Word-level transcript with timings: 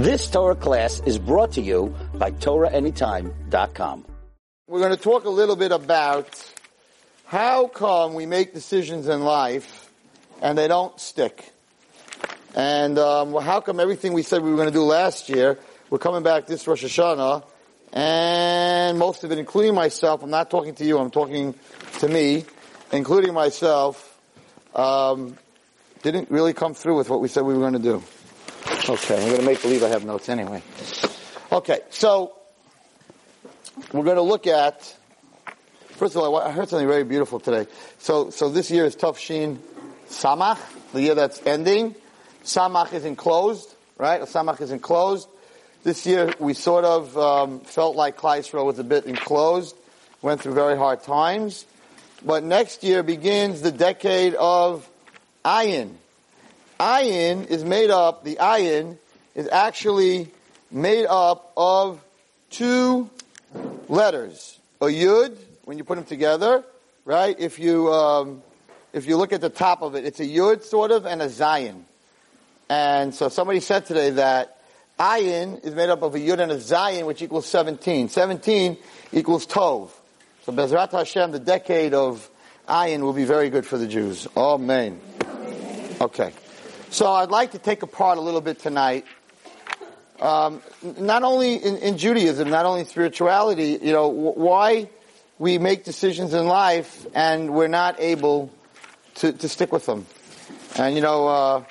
This 0.00 0.30
Torah 0.30 0.56
class 0.56 1.02
is 1.04 1.18
brought 1.18 1.52
to 1.52 1.60
you 1.60 1.94
by 2.14 2.30
TorahAnytime.com. 2.30 4.06
We're 4.66 4.78
going 4.78 4.96
to 4.96 5.02
talk 5.02 5.24
a 5.24 5.28
little 5.28 5.56
bit 5.56 5.72
about 5.72 6.42
how 7.26 7.66
come 7.66 8.14
we 8.14 8.24
make 8.24 8.54
decisions 8.54 9.08
in 9.08 9.20
life 9.24 9.92
and 10.40 10.56
they 10.56 10.68
don't 10.68 10.98
stick. 10.98 11.52
And 12.54 12.98
um, 12.98 13.34
how 13.42 13.60
come 13.60 13.78
everything 13.78 14.14
we 14.14 14.22
said 14.22 14.40
we 14.42 14.48
were 14.48 14.56
going 14.56 14.68
to 14.68 14.72
do 14.72 14.84
last 14.84 15.28
year, 15.28 15.58
we're 15.90 15.98
coming 15.98 16.22
back 16.22 16.46
this 16.46 16.66
Rosh 16.66 16.82
Hashanah, 16.82 17.44
and 17.92 18.98
most 18.98 19.22
of 19.22 19.32
it, 19.32 19.38
including 19.38 19.74
myself, 19.74 20.22
I'm 20.22 20.30
not 20.30 20.50
talking 20.50 20.74
to 20.76 20.84
you, 20.86 20.98
I'm 20.98 21.10
talking 21.10 21.54
to 21.98 22.08
me, 22.08 22.46
including 22.90 23.34
myself, 23.34 24.18
um, 24.74 25.36
didn't 26.02 26.30
really 26.30 26.54
come 26.54 26.72
through 26.72 26.96
with 26.96 27.10
what 27.10 27.20
we 27.20 27.28
said 27.28 27.42
we 27.42 27.52
were 27.52 27.60
going 27.60 27.74
to 27.74 27.78
do. 27.78 28.02
Okay, 28.88 29.14
I'm 29.14 29.28
going 29.28 29.40
to 29.40 29.46
make 29.46 29.60
believe 29.60 29.82
I 29.82 29.88
have 29.88 30.06
notes 30.06 30.30
anyway. 30.30 30.62
Okay, 31.52 31.80
so 31.90 32.32
we're 33.92 34.04
going 34.04 34.16
to 34.16 34.22
look 34.22 34.46
at. 34.46 34.96
First 35.90 36.16
of 36.16 36.22
all, 36.22 36.38
I 36.38 36.50
heard 36.50 36.70
something 36.70 36.88
very 36.88 37.04
beautiful 37.04 37.40
today. 37.40 37.70
So, 37.98 38.30
so 38.30 38.48
this 38.48 38.70
year 38.70 38.86
is 38.86 38.96
Tafshin 38.96 39.58
Samach, 40.08 40.58
the 40.92 41.02
year 41.02 41.14
that's 41.14 41.44
ending. 41.46 41.94
Samach 42.42 42.94
is 42.94 43.04
enclosed, 43.04 43.68
right? 43.98 44.22
Samach 44.22 44.62
is 44.62 44.72
enclosed. 44.72 45.28
This 45.84 46.06
year 46.06 46.32
we 46.38 46.54
sort 46.54 46.86
of 46.86 47.16
um, 47.18 47.60
felt 47.60 47.96
like 47.96 48.16
Klal 48.16 48.38
Yisrael 48.38 48.64
was 48.64 48.78
a 48.78 48.84
bit 48.84 49.04
enclosed, 49.04 49.76
went 50.22 50.40
through 50.40 50.54
very 50.54 50.76
hard 50.76 51.02
times. 51.02 51.66
But 52.24 52.44
next 52.44 52.82
year 52.82 53.02
begins 53.02 53.60
the 53.60 53.72
decade 53.72 54.34
of 54.34 54.88
Ayin. 55.44 55.96
Ayin 56.80 57.46
is 57.46 57.62
made 57.62 57.90
up, 57.90 58.24
the 58.24 58.36
Ayin 58.36 58.96
is 59.34 59.46
actually 59.52 60.28
made 60.70 61.04
up 61.04 61.52
of 61.54 62.02
two 62.48 63.10
letters. 63.90 64.58
A 64.80 64.86
Yud, 64.86 65.36
when 65.66 65.76
you 65.76 65.84
put 65.84 65.96
them 65.96 66.06
together, 66.06 66.64
right? 67.04 67.38
If 67.38 67.58
you, 67.58 67.92
um, 67.92 68.42
if 68.94 69.06
you 69.06 69.18
look 69.18 69.34
at 69.34 69.42
the 69.42 69.50
top 69.50 69.82
of 69.82 69.94
it, 69.94 70.06
it's 70.06 70.20
a 70.20 70.26
Yud 70.26 70.62
sort 70.62 70.90
of 70.90 71.04
and 71.04 71.20
a 71.20 71.26
Zayin. 71.26 71.82
And 72.70 73.14
so 73.14 73.28
somebody 73.28 73.60
said 73.60 73.84
today 73.84 74.08
that 74.10 74.56
Ayin 74.98 75.62
is 75.62 75.74
made 75.74 75.90
up 75.90 76.00
of 76.00 76.14
a 76.14 76.18
Yud 76.18 76.40
and 76.40 76.50
a 76.50 76.56
Zayin, 76.56 77.04
which 77.04 77.20
equals 77.20 77.44
17. 77.44 78.08
17 78.08 78.78
equals 79.12 79.46
Tov. 79.46 79.90
So 80.44 80.52
Bezrat 80.52 80.92
Hashem, 80.92 81.32
the 81.32 81.40
decade 81.40 81.92
of 81.92 82.26
Ayin 82.66 83.00
will 83.02 83.12
be 83.12 83.24
very 83.24 83.50
good 83.50 83.66
for 83.66 83.76
the 83.76 83.86
Jews. 83.86 84.26
Amen. 84.34 84.98
Okay. 86.00 86.32
So 86.90 87.06
I'd 87.06 87.30
like 87.30 87.52
to 87.52 87.58
take 87.58 87.84
apart 87.84 88.18
a 88.18 88.20
little 88.20 88.40
bit 88.40 88.58
tonight. 88.58 89.06
Um, 90.20 90.60
not 90.98 91.22
only 91.22 91.54
in, 91.54 91.76
in, 91.76 91.98
Judaism, 91.98 92.50
not 92.50 92.66
only 92.66 92.84
spirituality, 92.84 93.78
you 93.80 93.92
know, 93.92 94.08
why 94.08 94.90
we 95.38 95.58
make 95.58 95.84
decisions 95.84 96.34
in 96.34 96.46
life 96.46 97.06
and 97.14 97.54
we're 97.54 97.68
not 97.68 98.00
able 98.00 98.50
to, 99.14 99.32
to 99.32 99.48
stick 99.48 99.72
with 99.72 99.86
them. 99.86 100.04
And 100.78 100.96
you 100.96 101.00
know, 101.00 101.28
uh, 101.28 101.64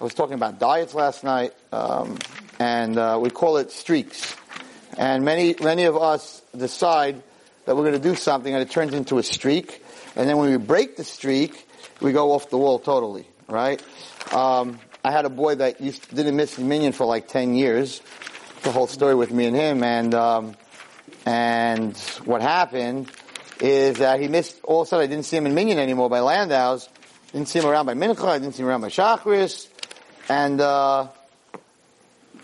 I 0.00 0.04
was 0.04 0.14
talking 0.14 0.34
about 0.34 0.58
diets 0.58 0.94
last 0.94 1.24
night, 1.24 1.52
um, 1.70 2.18
and 2.58 2.96
uh, 2.98 3.18
we 3.20 3.28
call 3.28 3.58
it 3.58 3.70
streaks. 3.70 4.34
And 4.96 5.26
many 5.26 5.54
many 5.60 5.84
of 5.84 5.96
us 5.96 6.40
decide 6.56 7.22
that 7.66 7.76
we're 7.76 7.82
going 7.82 8.00
to 8.00 8.08
do 8.08 8.14
something, 8.14 8.52
and 8.52 8.62
it 8.62 8.70
turns 8.70 8.94
into 8.94 9.18
a 9.18 9.22
streak. 9.22 9.84
And 10.16 10.28
then 10.28 10.38
when 10.38 10.50
we 10.50 10.56
break 10.56 10.96
the 10.96 11.04
streak, 11.04 11.68
we 12.00 12.12
go 12.12 12.32
off 12.32 12.48
the 12.48 12.58
wall 12.58 12.78
totally, 12.78 13.26
right? 13.48 13.82
Um, 14.32 14.78
I 15.04 15.10
had 15.10 15.24
a 15.24 15.30
boy 15.30 15.56
that 15.56 15.80
used 15.80 16.14
didn't 16.14 16.36
miss 16.36 16.58
minyan 16.58 16.92
for 16.92 17.06
like 17.06 17.28
ten 17.28 17.54
years. 17.54 18.00
The 18.62 18.72
whole 18.72 18.86
story 18.86 19.14
with 19.14 19.30
me 19.30 19.46
and 19.46 19.56
him, 19.56 19.82
and 19.82 20.14
um, 20.14 20.56
and 21.26 21.96
what 22.24 22.40
happened 22.42 23.10
is 23.60 23.98
that 23.98 24.20
he 24.20 24.28
missed. 24.28 24.60
All 24.64 24.82
of 24.82 24.86
a 24.86 24.88
sudden, 24.88 25.04
I 25.04 25.06
didn't 25.06 25.24
see 25.24 25.36
him 25.36 25.46
in 25.46 25.54
minyan 25.54 25.78
anymore 25.78 26.08
by 26.08 26.20
Landau's. 26.20 26.88
Didn't 27.32 27.48
see 27.48 27.58
him 27.58 27.66
around 27.66 27.86
by 27.86 27.94
Mincha. 27.94 28.26
I 28.28 28.38
didn't 28.38 28.54
see 28.54 28.62
him 28.62 28.68
around 28.68 28.80
by 28.82 28.88
Shachris, 28.88 29.68
and 30.28 30.60
uh, 30.60 31.08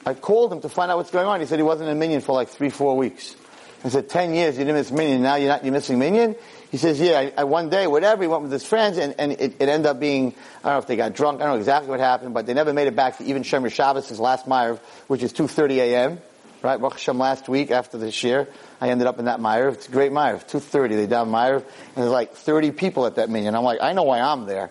I 0.04 0.14
called 0.14 0.52
him 0.52 0.60
to 0.62 0.68
find 0.68 0.90
out 0.90 0.96
what's 0.96 1.10
going 1.10 1.26
on. 1.26 1.40
He 1.40 1.46
said 1.46 1.58
he 1.58 1.62
wasn't 1.62 1.90
in 1.90 1.98
minyan 1.98 2.20
for 2.20 2.32
like 2.32 2.48
three, 2.48 2.70
four 2.70 2.96
weeks. 2.96 3.36
I 3.84 3.88
said, 3.88 4.08
10 4.08 4.34
years 4.34 4.58
you 4.58 4.64
didn't 4.64 4.76
miss 4.76 4.90
minyan, 4.90 5.22
now 5.22 5.36
you're 5.36 5.48
not, 5.48 5.64
you're 5.64 5.72
missing 5.72 5.98
minyan? 5.98 6.36
He 6.70 6.76
says, 6.76 7.00
yeah, 7.00 7.18
I, 7.18 7.32
I, 7.38 7.44
one 7.44 7.68
day, 7.68 7.88
whatever, 7.88 8.22
he 8.22 8.28
went 8.28 8.42
with 8.42 8.52
his 8.52 8.64
friends, 8.64 8.96
and, 8.96 9.14
and 9.18 9.32
it, 9.32 9.56
it, 9.58 9.68
ended 9.68 9.86
up 9.86 9.98
being, 9.98 10.34
I 10.62 10.68
don't 10.68 10.74
know 10.74 10.78
if 10.78 10.86
they 10.86 10.96
got 10.96 11.14
drunk, 11.14 11.40
I 11.40 11.44
don't 11.44 11.54
know 11.54 11.58
exactly 11.58 11.90
what 11.90 11.98
happened, 11.98 12.32
but 12.32 12.46
they 12.46 12.54
never 12.54 12.72
made 12.72 12.86
it 12.86 12.94
back 12.94 13.18
to 13.18 13.24
even 13.24 13.42
Shomer 13.42 13.72
Shabbos, 13.72 14.20
last 14.20 14.46
Maariv, 14.46 14.78
which 15.08 15.22
is 15.22 15.32
2.30 15.32 15.78
a.m., 15.78 16.20
right? 16.62 16.80
Baruch 16.80 16.92
Hashem 16.94 17.18
last 17.18 17.48
week, 17.48 17.72
after 17.72 17.98
this 17.98 18.22
year, 18.22 18.46
I 18.80 18.90
ended 18.90 19.08
up 19.08 19.18
in 19.18 19.24
that 19.24 19.40
Maariv. 19.40 19.74
It's 19.74 19.88
a 19.88 19.90
great 19.90 20.12
Maariv. 20.12 20.46
2.30, 20.46 20.90
they 20.90 21.06
down 21.08 21.30
Maariv, 21.30 21.62
and 21.62 21.96
there's 21.96 22.10
like 22.10 22.34
30 22.34 22.70
people 22.70 23.04
at 23.04 23.16
that 23.16 23.30
minyan. 23.30 23.56
I'm 23.56 23.64
like, 23.64 23.80
I 23.82 23.92
know 23.92 24.04
why 24.04 24.20
I'm 24.20 24.46
there, 24.46 24.70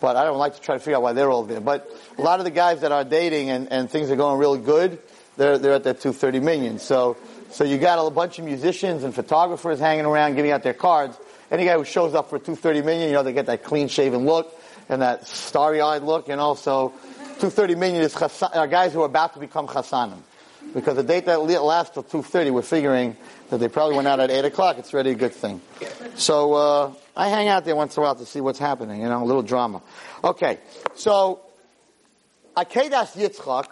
but 0.00 0.14
I 0.14 0.22
don't 0.22 0.38
like 0.38 0.54
to 0.54 0.60
try 0.60 0.76
to 0.76 0.80
figure 0.80 0.96
out 0.96 1.02
why 1.02 1.12
they're 1.12 1.30
all 1.30 1.42
there. 1.42 1.60
But 1.60 1.90
a 2.18 2.22
lot 2.22 2.38
of 2.38 2.44
the 2.44 2.52
guys 2.52 2.82
that 2.82 2.92
are 2.92 3.02
dating 3.02 3.50
and, 3.50 3.72
and 3.72 3.90
things 3.90 4.12
are 4.12 4.16
going 4.16 4.38
really 4.38 4.60
good, 4.60 5.00
they're, 5.36 5.58
they're 5.58 5.74
at 5.74 5.84
that 5.84 5.98
2.30 6.00 6.40
minyan. 6.40 6.78
So, 6.78 7.16
so 7.50 7.64
you 7.64 7.78
got 7.78 8.04
a 8.04 8.10
bunch 8.10 8.38
of 8.38 8.44
musicians 8.44 9.02
and 9.02 9.14
photographers 9.14 9.80
hanging 9.80 10.04
around 10.04 10.36
giving 10.36 10.50
out 10.50 10.62
their 10.62 10.74
cards, 10.74 11.18
any 11.52 11.66
guy 11.66 11.76
who 11.76 11.84
shows 11.84 12.14
up 12.14 12.30
for 12.30 12.38
230 12.38 12.80
minyan, 12.80 13.08
you 13.08 13.12
know, 13.12 13.22
they 13.22 13.34
get 13.34 13.46
that 13.46 13.62
clean 13.62 13.88
shaven 13.88 14.24
look 14.24 14.58
and 14.88 15.02
that 15.02 15.28
starry 15.28 15.82
eyed 15.82 16.02
look, 16.02 16.28
and 16.30 16.40
also 16.40 16.88
230 16.88 17.74
minyan 17.74 18.02
is 18.02 18.16
are 18.16 18.66
guys 18.66 18.94
who 18.94 19.02
are 19.02 19.06
about 19.06 19.34
to 19.34 19.38
become 19.38 19.68
chassanim. 19.68 20.22
Because 20.74 20.96
the 20.96 21.02
date 21.02 21.26
that 21.26 21.40
lasts 21.40 21.92
till 21.92 22.04
2.30, 22.04 22.52
we're 22.52 22.62
figuring 22.62 23.16
that 23.50 23.58
they 23.58 23.68
probably 23.68 23.96
went 23.96 24.08
out 24.08 24.20
at 24.20 24.30
8 24.30 24.46
o'clock. 24.46 24.78
It's 24.78 24.94
already 24.94 25.10
a 25.10 25.14
good 25.14 25.34
thing. 25.34 25.60
So, 26.14 26.54
uh, 26.54 26.92
I 27.16 27.28
hang 27.28 27.48
out 27.48 27.64
there 27.64 27.76
once 27.76 27.96
in 27.96 28.02
a 28.02 28.06
while 28.06 28.14
to 28.14 28.24
see 28.24 28.40
what's 28.40 28.58
happening, 28.58 29.02
you 29.02 29.08
know, 29.08 29.22
a 29.22 29.26
little 29.26 29.42
drama. 29.42 29.82
Okay. 30.24 30.58
So, 30.94 31.40
Akedas 32.56 33.16
Yitzchak, 33.16 33.66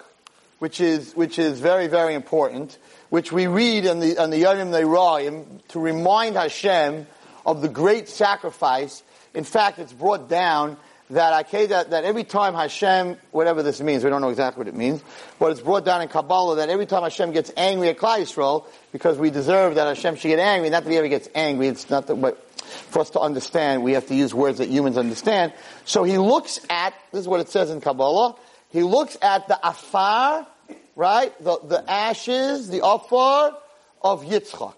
which 0.59 0.81
is, 0.81 1.15
which 1.15 1.39
is 1.39 1.61
very, 1.61 1.87
very 1.87 2.15
important, 2.15 2.77
which 3.09 3.33
we 3.33 3.47
read 3.47 3.87
in 3.87 4.01
the, 4.01 4.23
in 4.23 4.31
the 4.31 4.39
Yom 4.39 4.59
Neiraim 4.59 5.67
to 5.69 5.81
remind 5.81 6.37
Hashem 6.37 7.07
of 7.45 7.62
the 7.62 7.69
great 7.69 8.09
sacrifice. 8.09 9.03
In 9.34 9.45
fact, 9.45 9.78
it's 9.78 9.93
brought 9.93 10.28
down 10.28 10.77
that 11.11 11.47
Akedah, 11.47 11.91
that 11.91 12.05
every 12.05 12.25
time 12.25 12.55
Hashem, 12.55 13.17
whatever 13.33 13.62
this 13.62 13.81
means, 13.81 14.05
we 14.05 14.11
don't 14.11 14.21
know 14.21 14.28
exactly 14.28 14.61
what 14.61 14.69
it 14.69 14.77
means, 14.77 15.03
but 15.39 15.51
it's 15.51 15.61
brought 15.61 15.84
down 15.84 16.03
in 16.03 16.09
Kabbalah 16.09 16.56
that 16.56 16.69
every 16.69 16.87
time 16.87 17.03
Hashem 17.03 17.33
gets 17.33 17.53
angry 17.56 17.89
at 17.89 17.99
Klal 17.99 18.19
Yisrael, 18.19 18.67
because 18.93 19.19
we 19.19 19.31
deserve 19.31 19.75
that 19.75 19.89
Hashem 19.89 20.17
should 20.17 20.28
get 20.28 20.39
angry, 20.39 20.71
not 20.71 20.84
that 20.84 20.91
he 20.91 20.97
ever 20.97 21.09
gets 21.09 21.28
angry, 21.34 21.67
it's 21.67 21.91
not 21.91 22.06
that, 22.06 22.15
but 22.15 22.39
for 22.61 23.01
us 23.01 23.11
to 23.11 23.21
understand, 23.21 23.83
we 23.83 23.93
have 23.93 24.07
to 24.07 24.15
use 24.15 24.33
words 24.33 24.59
that 24.59 24.69
humans 24.69 24.97
understand. 24.97 25.53
So 25.84 26.05
he 26.05 26.17
looks 26.17 26.61
at, 26.71 26.95
this 27.11 27.22
is 27.22 27.28
what 27.28 27.41
it 27.41 27.49
says 27.49 27.71
in 27.71 27.81
Kabbalah, 27.81 28.37
he 28.71 28.84
looks 28.84 29.19
at 29.21 29.49
the 29.49 29.59
afar, 29.69 30.47
right, 30.95 31.33
the, 31.43 31.59
the 31.65 31.91
ashes, 31.91 32.69
the 32.69 32.87
afar 32.87 33.57
of 34.01 34.25
Yitzchak. 34.25 34.75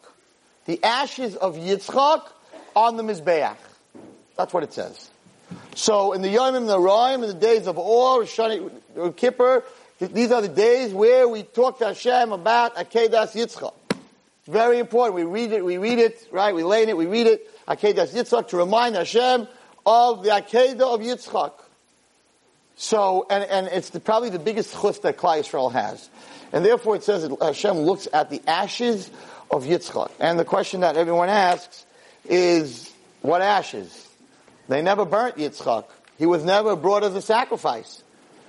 The 0.65 0.83
ashes 0.83 1.37
of 1.37 1.57
Yitzchak 1.57 2.27
on 2.75 2.97
the 2.97 3.03
Mizbeach. 3.03 3.57
That's 4.37 4.53
what 4.53 4.63
it 4.63 4.73
says. 4.73 5.11
So 5.75 6.13
in 6.13 6.23
the 6.23 6.29
Yomim, 6.29 6.67
the 6.67 6.79
Raim, 6.79 7.23
in 7.23 7.29
the 7.29 7.35
days 7.35 7.67
of 7.67 7.79
Or, 7.79 8.23
Shani, 8.23 9.17
Kippur, 9.17 9.65
these 10.01 10.33
are 10.33 10.43
the 10.43 10.49
days 10.49 10.93
where 10.93 11.29
we 11.29 11.43
talk 11.43 11.79
to 11.79 11.87
Hashem 11.87 12.33
about 12.33 12.77
Akedas 12.77 13.35
Yitzchak. 13.35 13.75
It's 13.91 14.49
very 14.49 14.79
important. 14.79 15.15
We 15.15 15.25
read 15.25 15.53
it, 15.53 15.65
we 15.65 15.79
read 15.79 15.99
it, 15.99 16.27
right? 16.33 16.55
We 16.55 16.65
lay 16.65 16.83
in 16.83 16.89
it, 16.89 16.97
we 16.97 17.07
read 17.07 17.27
it, 17.27 17.49
Akedas 17.69 18.13
Yitzchak, 18.13 18.49
to 18.49 18.57
remind 18.57 18.97
Hashem 18.97 19.47
of 19.87 20.25
the 20.25 20.31
Akedah 20.31 20.81
of 20.81 21.01
Yitzchak. 21.01 21.53
So, 22.77 23.27
and, 23.31 23.45
and 23.45 23.69
it's 23.69 23.91
the, 23.91 24.01
probably 24.01 24.31
the 24.31 24.39
biggest 24.39 24.75
chus 24.81 24.99
that 25.01 25.17
Klal 25.17 25.41
Yisrael 25.41 25.73
has. 25.73 26.09
And 26.53 26.65
therefore 26.65 26.97
it 26.97 27.05
says 27.05 27.23
that 27.23 27.41
Hashem 27.41 27.77
looks 27.77 28.09
at 28.13 28.31
the 28.31 28.43
ashes 28.47 29.11
of 29.51 29.65
Yitzchak. 29.65 30.11
And 30.19 30.39
the 30.39 30.45
question 30.45 30.81
that 30.81 30.97
everyone 30.97 31.29
asks 31.29 31.87
is 32.29 32.93
what 33.21 33.43
ashes? 33.43 34.09
They 34.69 34.83
never 34.83 35.05
burnt 35.05 35.37
Yitzchak. 35.37 35.85
He 36.19 36.27
was 36.27 36.45
never 36.45 36.77
brought 36.77 37.05
as 37.05 37.15
a 37.15 37.23
sacrifice. 37.23 38.03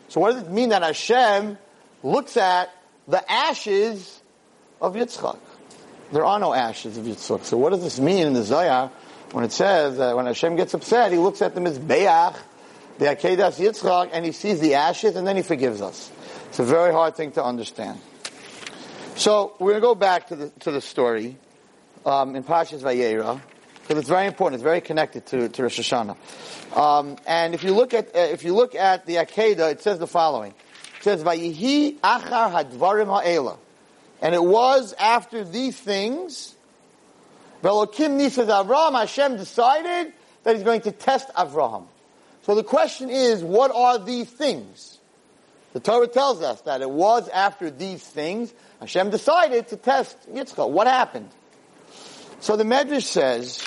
So 0.10 0.20
what 0.20 0.34
does 0.34 0.44
it 0.44 0.52
mean 0.52 0.70
that 0.70 0.84
Hashem 0.84 1.58
looks 2.04 2.38
at 2.38 2.70
the 3.08 3.32
ashes 3.32 4.22
of 4.82 4.96
Yitzchak? 4.96 5.40
There 6.12 6.26
are 6.26 6.40
no 6.40 6.54
ashes 6.54 6.98
of 6.98 7.06
Yitzchak. 7.06 7.44
So 7.46 7.58
what 7.58 7.72
does 7.72 7.82
this 7.82 8.00
mean 8.00 8.28
in 8.28 8.34
the 8.34 8.44
Zohar 8.44 8.92
when 9.32 9.44
it 9.44 9.52
says 9.52 9.98
that 9.98 10.16
when 10.16 10.28
Hashem 10.28 10.56
gets 10.56 10.74
upset, 10.74 11.12
he 11.12 11.18
looks 11.18 11.42
at 11.42 11.56
them 11.56 11.66
as 11.66 11.80
Be'ach, 11.80 12.36
the 13.00 13.06
Akedas 13.06 13.60
Yitzchak, 13.60 14.10
and 14.14 14.24
he 14.24 14.32
sees 14.32 14.60
the 14.60 14.76
ashes 14.76 15.16
and 15.16 15.26
then 15.26 15.36
he 15.36 15.42
forgives 15.42 15.82
us. 15.82 16.12
It's 16.50 16.60
a 16.60 16.64
very 16.64 16.92
hard 16.92 17.16
thing 17.16 17.32
to 17.32 17.44
understand. 17.44 18.00
So 19.16 19.56
we're 19.60 19.72
going 19.72 19.82
to 19.82 19.88
go 19.88 19.96
back 19.96 20.28
to 20.28 20.36
the, 20.36 20.50
to 20.62 20.72
the 20.72 20.82
story 20.82 21.38
um, 22.06 22.36
in 22.36 22.44
Pashas 22.44 22.82
Vayera 22.82 23.42
because 23.84 24.00
it's 24.00 24.10
very 24.10 24.28
important. 24.28 24.56
It's 24.56 24.64
very 24.64 24.82
connected 24.82 25.26
to, 25.28 25.50
to 25.50 25.64
Rosh 25.64 25.80
Hashanah. 25.80 26.78
Um, 26.78 27.18
and 27.28 27.54
if 27.54 27.64
you 27.64 27.74
look 27.74 27.94
at 27.94 28.16
uh, 28.16 28.20
if 28.20 28.44
you 28.44 28.56
look 28.56 28.76
at 28.76 29.06
the 29.06 29.16
Akedah, 29.16 29.74
it 29.74 29.82
says 29.82 30.00
the 30.00 30.08
following: 30.08 30.54
It 30.98 31.04
says, 31.04 31.24
Vayihi 31.24 32.00
achar 32.00 32.52
hadvarim 32.52 33.08
ha'ela. 33.08 33.58
And 34.22 34.34
it 34.34 34.44
was 34.44 34.94
after 34.98 35.44
these 35.44 35.78
things, 35.78 36.56
Velokim 37.62 38.18
nisas 38.18 38.48
Avraham, 38.48 38.98
Hashem 38.98 39.36
decided 39.36 40.14
that 40.44 40.56
he's 40.56 40.64
going 40.64 40.82
to 40.82 40.92
test 40.94 41.28
Avraham. 41.36 41.86
So 42.44 42.56
the 42.56 42.64
question 42.64 43.10
is, 43.10 43.44
what 43.44 43.72
are 43.72 44.00
these 44.00 44.30
things? 44.30 45.00
The 45.74 45.82
Torah 45.82 46.08
tells 46.08 46.42
us 46.42 46.62
that 46.62 46.82
it 46.82 46.90
was 46.90 47.28
after 47.30 47.70
these 47.70 48.02
things, 48.02 48.54
Hashem 48.80 49.10
decided 49.10 49.68
to 49.70 49.78
test 49.78 50.18
Yitzchak. 50.32 50.70
What 50.70 50.88
happened? 50.88 51.30
So 52.44 52.58
the 52.58 52.66
Medrash 52.66 53.04
says 53.04 53.66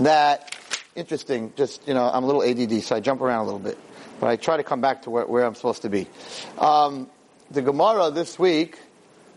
that, 0.00 0.58
interesting, 0.96 1.52
just, 1.54 1.86
you 1.86 1.94
know, 1.94 2.02
I'm 2.02 2.24
a 2.24 2.26
little 2.26 2.42
ADD, 2.42 2.82
so 2.82 2.96
I 2.96 2.98
jump 2.98 3.20
around 3.20 3.42
a 3.42 3.44
little 3.44 3.60
bit. 3.60 3.78
But 4.18 4.26
I 4.26 4.34
try 4.34 4.56
to 4.56 4.64
come 4.64 4.80
back 4.80 5.02
to 5.02 5.10
where, 5.10 5.24
where 5.24 5.46
I'm 5.46 5.54
supposed 5.54 5.82
to 5.82 5.88
be. 5.88 6.08
Um, 6.58 7.08
the 7.48 7.62
Gemara 7.62 8.10
this 8.10 8.40
week, 8.40 8.76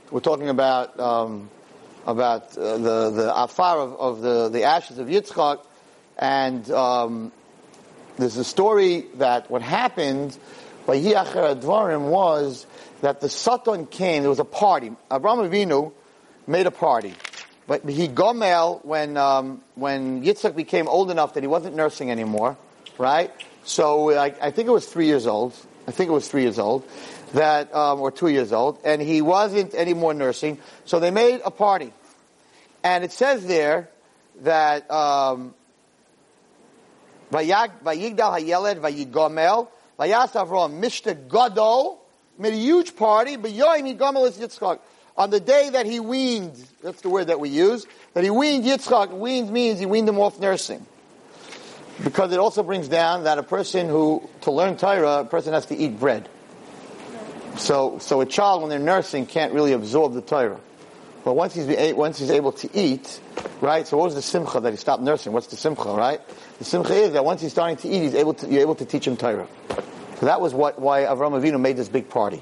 we're 0.10 0.20
talking 0.20 0.50
about, 0.50 1.00
um, 1.00 1.52
about 2.08 2.58
uh, 2.58 2.80
the, 2.80 3.12
the 3.12 3.36
afar 3.36 3.78
of, 3.78 4.00
of, 4.00 4.22
the, 4.22 4.50
the 4.50 4.64
ashes 4.64 4.98
of 4.98 5.10
Yitzchak, 5.10 5.64
and 6.18 6.72
um, 6.72 7.32
there's 8.18 8.38
a 8.38 8.44
story 8.44 9.06
that 9.18 9.52
what 9.52 9.62
happened 9.62 10.36
by 10.88 10.98
Yiachar 10.98 11.62
Advarim 11.62 12.10
was 12.10 12.66
that 13.02 13.22
the 13.22 13.30
Satan 13.30 13.86
came, 13.86 14.24
there 14.24 14.30
was 14.32 14.40
a 14.40 14.44
party. 14.44 14.92
Abraham 15.12 15.48
Avinu 15.48 15.92
made 16.48 16.66
a 16.66 16.72
party. 16.72 17.14
But 17.68 17.88
he 17.88 18.08
gomel 18.08 18.84
when, 18.84 19.16
um, 19.18 19.62
when 19.76 20.24
Yitzchak 20.24 20.56
became 20.56 20.88
old 20.88 21.12
enough 21.12 21.34
that 21.36 21.44
he 21.44 21.48
wasn't 21.48 21.76
nursing 21.76 22.12
anymore, 22.12 22.58
right? 22.98 23.32
So 23.64 24.12
I, 24.18 24.34
I 24.42 24.52
think 24.52 24.68
it 24.68 24.72
was 24.72 24.86
three 24.86 25.08
years 25.08 25.28
old. 25.28 25.54
I 25.88 25.92
think 25.92 26.10
it 26.10 26.14
was 26.14 26.28
three 26.28 26.44
years 26.44 26.60
old 26.60 26.88
that, 27.34 27.74
um, 27.74 28.02
or 28.02 28.12
two 28.12 28.28
years 28.28 28.52
old, 28.52 28.80
and 28.84 29.02
he 29.02 29.22
wasn't 29.22 29.74
anymore 29.74 30.14
nursing. 30.14 30.60
So 30.86 31.00
they 31.00 31.12
made 31.12 31.42
a 31.44 31.52
party, 31.52 31.92
and 32.84 33.04
it 33.04 33.12
says 33.12 33.46
there 33.46 33.90
that 34.42 34.90
um, 34.92 35.54
Vayigdal 37.32 37.82
Hayeled 37.84 38.80
Vayigomel 38.80 39.68
Vayas 40.00 40.32
Avram 40.34 40.82
Mishta 40.82 41.16
Gadol 41.30 42.00
made 42.38 42.54
a 42.54 42.58
huge 42.58 42.96
party, 42.96 43.36
but 43.36 43.52
Yoim 43.52 43.96
Yigomel 43.96 44.28
is 44.28 44.38
Yitzchak. 44.38 44.80
On 45.16 45.30
the 45.30 45.40
day 45.40 45.70
that 45.70 45.86
he 45.86 46.00
weaned, 46.00 46.56
that's 46.82 47.02
the 47.02 47.10
word 47.10 47.28
that 47.28 47.40
we 47.40 47.50
use, 47.50 47.86
that 48.14 48.24
he 48.24 48.32
weaned 48.32 48.66
Yitzchak, 48.66 49.12
weaned 49.12 49.52
means 49.52 49.80
he 49.80 49.86
weaned 49.86 50.10
him 50.10 50.20
off 50.20 50.40
nursing. 50.40 50.86
Because 52.04 52.32
it 52.32 52.40
also 52.40 52.64
brings 52.64 52.88
down 52.88 53.26
that 53.26 53.38
a 53.38 53.44
person 53.44 53.88
who, 53.88 54.28
to 54.42 54.52
learn 54.52 54.78
Torah, 54.78 55.20
a 55.20 55.26
person 55.26 55.54
has 55.54 55.68
to 55.68 55.76
eat 55.76 56.00
bread. 56.00 56.28
So, 57.58 58.00
so 58.00 58.22
a 58.22 58.26
child, 58.26 58.62
when 58.62 58.72
they're 58.72 58.80
nursing, 58.80 59.28
can't 59.28 59.54
really 59.54 59.74
absorb 59.74 60.14
the 60.14 60.22
Torah. 60.22 60.60
But 61.24 61.36
once 61.36 61.54
he's, 61.54 61.68
once 61.94 62.18
he's 62.18 62.32
able 62.32 62.52
to 62.54 62.70
eat, 62.74 63.22
right? 63.62 63.88
So 63.88 63.98
what 63.98 64.06
was 64.06 64.16
the 64.16 64.22
simcha 64.24 64.60
that 64.60 64.72
he 64.72 64.78
stopped 64.78 65.04
nursing? 65.04 65.32
What's 65.32 65.48
the 65.48 65.56
simcha, 65.56 65.90
right? 65.90 66.20
The 66.58 66.66
simcha 66.66 66.96
is 66.96 67.14
that 67.14 67.24
once 67.24 67.42
he's 67.42 67.52
starting 67.52 67.78
to 67.78 67.88
eat, 67.88 68.02
he's 68.02 68.16
able 68.16 68.34
to, 68.34 68.48
you're 68.48 68.62
able 68.62 68.76
to 68.76 68.86
teach 68.86 69.08
him 69.08 69.16
Torah. 69.16 69.48
So 70.20 70.26
that 70.26 70.42
was 70.42 70.54
what, 70.54 70.80
why 70.80 71.04
Avram 71.04 71.40
Avinu 71.40 71.60
made 71.60 71.78
this 71.78 71.90
big 71.90 72.10
party. 72.10 72.42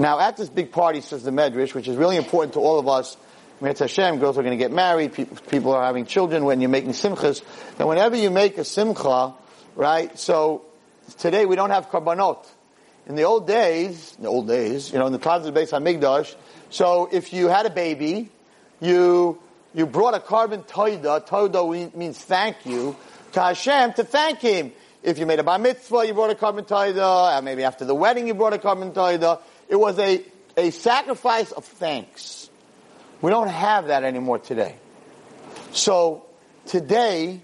Now, 0.00 0.18
at 0.18 0.38
this 0.38 0.48
big 0.48 0.72
party, 0.72 1.02
says 1.02 1.24
the 1.24 1.30
Medrash, 1.30 1.74
which 1.74 1.86
is 1.86 1.94
really 1.94 2.16
important 2.16 2.54
to 2.54 2.60
all 2.60 2.78
of 2.78 2.88
us, 2.88 3.18
Meretz 3.60 3.80
Hashem, 3.80 4.18
girls 4.18 4.38
are 4.38 4.42
going 4.42 4.58
to 4.58 4.64
get 4.64 4.72
married, 4.72 5.12
people 5.50 5.74
are 5.74 5.84
having 5.84 6.06
children, 6.06 6.46
when 6.46 6.62
you're 6.62 6.70
making 6.70 6.92
simchas, 6.92 7.42
that 7.76 7.86
whenever 7.86 8.16
you 8.16 8.30
make 8.30 8.56
a 8.56 8.64
simcha, 8.64 9.34
right, 9.76 10.18
so 10.18 10.64
today 11.18 11.44
we 11.44 11.54
don't 11.54 11.68
have 11.68 11.90
karbanot. 11.90 12.46
In 13.08 13.14
the 13.14 13.24
old 13.24 13.46
days, 13.46 14.16
the 14.18 14.28
old 14.28 14.48
days, 14.48 14.90
you 14.90 14.98
know, 14.98 15.06
in 15.06 15.12
the 15.12 15.18
times 15.18 15.44
of 15.44 15.52
the 15.52 15.60
Beis 15.60 15.70
HaMikdash, 15.70 16.34
so 16.70 17.10
if 17.12 17.34
you 17.34 17.48
had 17.48 17.66
a 17.66 17.70
baby, 17.70 18.30
you, 18.80 19.38
you 19.74 19.84
brought 19.84 20.14
a 20.14 20.20
korban 20.20 20.66
toida, 20.66 21.26
toida 21.26 21.94
means 21.94 22.18
thank 22.18 22.64
you, 22.64 22.96
to 23.32 23.42
Hashem 23.42 23.92
to 23.92 24.04
thank 24.04 24.38
Him. 24.38 24.72
If 25.02 25.18
you 25.18 25.26
made 25.26 25.40
a 25.40 25.42
bar 25.42 25.58
mitzvah, 25.58 26.06
you 26.06 26.14
brought 26.14 26.30
a 26.30 26.34
korban 26.34 26.66
toida, 26.66 27.44
maybe 27.44 27.64
after 27.64 27.84
the 27.84 27.94
wedding 27.94 28.26
you 28.26 28.32
brought 28.32 28.54
a 28.54 28.58
korban 28.58 28.94
toida. 28.94 29.40
It 29.70 29.78
was 29.78 29.98
a, 30.00 30.22
a 30.56 30.70
sacrifice 30.70 31.52
of 31.52 31.64
thanks. 31.64 32.50
We 33.22 33.30
don't 33.30 33.48
have 33.48 33.86
that 33.86 34.02
anymore 34.02 34.40
today. 34.40 34.74
So 35.70 36.26
today, 36.66 37.40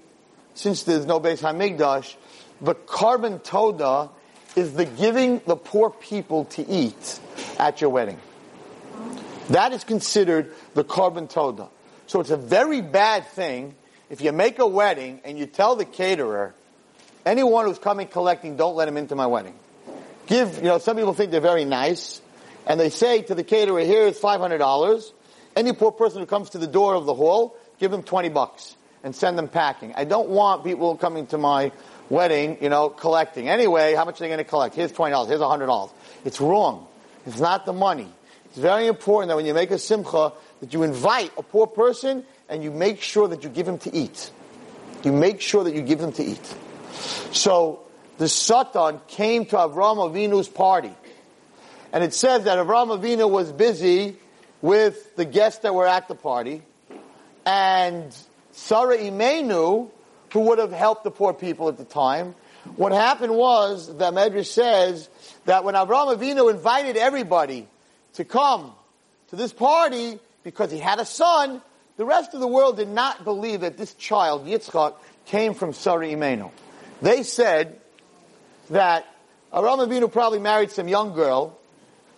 since 0.54 0.82
there's 0.82 1.06
no 1.06 1.20
Beis 1.20 1.40
Hamikdash, 1.40 2.16
the 2.60 2.74
korban 2.74 3.42
toda 3.44 4.10
is 4.56 4.72
the 4.72 4.86
giving 4.86 5.40
the 5.46 5.54
poor 5.54 5.90
people 5.90 6.46
to 6.46 6.66
eat 6.66 7.20
at 7.60 7.80
your 7.80 7.90
wedding. 7.90 8.18
That 9.50 9.72
is 9.72 9.84
considered 9.84 10.52
the 10.74 10.82
korban 10.82 11.30
toda. 11.30 11.68
So 12.08 12.20
it's 12.20 12.30
a 12.30 12.36
very 12.36 12.80
bad 12.80 13.28
thing 13.28 13.76
if 14.10 14.20
you 14.20 14.32
make 14.32 14.58
a 14.58 14.66
wedding 14.66 15.20
and 15.24 15.38
you 15.38 15.46
tell 15.46 15.76
the 15.76 15.84
caterer, 15.84 16.54
anyone 17.24 17.66
who's 17.66 17.78
coming 17.78 18.08
collecting, 18.08 18.56
don't 18.56 18.74
let 18.74 18.88
him 18.88 18.96
into 18.96 19.14
my 19.14 19.26
wedding. 19.26 19.54
Give, 20.26 20.56
you 20.56 20.64
know, 20.64 20.78
some 20.78 20.96
people 20.96 21.14
think 21.14 21.30
they're 21.30 21.40
very 21.40 21.64
nice, 21.64 22.20
and 22.66 22.78
they 22.80 22.90
say 22.90 23.22
to 23.22 23.34
the 23.34 23.44
caterer, 23.44 23.80
here 23.80 24.02
is 24.02 24.18
$500. 24.18 25.12
Any 25.54 25.72
poor 25.72 25.92
person 25.92 26.20
who 26.20 26.26
comes 26.26 26.50
to 26.50 26.58
the 26.58 26.66
door 26.66 26.94
of 26.94 27.06
the 27.06 27.14
hall, 27.14 27.56
give 27.78 27.90
them 27.90 28.02
20 28.02 28.28
bucks 28.30 28.76
and 29.02 29.14
send 29.14 29.38
them 29.38 29.48
packing. 29.48 29.94
I 29.94 30.04
don't 30.04 30.28
want 30.28 30.64
people 30.64 30.96
coming 30.96 31.26
to 31.28 31.38
my 31.38 31.70
wedding, 32.10 32.58
you 32.60 32.68
know, 32.68 32.88
collecting. 32.88 33.48
Anyway, 33.48 33.94
how 33.94 34.04
much 34.04 34.16
are 34.16 34.24
they 34.24 34.28
going 34.28 34.38
to 34.38 34.44
collect? 34.44 34.74
Here's 34.74 34.92
$20, 34.92 35.28
here's 35.28 35.40
$100. 35.40 35.92
It's 36.24 36.40
wrong. 36.40 36.86
It's 37.24 37.40
not 37.40 37.66
the 37.66 37.72
money. 37.72 38.08
It's 38.46 38.58
very 38.58 38.86
important 38.86 39.28
that 39.28 39.36
when 39.36 39.46
you 39.46 39.54
make 39.54 39.70
a 39.70 39.78
simcha, 39.78 40.32
that 40.60 40.72
you 40.72 40.82
invite 40.82 41.32
a 41.36 41.42
poor 41.42 41.66
person 41.66 42.24
and 42.48 42.64
you 42.64 42.70
make 42.70 43.00
sure 43.00 43.28
that 43.28 43.44
you 43.44 43.48
give 43.48 43.68
him 43.68 43.78
to 43.78 43.94
eat. 43.94 44.30
You 45.04 45.12
make 45.12 45.40
sure 45.40 45.64
that 45.64 45.74
you 45.74 45.82
give 45.82 46.00
him 46.00 46.12
to 46.12 46.24
eat. 46.24 46.54
So, 47.32 47.85
the 48.18 48.28
Satan 48.28 49.00
came 49.08 49.46
to 49.46 49.56
Avram 49.56 49.98
Avinu's 49.98 50.48
party. 50.48 50.92
And 51.92 52.02
it 52.02 52.14
says 52.14 52.44
that 52.44 52.58
Avram 52.58 52.98
Avinu 52.98 53.30
was 53.30 53.52
busy 53.52 54.16
with 54.62 55.16
the 55.16 55.24
guests 55.24 55.60
that 55.60 55.74
were 55.74 55.86
at 55.86 56.08
the 56.08 56.14
party. 56.14 56.62
And 57.44 58.14
Sarah 58.52 58.98
Imenu, 58.98 59.90
who 60.32 60.40
would 60.40 60.58
have 60.58 60.72
helped 60.72 61.04
the 61.04 61.10
poor 61.10 61.32
people 61.32 61.68
at 61.68 61.76
the 61.76 61.84
time, 61.84 62.34
what 62.74 62.92
happened 62.92 63.34
was, 63.34 63.86
the 63.86 64.10
Medrash 64.10 64.46
says, 64.46 65.08
that 65.44 65.64
when 65.64 65.74
Avram 65.74 66.16
Avinu 66.16 66.50
invited 66.50 66.96
everybody 66.96 67.68
to 68.14 68.24
come 68.24 68.72
to 69.28 69.36
this 69.36 69.52
party 69.52 70.18
because 70.42 70.72
he 70.72 70.78
had 70.78 70.98
a 70.98 71.04
son, 71.04 71.62
the 71.96 72.04
rest 72.04 72.34
of 72.34 72.40
the 72.40 72.48
world 72.48 72.76
did 72.76 72.88
not 72.88 73.24
believe 73.24 73.60
that 73.60 73.76
this 73.76 73.94
child, 73.94 74.46
Yitzchak, 74.46 74.94
came 75.26 75.54
from 75.54 75.72
Sarah 75.72 76.06
Imenu. 76.08 76.50
They 77.00 77.22
said 77.22 77.80
that 78.70 79.06
Avram 79.52 79.86
Avinu 79.86 80.10
probably 80.10 80.38
married 80.38 80.70
some 80.70 80.88
young 80.88 81.14
girl, 81.14 81.58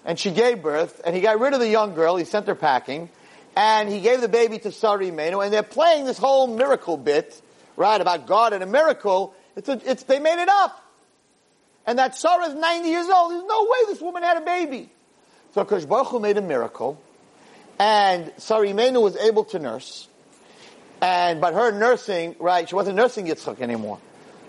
and 0.04 0.18
she 0.18 0.30
gave 0.30 0.62
birth, 0.62 1.00
and 1.04 1.14
he 1.14 1.20
got 1.20 1.38
rid 1.38 1.52
of 1.54 1.60
the 1.60 1.68
young 1.68 1.94
girl, 1.94 2.16
he 2.16 2.24
sent 2.24 2.46
her 2.46 2.54
packing, 2.54 3.10
and 3.56 3.88
he 3.88 4.00
gave 4.00 4.20
the 4.20 4.28
baby 4.28 4.58
to 4.60 4.72
Sarah 4.72 4.98
Imenu, 4.98 5.44
and 5.44 5.52
they're 5.52 5.62
playing 5.62 6.04
this 6.04 6.18
whole 6.18 6.46
miracle 6.46 6.96
bit, 6.96 7.40
right, 7.76 8.00
about 8.00 8.26
God 8.26 8.52
and 8.52 8.62
a 8.62 8.66
miracle. 8.66 9.34
It's, 9.56 9.68
a, 9.68 9.80
it's 9.84 10.04
they 10.04 10.20
made 10.20 10.40
it 10.40 10.48
up. 10.48 10.84
And 11.86 11.98
that 11.98 12.14
Sarah's 12.14 12.54
90 12.54 12.88
years 12.88 13.08
old. 13.08 13.32
There's 13.32 13.44
no 13.44 13.64
way 13.64 13.78
this 13.86 14.00
woman 14.00 14.22
had 14.22 14.36
a 14.36 14.42
baby. 14.42 14.90
So 15.54 15.64
Kosh 15.64 15.84
made 16.20 16.36
a 16.36 16.42
miracle, 16.42 17.00
and 17.78 18.32
Sarah 18.36 18.66
Imenu 18.66 19.02
was 19.02 19.16
able 19.16 19.44
to 19.46 19.58
nurse, 19.58 20.06
and 21.00 21.40
but 21.40 21.54
her 21.54 21.72
nursing, 21.72 22.36
right, 22.38 22.68
she 22.68 22.74
wasn't 22.74 22.96
nursing 22.96 23.26
Yitzchak 23.26 23.60
anymore. 23.60 23.98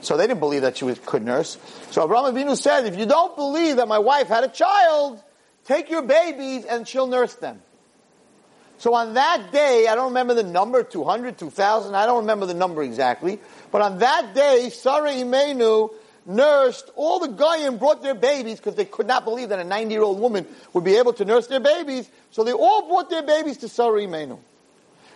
So 0.02 0.18
they 0.18 0.28
didn't 0.28 0.40
believe 0.40 0.62
that 0.62 0.78
she 0.78 0.86
was, 0.86 1.00
could 1.06 1.24
nurse. 1.24 1.58
So 1.92 2.04
Abraham 2.04 2.34
Avinu 2.34 2.58
said, 2.58 2.86
if 2.86 2.98
you 2.98 3.06
don't 3.06 3.36
believe 3.36 3.78
that 3.78 3.88
my 3.88 4.00
wife 4.00 4.28
had 4.28 4.44
a 4.44 4.48
child, 4.48 5.22
take 5.66 5.90
your 5.90 6.04
babies 6.04 6.66
and 6.66 6.88
she'll 6.88 7.08
nurse 7.08 7.36
them. 7.36 7.62
So 8.78 8.94
on 8.94 9.16
that 9.16 9.52
day, 9.52 9.88
I 9.90 9.96
don't 9.96 10.10
remember 10.10 10.34
the 10.34 10.44
number, 10.44 10.84
200, 10.84 11.38
2000, 11.38 11.96
I 11.96 12.06
don't 12.06 12.20
remember 12.20 12.46
the 12.46 12.54
number 12.54 12.82
exactly, 12.82 13.40
but 13.72 13.82
on 13.82 14.00
that 14.00 14.34
day, 14.34 14.70
Sarah 14.70 15.12
Imenu 15.12 15.94
nursed, 16.26 16.90
all 16.96 17.20
the 17.20 17.28
Goyim 17.28 17.78
brought 17.78 18.02
their 18.02 18.16
babies 18.16 18.58
because 18.58 18.76
they 18.76 18.86
could 18.86 19.06
not 19.06 19.26
believe 19.26 19.50
that 19.50 19.60
a 19.60 19.66
90 19.66 19.94
year 19.94 20.04
old 20.04 20.20
woman 20.20 20.48
would 20.72 20.86
be 20.86 20.96
able 20.96 21.12
to 21.14 21.26
nurse 21.26 21.48
their 21.48 21.60
babies. 21.60 22.10
So 22.32 22.46
they 22.46 22.54
all 22.54 22.88
brought 22.88 23.10
their 23.10 23.24
babies 23.24 23.58
to 23.58 23.68
Sarah 23.68 24.00
Imenu. 24.00 24.40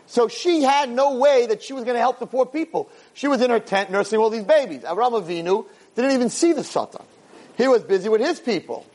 So 0.08 0.28
she 0.28 0.62
had 0.62 0.90
no 0.90 1.16
way 1.16 1.48
that 1.48 1.64
she 1.64 1.74
was 1.74 1.84
going 1.84 1.96
to 1.96 2.02
help 2.02 2.20
the 2.20 2.28
poor 2.28 2.46
people. 2.46 2.90
She 3.14 3.28
was 3.28 3.42
in 3.42 3.50
her 3.50 3.60
tent 3.60 3.90
nursing 3.90 4.20
all 4.20 4.30
these 4.30 4.44
babies. 4.44 4.82
Avram 4.84 5.22
Avinu 5.22 5.66
didn't 5.96 6.12
even 6.12 6.30
see 6.30 6.54
the 6.54 6.64
Satan. 6.64 7.04
He 7.58 7.68
was 7.68 7.84
busy 7.84 8.10
with 8.10 8.22
his 8.22 8.40
people. 8.40 8.86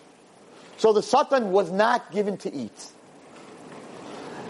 So 0.77 0.93
the 0.93 1.03
Satan 1.03 1.51
was 1.51 1.71
not 1.71 2.13
given 2.13 2.37
to 2.39 2.55
eat. 2.55 2.93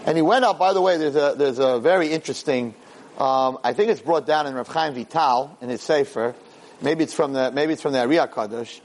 And 0.05 0.17
he 0.17 0.21
went 0.21 0.45
up, 0.45 0.59
by 0.59 0.73
the 0.73 0.81
way, 0.81 0.97
there's 0.97 1.15
a, 1.15 1.35
there's 1.37 1.59
a 1.59 1.79
very 1.79 2.11
interesting, 2.11 2.73
um, 3.17 3.59
I 3.63 3.73
think 3.73 3.89
it's 3.89 4.01
brought 4.01 4.25
down 4.25 4.47
in 4.47 4.53
Rav 4.53 4.67
Chaim 4.67 4.93
Vital 4.93 5.57
in 5.61 5.69
his 5.69 5.81
Sefer. 5.81 6.35
Maybe 6.81 7.03
it's 7.03 7.13
from 7.13 7.33
the, 7.33 7.51
maybe 7.51 7.73
it's 7.73 7.81
from 7.81 7.93
the 7.93 7.99
Ari 7.99 8.15
HaKadosh. 8.15 8.79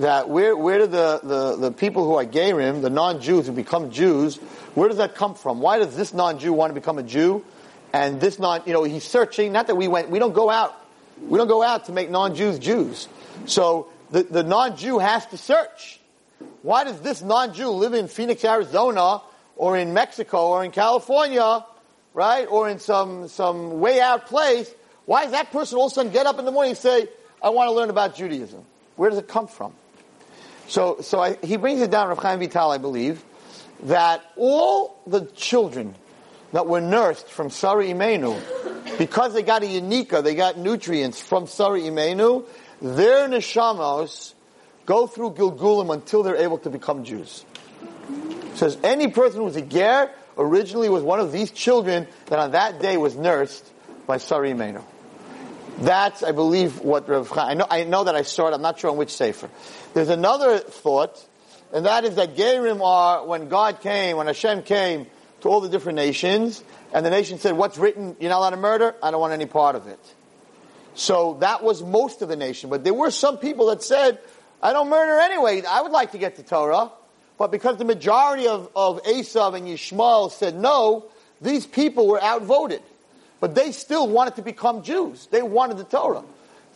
That 0.00 0.28
where, 0.28 0.56
where 0.56 0.78
do 0.78 0.86
the, 0.86 1.20
the, 1.22 1.56
the 1.56 1.72
people 1.72 2.04
who 2.04 2.14
are 2.16 2.24
Gerim, 2.24 2.82
the 2.82 2.90
non-Jews 2.90 3.46
who 3.46 3.52
become 3.52 3.90
Jews, 3.90 4.36
where 4.74 4.88
does 4.88 4.98
that 4.98 5.14
come 5.14 5.34
from? 5.34 5.60
Why 5.60 5.78
does 5.78 5.96
this 5.96 6.12
non-Jew 6.12 6.52
want 6.52 6.70
to 6.70 6.74
become 6.74 6.98
a 6.98 7.02
Jew? 7.02 7.44
And 7.92 8.20
this 8.20 8.38
non, 8.38 8.62
you 8.66 8.72
know, 8.72 8.84
he's 8.84 9.04
searching, 9.04 9.52
not 9.52 9.66
that 9.66 9.74
we 9.74 9.88
went, 9.88 10.10
we 10.10 10.18
don't 10.18 10.32
go 10.32 10.50
out, 10.50 10.74
we 11.26 11.38
don't 11.38 11.48
go 11.48 11.62
out 11.62 11.86
to 11.86 11.92
make 11.92 12.10
non-Jews 12.10 12.58
Jews. 12.58 13.08
So 13.46 13.88
the, 14.10 14.22
the 14.22 14.42
non-Jew 14.42 14.98
has 14.98 15.26
to 15.26 15.38
search. 15.38 16.00
Why 16.62 16.84
does 16.84 17.00
this 17.00 17.22
non-Jew 17.22 17.68
live 17.68 17.94
in 17.94 18.08
Phoenix, 18.08 18.44
Arizona, 18.44 19.22
or 19.56 19.76
in 19.76 19.92
Mexico, 19.92 20.48
or 20.48 20.64
in 20.64 20.70
California, 20.70 21.64
right, 22.14 22.46
or 22.46 22.68
in 22.68 22.78
some, 22.78 23.28
some 23.28 23.80
way 23.80 24.00
out 24.00 24.26
place? 24.26 24.72
Why 25.04 25.24
does 25.24 25.32
that 25.32 25.50
person 25.50 25.78
all 25.78 25.86
of 25.86 25.92
a 25.92 25.94
sudden 25.94 26.12
get 26.12 26.26
up 26.26 26.38
in 26.38 26.44
the 26.44 26.52
morning 26.52 26.70
and 26.70 26.78
say, 26.78 27.08
I 27.42 27.50
want 27.50 27.68
to 27.68 27.72
learn 27.72 27.90
about 27.90 28.14
Judaism? 28.14 28.64
Where 28.96 29.10
does 29.10 29.18
it 29.18 29.28
come 29.28 29.46
from? 29.46 29.74
So, 30.70 30.98
so 31.00 31.18
I, 31.18 31.36
he 31.42 31.56
brings 31.56 31.80
it 31.80 31.90
down, 31.90 32.06
Rav 32.10 32.18
Chaim 32.18 32.38
Vital, 32.38 32.70
I 32.70 32.78
believe, 32.78 33.24
that 33.82 34.22
all 34.36 35.00
the 35.04 35.22
children 35.34 35.96
that 36.52 36.68
were 36.68 36.80
nursed 36.80 37.28
from 37.28 37.50
Sari 37.50 37.88
Imenu, 37.88 38.40
because 38.96 39.34
they 39.34 39.42
got 39.42 39.64
a 39.64 39.66
unika, 39.66 40.22
they 40.22 40.36
got 40.36 40.58
nutrients 40.58 41.20
from 41.20 41.48
Sari 41.48 41.82
Imenu, 41.82 42.46
their 42.80 43.28
neshamos 43.28 44.34
go 44.86 45.08
through 45.08 45.32
Gilgulim 45.32 45.92
until 45.92 46.22
they're 46.22 46.36
able 46.36 46.58
to 46.58 46.70
become 46.70 47.02
Jews. 47.02 47.44
Says 48.54 48.78
any 48.84 49.08
person 49.08 49.40
who's 49.40 49.56
a 49.56 49.62
ger 49.62 50.12
originally 50.38 50.88
was 50.88 51.02
one 51.02 51.18
of 51.18 51.32
these 51.32 51.50
children 51.50 52.06
that 52.26 52.38
on 52.38 52.52
that 52.52 52.80
day 52.80 52.96
was 52.96 53.16
nursed 53.16 53.68
by 54.06 54.18
Sari 54.18 54.52
Imenu. 54.52 54.84
That's, 55.80 56.22
I 56.22 56.32
believe, 56.32 56.80
what 56.80 57.08
Rav 57.08 57.28
Chaim, 57.30 57.48
I 57.48 57.54
know, 57.54 57.66
I 57.70 57.84
know 57.84 58.04
that 58.04 58.14
I 58.14 58.22
saw 58.22 58.48
it, 58.48 58.54
I'm 58.54 58.62
not 58.62 58.78
sure 58.78 58.90
on 58.90 58.98
which 58.98 59.10
sefer. 59.10 59.48
There's 59.92 60.08
another 60.08 60.58
thought, 60.58 61.24
and 61.72 61.86
that 61.86 62.04
is 62.04 62.14
that 62.14 62.36
Gerim 62.36 62.80
are, 62.84 63.26
when 63.26 63.48
God 63.48 63.80
came, 63.80 64.16
when 64.16 64.26
Hashem 64.26 64.62
came 64.62 65.06
to 65.40 65.48
all 65.48 65.60
the 65.60 65.68
different 65.68 65.96
nations, 65.96 66.62
and 66.92 67.04
the 67.04 67.10
nation 67.10 67.38
said, 67.38 67.56
what's 67.56 67.78
written, 67.78 68.16
you're 68.20 68.30
not 68.30 68.38
allowed 68.38 68.50
to 68.50 68.56
murder, 68.56 68.94
I 69.02 69.10
don't 69.10 69.20
want 69.20 69.32
any 69.32 69.46
part 69.46 69.74
of 69.74 69.86
it. 69.86 69.98
So 70.94 71.38
that 71.40 71.62
was 71.62 71.82
most 71.82 72.22
of 72.22 72.28
the 72.28 72.36
nation, 72.36 72.70
but 72.70 72.84
there 72.84 72.94
were 72.94 73.10
some 73.10 73.38
people 73.38 73.66
that 73.66 73.82
said, 73.82 74.18
I 74.62 74.72
don't 74.72 74.90
murder 74.90 75.18
anyway, 75.20 75.62
I 75.62 75.82
would 75.82 75.92
like 75.92 76.12
to 76.12 76.18
get 76.18 76.36
the 76.36 76.42
Torah, 76.42 76.90
but 77.38 77.50
because 77.50 77.78
the 77.78 77.84
majority 77.84 78.46
of, 78.46 78.70
of 78.76 79.02
Esav 79.04 79.56
and 79.56 79.66
Yishmael 79.66 80.30
said 80.30 80.54
no, 80.54 81.06
these 81.40 81.66
people 81.66 82.06
were 82.06 82.22
outvoted. 82.22 82.82
But 83.40 83.54
they 83.54 83.72
still 83.72 84.06
wanted 84.06 84.36
to 84.36 84.42
become 84.42 84.82
Jews. 84.82 85.26
They 85.30 85.40
wanted 85.40 85.78
the 85.78 85.84
Torah. 85.84 86.22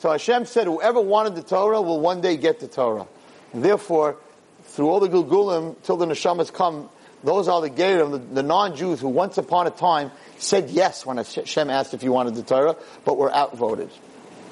So 0.04 0.10
Hashem 0.10 0.44
said, 0.44 0.66
whoever 0.66 1.00
wanted 1.00 1.34
the 1.34 1.42
Torah 1.42 1.80
will 1.80 1.98
one 1.98 2.20
day 2.20 2.36
get 2.36 2.60
the 2.60 2.68
Torah. 2.68 3.06
And 3.54 3.64
therefore, 3.64 4.18
through 4.64 4.90
all 4.90 5.00
the 5.00 5.08
Gilgulim, 5.08 5.82
till 5.82 5.96
the 5.96 6.04
Neshamas 6.04 6.52
come, 6.52 6.90
those 7.22 7.48
are 7.48 7.62
the 7.62 7.70
Gerim, 7.70 8.10
the, 8.10 8.18
the 8.18 8.42
non-Jews 8.42 9.00
who 9.00 9.08
once 9.08 9.38
upon 9.38 9.66
a 9.66 9.70
time 9.70 10.10
said 10.36 10.68
yes 10.68 11.06
when 11.06 11.16
Hashem 11.16 11.70
asked 11.70 11.94
if 11.94 12.02
you 12.02 12.12
wanted 12.12 12.34
the 12.34 12.42
Torah, 12.42 12.76
but 13.06 13.16
were 13.16 13.34
outvoted. 13.34 13.88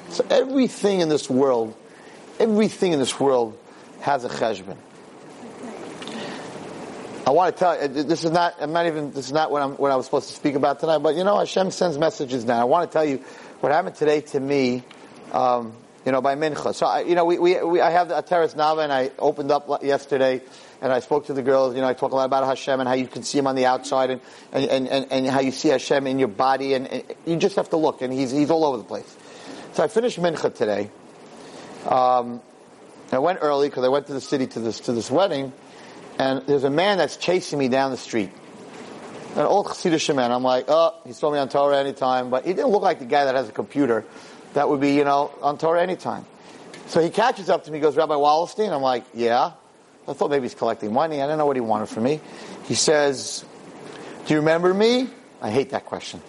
So 0.09 0.25
everything 0.31 1.01
in 1.01 1.11
this 1.11 1.29
world, 1.29 1.77
everything 2.41 2.95
in 2.95 2.99
this 2.99 3.21
world 3.21 3.55
has 4.01 4.25
a 4.25 4.31
cheshbon. 4.31 4.79
I 7.27 7.31
want 7.31 7.55
to 7.55 7.59
tell 7.59 7.73
uh, 7.73 7.83
you, 7.83 8.05
this 8.05 8.25
is 8.25 8.31
not, 8.31 8.55
I'm 8.59 8.73
not 8.73 8.87
even, 8.87 9.13
this 9.13 9.27
is 9.27 9.33
not 9.33 9.51
what, 9.51 9.61
I'm, 9.61 9.73
what 9.73 9.93
I 9.93 9.97
was 9.97 10.07
supposed 10.07 10.29
to 10.29 10.35
speak 10.35 10.55
about 10.55 10.81
tonight, 10.81 11.01
but 11.01 11.15
you 11.15 11.25
know, 11.25 11.39
Hashem 11.39 11.73
sends 11.73 11.99
messages 11.99 12.47
now. 12.47 12.59
I 12.59 12.65
want 12.65 12.91
to 12.91 12.93
tell 12.95 13.05
you 13.05 13.19
what 13.61 13.71
happened 13.71 13.97
today 13.97 14.23
to 14.23 14.41
me, 14.41 14.83
um, 15.33 15.73
you 16.05 16.13
know, 16.13 16.21
by 16.21 16.35
Mincha. 16.35 16.75
So, 16.75 16.87
I, 16.87 17.01
you 17.01 17.15
know, 17.15 17.25
we, 17.25 17.39
we, 17.39 17.63
we, 17.63 17.81
I 17.81 17.91
have 17.91 18.11
a 18.11 18.23
Ateres 18.23 18.55
Naava 18.55 18.83
and 18.85 18.93
I 18.93 19.11
opened 19.19 19.51
up 19.51 19.83
yesterday 19.83 20.43
and 20.81 20.93
I 20.93 21.01
spoke 21.01 21.27
to 21.27 21.33
the 21.33 21.43
girls, 21.43 21.75
you 21.75 21.81
know, 21.81 21.89
I 21.89 21.95
talk 21.95 22.13
a 22.13 22.17
lot 22.17 22.25
about 22.25 22.45
Hashem 22.45 22.81
and 22.81 22.89
how 22.89 22.95
you 22.95 23.07
can 23.07 23.23
see 23.23 23.39
Him 23.39 23.47
on 23.47 23.55
the 23.55 23.67
outside 23.67 24.11
and, 24.11 24.21
and, 24.53 24.89
and, 24.89 25.13
and, 25.13 25.27
how 25.29 25.41
you 25.41 25.53
see 25.53 25.69
Hashem 25.69 26.07
in 26.07 26.19
your 26.19 26.29
body 26.29 26.75
and, 26.75 26.89
and, 26.89 27.05
you 27.25 27.37
just 27.37 27.57
have 27.57 27.71
to 27.71 27.77
look 27.77 28.03
and 28.03 28.13
He's, 28.13 28.33
He's 28.33 28.51
all 28.51 28.65
over 28.65 28.79
the 28.79 28.85
place. 28.85 29.17
So 29.75 29.85
I 29.85 29.89
finished 29.89 30.19
Mincha 30.19 30.55
today. 30.55 30.91
Um, 31.87 32.41
I 33.13 33.19
went 33.19 33.39
early 33.43 33.69
because 33.69 33.85
I 33.85 33.89
went 33.89 34.07
to 34.09 34.13
the 34.13 34.21
city 34.21 34.47
to 34.49 34.61
this, 34.61 34.81
to 34.81 34.93
this 34.93 35.11
wedding 35.11 35.53
and 36.19 36.47
there's 36.47 36.65
a 36.65 36.71
man 36.71 36.99
that's 36.99 37.17
chasing 37.17 37.59
me 37.59 37.69
down 37.69 37.91
the 37.91 37.97
street. 37.97 38.31
An 39.35 39.47
old 39.47 39.67
Chassidish 39.67 40.15
man. 40.15 40.31
I'm 40.31 40.43
like, 40.43 40.67
oh, 40.69 40.95
he 41.07 41.13
saw 41.15 41.33
me 41.33 41.39
on 41.39 41.49
Torah 41.49 41.79
anytime, 41.79 42.29
but 42.29 42.45
he 42.45 42.53
didn't 42.53 42.71
look 42.71 42.83
like 42.83 42.99
the 42.99 43.07
guy 43.07 43.25
that 43.25 43.35
has 43.35 43.49
a 43.49 43.53
computer 43.53 44.05
that 44.55 44.69
would 44.69 44.81
be, 44.81 44.95
you 44.95 45.05
know, 45.05 45.31
on 45.41 45.59
Torah 45.59 45.83
anytime. 45.83 46.25
So 46.87 47.01
he 47.01 47.11
catches 47.11 47.49
up 47.49 47.65
to 47.65 47.71
me, 47.71 47.81
goes, 47.81 47.97
Rabbi 47.97 48.15
Wallerstein? 48.15 48.73
I'm 48.73 48.83
like, 48.83 49.05
yeah. 49.15 49.53
I 50.07 50.13
thought 50.15 50.31
maybe 50.31 50.43
he's 50.43 50.55
collecting 50.55 50.93
money. 50.93 51.23
I 51.23 51.27
don't 51.27 51.39
know 51.39 51.47
what 51.47 51.57
he 51.57 51.61
wanted 51.61 51.89
from 51.89 52.03
me. 52.03 52.21
He 52.65 52.75
says, 52.75 53.45
do 54.27 54.35
you 54.35 54.41
remember 54.41 54.73
me? 54.75 55.09
I 55.41 55.51
hate 55.51 55.71
that 55.71 55.87
question. 55.87 56.21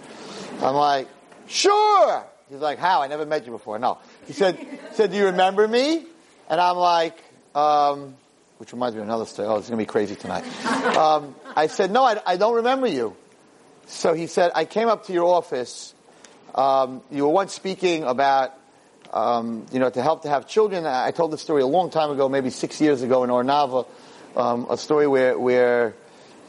I'm 0.61 0.75
like, 0.75 1.07
sure. 1.47 2.23
He's 2.49 2.59
like, 2.59 2.77
how? 2.77 3.01
I 3.01 3.07
never 3.07 3.25
met 3.25 3.45
you 3.45 3.51
before. 3.51 3.79
No. 3.79 3.97
He 4.27 4.33
said, 4.33 4.57
said, 4.93 5.11
do 5.11 5.17
you 5.17 5.25
remember 5.25 5.67
me? 5.67 6.05
And 6.49 6.61
I'm 6.61 6.77
like, 6.77 7.17
um, 7.55 8.15
which 8.57 8.71
reminds 8.71 8.95
me 8.95 9.01
of 9.01 9.07
another 9.07 9.25
story. 9.25 9.47
Oh, 9.47 9.57
it's 9.57 9.67
going 9.67 9.77
to 9.77 9.81
be 9.81 9.87
crazy 9.87 10.15
tonight. 10.15 10.45
Um, 10.95 11.35
I 11.55 11.67
said, 11.67 11.91
no, 11.91 12.03
I, 12.03 12.21
I, 12.25 12.37
don't 12.37 12.55
remember 12.55 12.87
you. 12.87 13.15
So 13.87 14.13
he 14.13 14.27
said, 14.27 14.51
I 14.55 14.65
came 14.65 14.87
up 14.87 15.07
to 15.07 15.13
your 15.13 15.25
office. 15.25 15.92
Um, 16.55 17.01
you 17.09 17.23
were 17.23 17.31
once 17.31 17.53
speaking 17.53 18.03
about, 18.03 18.53
um, 19.11 19.65
you 19.71 19.79
know, 19.79 19.89
to 19.89 20.01
help 20.03 20.21
to 20.23 20.29
have 20.29 20.47
children. 20.47 20.85
I 20.85 21.09
told 21.11 21.31
this 21.31 21.41
story 21.41 21.63
a 21.63 21.67
long 21.67 21.89
time 21.89 22.11
ago, 22.11 22.29
maybe 22.29 22.51
six 22.51 22.79
years 22.79 23.01
ago 23.01 23.23
in 23.23 23.31
Ohr 23.31 23.43
Naava, 23.43 23.87
um, 24.35 24.67
a 24.69 24.77
story 24.77 25.07
where, 25.07 25.37
where 25.37 25.95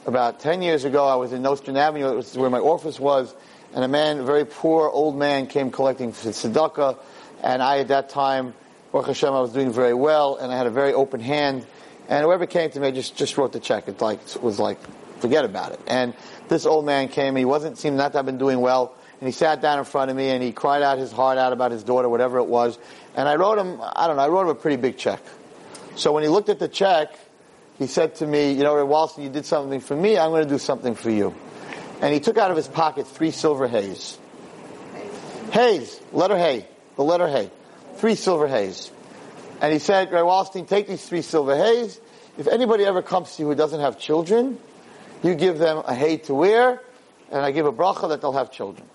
about 0.06 0.40
10 0.40 0.60
years 0.60 0.84
ago 0.84 1.06
I 1.06 1.14
was 1.14 1.32
in 1.32 1.40
Nostrand 1.40 1.78
Avenue, 1.78 2.22
where 2.34 2.50
my 2.50 2.58
office 2.58 3.00
was, 3.00 3.34
and 3.74 3.82
a 3.82 3.88
man, 3.88 4.20
a 4.20 4.24
very 4.24 4.44
poor 4.44 4.90
old 4.90 5.16
man, 5.16 5.46
came 5.46 5.70
collecting 5.70 6.12
tzedakah, 6.12 6.98
and 7.42 7.62
I 7.62 7.78
at 7.78 7.88
that 7.88 8.10
time, 8.10 8.52
Baruch 8.92 9.08
Hashem, 9.08 9.32
I 9.32 9.40
was 9.40 9.52
doing 9.52 9.72
very 9.72 9.94
well, 9.94 10.36
and 10.36 10.52
I 10.52 10.56
had 10.56 10.66
a 10.66 10.70
very 10.70 10.92
open 10.92 11.20
hand, 11.20 11.66
and 12.08 12.24
whoever 12.24 12.44
came 12.44 12.70
to 12.70 12.80
me 12.80 12.92
just, 12.92 13.16
just 13.16 13.38
wrote 13.38 13.52
the 13.52 13.60
check. 13.60 13.88
It 13.88 14.02
like, 14.02 14.20
was 14.42 14.60
like, 14.60 14.78
forget 15.20 15.46
about 15.46 15.72
it. 15.72 15.80
And 15.86 16.12
this 16.48 16.66
old 16.66 16.84
man 16.84 17.08
came, 17.08 17.36
he 17.36 17.46
wasn't, 17.46 17.78
seemed 17.78 17.96
not 17.96 18.12
to 18.12 18.18
have 18.18 18.26
been 18.26 18.38
doing 18.38 18.60
well, 18.60 18.94
and 19.20 19.28
he 19.28 19.32
sat 19.32 19.60
down 19.60 19.78
in 19.78 19.84
front 19.84 20.10
of 20.10 20.16
me 20.16 20.28
and 20.30 20.42
he 20.42 20.52
cried 20.52 20.82
out 20.82 20.98
his 20.98 21.12
heart 21.12 21.38
out 21.38 21.52
about 21.52 21.70
his 21.70 21.82
daughter, 21.84 22.08
whatever 22.08 22.38
it 22.38 22.46
was. 22.46 22.78
And 23.14 23.28
I 23.28 23.36
wrote 23.36 23.58
him, 23.58 23.80
I 23.80 24.06
don't 24.06 24.16
know, 24.16 24.22
I 24.22 24.28
wrote 24.28 24.42
him 24.42 24.48
a 24.48 24.54
pretty 24.54 24.76
big 24.76 24.96
check. 24.96 25.20
So 25.96 26.12
when 26.12 26.22
he 26.22 26.28
looked 26.28 26.48
at 26.48 26.58
the 26.58 26.68
check, 26.68 27.14
he 27.78 27.86
said 27.86 28.16
to 28.16 28.26
me, 28.26 28.52
you 28.52 28.62
know, 28.62 28.74
Wallerstein, 28.74 29.24
you 29.24 29.30
did 29.30 29.46
something 29.46 29.80
for 29.80 29.96
me, 29.96 30.18
I'm 30.18 30.30
going 30.30 30.44
to 30.44 30.48
do 30.48 30.58
something 30.58 30.94
for 30.94 31.10
you. 31.10 31.34
And 32.00 32.12
he 32.12 32.20
took 32.20 32.36
out 32.36 32.50
of 32.50 32.56
his 32.56 32.68
pocket 32.68 33.06
three 33.06 33.30
silver 33.30 33.68
hays. 33.68 34.18
Hays, 35.52 36.00
letter 36.12 36.36
hay, 36.36 36.66
the 36.96 37.04
letter 37.04 37.28
hay. 37.28 37.50
Three 37.96 38.16
silver 38.16 38.48
hays. 38.48 38.90
And 39.60 39.72
he 39.72 39.78
said, 39.78 40.10
Ray 40.10 40.20
Wallerstein, 40.20 40.68
take 40.68 40.88
these 40.88 41.06
three 41.08 41.22
silver 41.22 41.56
hays. 41.56 42.00
If 42.36 42.48
anybody 42.48 42.84
ever 42.84 43.02
comes 43.02 43.36
to 43.36 43.42
you 43.42 43.48
who 43.48 43.54
doesn't 43.54 43.80
have 43.80 43.98
children, 43.98 44.58
you 45.22 45.34
give 45.34 45.58
them 45.58 45.82
a 45.86 45.94
hay 45.94 46.18
to 46.18 46.34
wear, 46.34 46.82
and 47.30 47.40
I 47.40 47.52
give 47.52 47.64
a 47.64 47.72
bracha 47.72 48.08
that 48.08 48.20
they'll 48.20 48.32
have 48.32 48.50
children. 48.50 48.86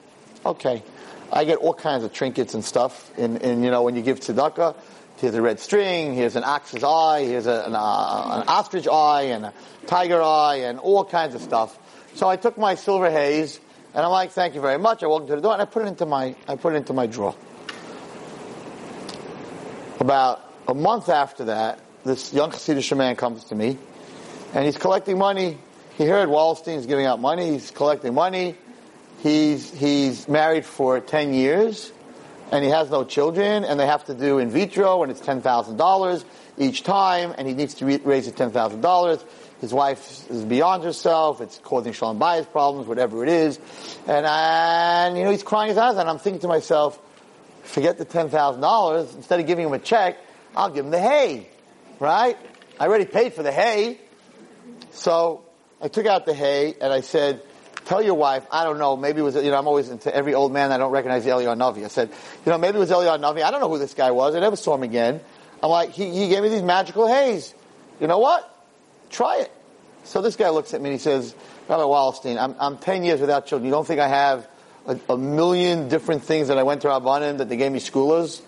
Okay. 0.45 0.83
I 1.31 1.43
get 1.43 1.57
all 1.57 1.73
kinds 1.73 2.03
of 2.03 2.13
trinkets 2.13 2.53
and 2.53 2.63
stuff. 2.63 3.11
And, 3.17 3.41
in 3.41 3.63
you 3.63 3.71
know, 3.71 3.83
when 3.83 3.95
you 3.95 4.01
give 4.01 4.19
tzedakah, 4.19 4.75
here's 5.17 5.35
a 5.35 5.41
red 5.41 5.59
string, 5.59 6.13
here's 6.13 6.35
an 6.35 6.43
ox's 6.43 6.83
eye, 6.83 7.23
here's 7.23 7.45
a, 7.45 7.65
an, 7.65 7.75
uh, 7.75 8.41
an, 8.41 8.47
ostrich 8.47 8.87
eye, 8.87 9.23
and 9.23 9.45
a 9.45 9.53
tiger 9.85 10.21
eye, 10.21 10.61
and 10.63 10.79
all 10.79 11.03
kinds 11.05 11.35
of 11.35 11.41
stuff. 11.41 11.77
So 12.15 12.27
I 12.27 12.35
took 12.35 12.57
my 12.57 12.75
silver 12.75 13.11
hays, 13.11 13.59
and 13.93 14.03
I'm 14.03 14.11
like, 14.11 14.31
thank 14.31 14.55
you 14.55 14.61
very 14.61 14.79
much. 14.79 15.03
I 15.03 15.07
walked 15.07 15.23
into 15.23 15.35
the 15.35 15.41
door, 15.41 15.53
and 15.53 15.61
I 15.61 15.65
put 15.65 15.83
it 15.83 15.87
into 15.87 16.05
my, 16.05 16.35
I 16.47 16.55
put 16.55 16.73
it 16.73 16.77
into 16.77 16.93
my 16.93 17.05
drawer. 17.05 17.35
About 19.99 20.41
a 20.67 20.73
month 20.73 21.09
after 21.09 21.45
that, 21.45 21.79
this 22.05 22.33
young 22.33 22.51
Hasidic 22.51 22.95
man 22.97 23.15
comes 23.15 23.43
to 23.45 23.55
me, 23.55 23.77
and 24.53 24.65
he's 24.65 24.77
collecting 24.77 25.17
money. 25.17 25.57
He 25.97 26.05
heard 26.05 26.29
Wallerstein's 26.29 26.85
giving 26.85 27.05
out 27.05 27.19
money. 27.19 27.51
He's 27.51 27.71
collecting 27.71 28.13
money. 28.13 28.55
He's 29.21 29.69
he's 29.71 30.27
married 30.27 30.65
for 30.65 30.99
ten 31.01 31.33
years, 31.33 31.91
and 32.51 32.63
he 32.63 32.69
has 32.69 32.89
no 32.89 33.03
children, 33.03 33.65
and 33.65 33.79
they 33.79 33.85
have 33.85 34.05
to 34.05 34.13
do 34.13 34.39
in 34.39 34.49
vitro, 34.49 35.03
and 35.03 35.11
it's 35.11 35.19
ten 35.19 35.41
thousand 35.41 35.77
dollars 35.77 36.23
each 36.57 36.83
time, 36.83 37.33
and 37.37 37.47
he 37.47 37.53
needs 37.53 37.73
to 37.75 37.85
re- 37.85 38.01
raise 38.03 38.27
it 38.27 38.37
ten 38.37 38.51
thousand 38.51 38.81
dollars. 38.81 39.23
His 39.59 39.73
wife 39.73 40.29
is 40.29 40.45
beyond 40.45 40.83
herself. 40.85 41.41
It's 41.41 41.59
causing 41.59 41.91
shalom 41.91 42.17
bayis 42.17 42.49
problems, 42.49 42.87
whatever 42.87 43.21
it 43.23 43.29
is, 43.29 43.59
and 44.07 44.25
and 44.25 45.17
you 45.17 45.25
know 45.25 45.31
he's 45.31 45.43
crying 45.43 45.67
his 45.67 45.77
eyes 45.77 45.95
out. 45.95 46.01
And 46.01 46.09
I'm 46.09 46.19
thinking 46.19 46.41
to 46.41 46.47
myself, 46.47 46.97
forget 47.63 47.97
the 47.97 48.05
ten 48.05 48.29
thousand 48.29 48.61
dollars. 48.61 49.13
Instead 49.15 49.41
of 49.41 49.47
giving 49.47 49.65
him 49.65 49.73
a 49.73 49.79
check, 49.79 50.17
I'll 50.55 50.69
give 50.69 50.85
him 50.85 50.91
the 50.91 50.99
hay, 50.99 51.49
right? 51.99 52.37
I 52.79 52.87
already 52.87 53.05
paid 53.05 53.33
for 53.33 53.43
the 53.43 53.51
hay. 53.51 53.99
So 54.91 55.43
I 55.81 55.89
took 55.89 56.05
out 56.05 56.25
the 56.25 56.33
hay 56.33 56.75
and 56.79 56.93
I 56.93 57.01
said, 57.01 57.41
tell 57.89 58.03
your 58.03 58.13
wife, 58.13 58.45
I 58.51 58.65
don't 58.65 58.77
know, 58.77 58.95
maybe 58.95 59.19
it 59.19 59.23
was, 59.23 59.33
you 59.33 59.49
know, 59.49 59.57
I'm 59.57 59.67
always 59.67 59.89
into 59.89 60.15
every 60.15 60.35
old 60.35 60.53
man 60.53 60.71
I 60.71 60.77
don't 60.77 60.91
recognize 60.91 61.25
Eliyahu 61.25 61.57
Navi. 61.57 61.83
I 61.83 61.87
said, 61.87 62.09
you 62.45 62.51
know, 62.51 62.59
maybe 62.59 62.77
it 62.77 62.79
was 62.79 62.91
Eliyahu 62.91 63.19
Navi. 63.19 63.41
I 63.41 63.49
don't 63.49 63.61
know 63.61 63.67
who 63.67 63.79
this 63.79 63.95
guy 63.95 64.11
was. 64.11 64.35
I 64.35 64.39
never 64.39 64.55
saw 64.55 64.75
him 64.75 64.83
again. 64.83 65.19
I'm 65.63 65.71
like, 65.71 65.89
he, 65.89 66.11
he 66.11 66.29
gave 66.29 66.43
me 66.43 66.49
these 66.49 66.61
magical 66.61 67.07
hays. 67.07 67.51
You 67.99 68.05
know 68.05 68.19
what? 68.19 68.47
Try 69.09 69.39
it. 69.39 69.51
So 70.03 70.21
this 70.21 70.35
guy 70.35 70.49
looks 70.49 70.75
at 70.75 70.81
me 70.81 70.91
and 70.91 70.99
he 70.99 71.03
says, 71.03 71.33
Rabbi 71.67 71.81
Wallerstein, 71.81 72.39
I'm, 72.39 72.55
I'm 72.59 72.77
10 72.77 73.03
years 73.03 73.21
without 73.21 73.47
children. 73.47 73.65
You 73.65 73.71
don't 73.71 73.87
think 73.87 73.99
I 73.99 74.07
have 74.07 74.47
a, 74.85 74.99
a 75.09 75.17
million 75.17 75.89
different 75.89 76.23
things 76.23 76.49
that 76.49 76.59
I 76.59 76.63
went 76.63 76.83
to 76.83 76.89
Rabbanim 76.89 77.39
that 77.39 77.49
they 77.49 77.57
gave 77.57 77.71
me 77.71 77.79
segulas? 77.79 78.39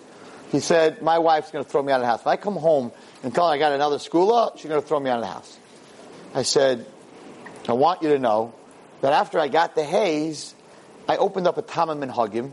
He 0.52 0.60
said, 0.60 1.02
my 1.02 1.18
wife's 1.18 1.50
going 1.50 1.64
to 1.64 1.68
throw 1.68 1.82
me 1.82 1.92
out 1.92 1.96
of 1.96 2.02
the 2.02 2.06
house. 2.06 2.20
If 2.20 2.28
I 2.28 2.36
come 2.36 2.54
home 2.54 2.92
and 3.24 3.34
tell 3.34 3.48
her 3.48 3.54
I 3.54 3.58
got 3.58 3.72
another 3.72 3.96
segula, 3.96 4.56
she's 4.56 4.68
going 4.68 4.80
to 4.80 4.86
throw 4.86 5.00
me 5.00 5.10
out 5.10 5.18
of 5.18 5.24
the 5.24 5.32
house. 5.32 5.58
I 6.32 6.42
said, 6.42 6.86
I 7.68 7.72
want 7.72 8.02
you 8.02 8.10
to 8.10 8.20
know 8.20 8.54
that 9.02 9.12
after 9.12 9.38
I 9.38 9.48
got 9.48 9.74
the 9.74 9.84
hays, 9.84 10.54
I 11.08 11.18
opened 11.18 11.46
up 11.46 11.58
a 11.58 11.62
Taamei 11.62 12.10
HaMinhagim, 12.10 12.52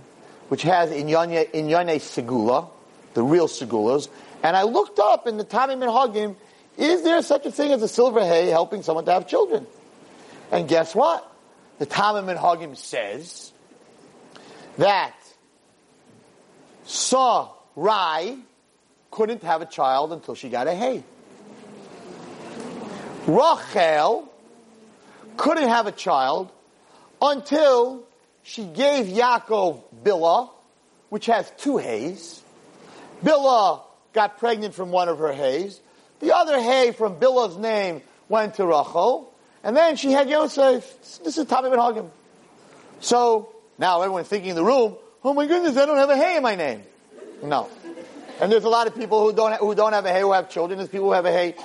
which 0.50 0.64
has 0.64 0.90
Inyane, 0.90 1.48
Segula, 1.52 2.70
the 3.14 3.24
real 3.24 3.48
Segulas, 3.48 4.10
and 4.44 4.58
I 4.58 4.64
looked 4.64 5.00
up 5.00 5.28
in 5.28 5.38
the 5.38 5.46
Taamei 5.46 5.78
HaMinhagim, 5.78 6.36
is 6.78 7.04
there 7.04 7.22
such 7.22 7.46
a 7.46 7.52
thing 7.52 7.72
as 7.72 7.82
a 7.82 7.88
silver 7.88 8.22
hay 8.22 8.48
helping 8.48 8.84
someone 8.84 9.06
to 9.06 9.14
have 9.14 9.28
children? 9.28 9.68
And 10.52 10.68
guess 10.68 10.96
what? 10.96 11.26
The 11.78 11.86
Taamei 11.86 12.36
HaMinhagim 12.36 12.76
says 12.76 13.54
that 14.78 15.16
Sarai 16.86 18.38
couldn't 19.12 19.44
have 19.44 19.62
a 19.62 19.66
child 19.66 20.14
until 20.14 20.34
she 20.34 20.50
got 20.50 20.68
a 20.68 20.74
hay. 20.74 21.04
Rachel 23.28 24.29
couldn't 25.40 25.70
have 25.70 25.88
a 25.88 25.92
child 25.94 26.52
until 27.22 28.04
she 28.44 28.66
gave 28.66 29.06
Yaakov 29.06 29.82
Bilhah, 30.04 30.50
which 31.08 31.28
has 31.28 31.50
two 31.58 31.78
hays. 31.78 32.42
Bilhah 33.24 33.82
got 34.12 34.38
pregnant 34.38 34.76
from 34.76 34.92
one 34.92 35.08
of 35.08 35.20
her 35.20 35.32
hays. 35.32 35.80
The 36.20 36.36
other 36.36 36.60
hay 36.60 36.92
from 36.92 37.16
Bilhah's 37.16 37.56
name 37.56 38.02
went 38.28 38.56
to 38.56 38.66
Rachel. 38.66 39.34
And 39.64 39.78
then 39.78 39.96
she 39.96 40.12
had 40.12 40.30
Yosef. 40.30 40.84
This 41.24 41.38
is 41.38 41.46
Taamei 41.46 41.74
HaMinhagim. 41.74 42.10
So 43.00 43.56
now 43.78 44.02
everyone's 44.02 44.28
thinking 44.28 44.50
in 44.50 44.56
the 44.58 44.64
room, 44.64 44.98
oh 45.24 45.34
my 45.34 45.48
goodness, 45.48 45.78
I 45.78 45.86
don't 45.86 45.98
have 45.98 46.10
a 46.10 46.18
hay 46.18 46.36
in 46.36 46.44
my 46.44 46.56
name. 46.56 46.84
No. 47.42 47.70
And 48.42 48.52
there's 48.52 48.66
a 48.66 48.70
lot 48.70 48.88
of 48.88 48.96
people 48.96 49.24
who 49.24 49.34
don't, 49.34 49.54
who 49.56 49.74
don't 49.74 49.94
have 49.94 50.06
a 50.06 50.12
hay 50.12 50.20
who 50.20 50.34
have 50.34 50.50
children. 50.50 50.80
There's 50.80 50.90
people 50.90 51.08
who 51.08 51.14
have 51.14 51.26
a 51.26 51.32
hay. 51.32 51.56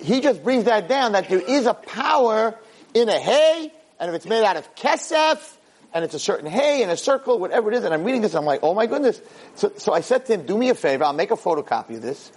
He 0.00 0.22
just 0.22 0.42
brings 0.42 0.64
that 0.64 0.88
down 0.88 1.12
that 1.12 1.28
there 1.28 1.40
is 1.40 1.66
a 1.66 1.74
power 1.74 2.58
in 2.94 3.08
a 3.08 3.18
hay, 3.18 3.72
and 4.00 4.08
if 4.08 4.14
it's 4.14 4.26
made 4.26 4.44
out 4.44 4.56
of 4.56 4.74
kesef, 4.74 5.56
and 5.94 6.04
it's 6.04 6.14
a 6.14 6.18
certain 6.18 6.50
hay 6.50 6.82
in 6.82 6.90
a 6.90 6.96
circle, 6.96 7.38
whatever 7.38 7.72
it 7.72 7.76
is, 7.76 7.84
and 7.84 7.94
I'm 7.94 8.04
reading 8.04 8.20
this, 8.20 8.34
I'm 8.34 8.44
like, 8.44 8.60
oh 8.62 8.74
my 8.74 8.86
goodness. 8.86 9.20
So, 9.54 9.72
so 9.76 9.92
I 9.92 10.00
said 10.00 10.26
to 10.26 10.34
him, 10.34 10.46
do 10.46 10.56
me 10.56 10.68
a 10.70 10.74
favor, 10.74 11.04
I'll 11.04 11.12
make 11.12 11.30
a 11.30 11.36
photocopy 11.36 11.96
of 11.96 12.02
this, 12.02 12.30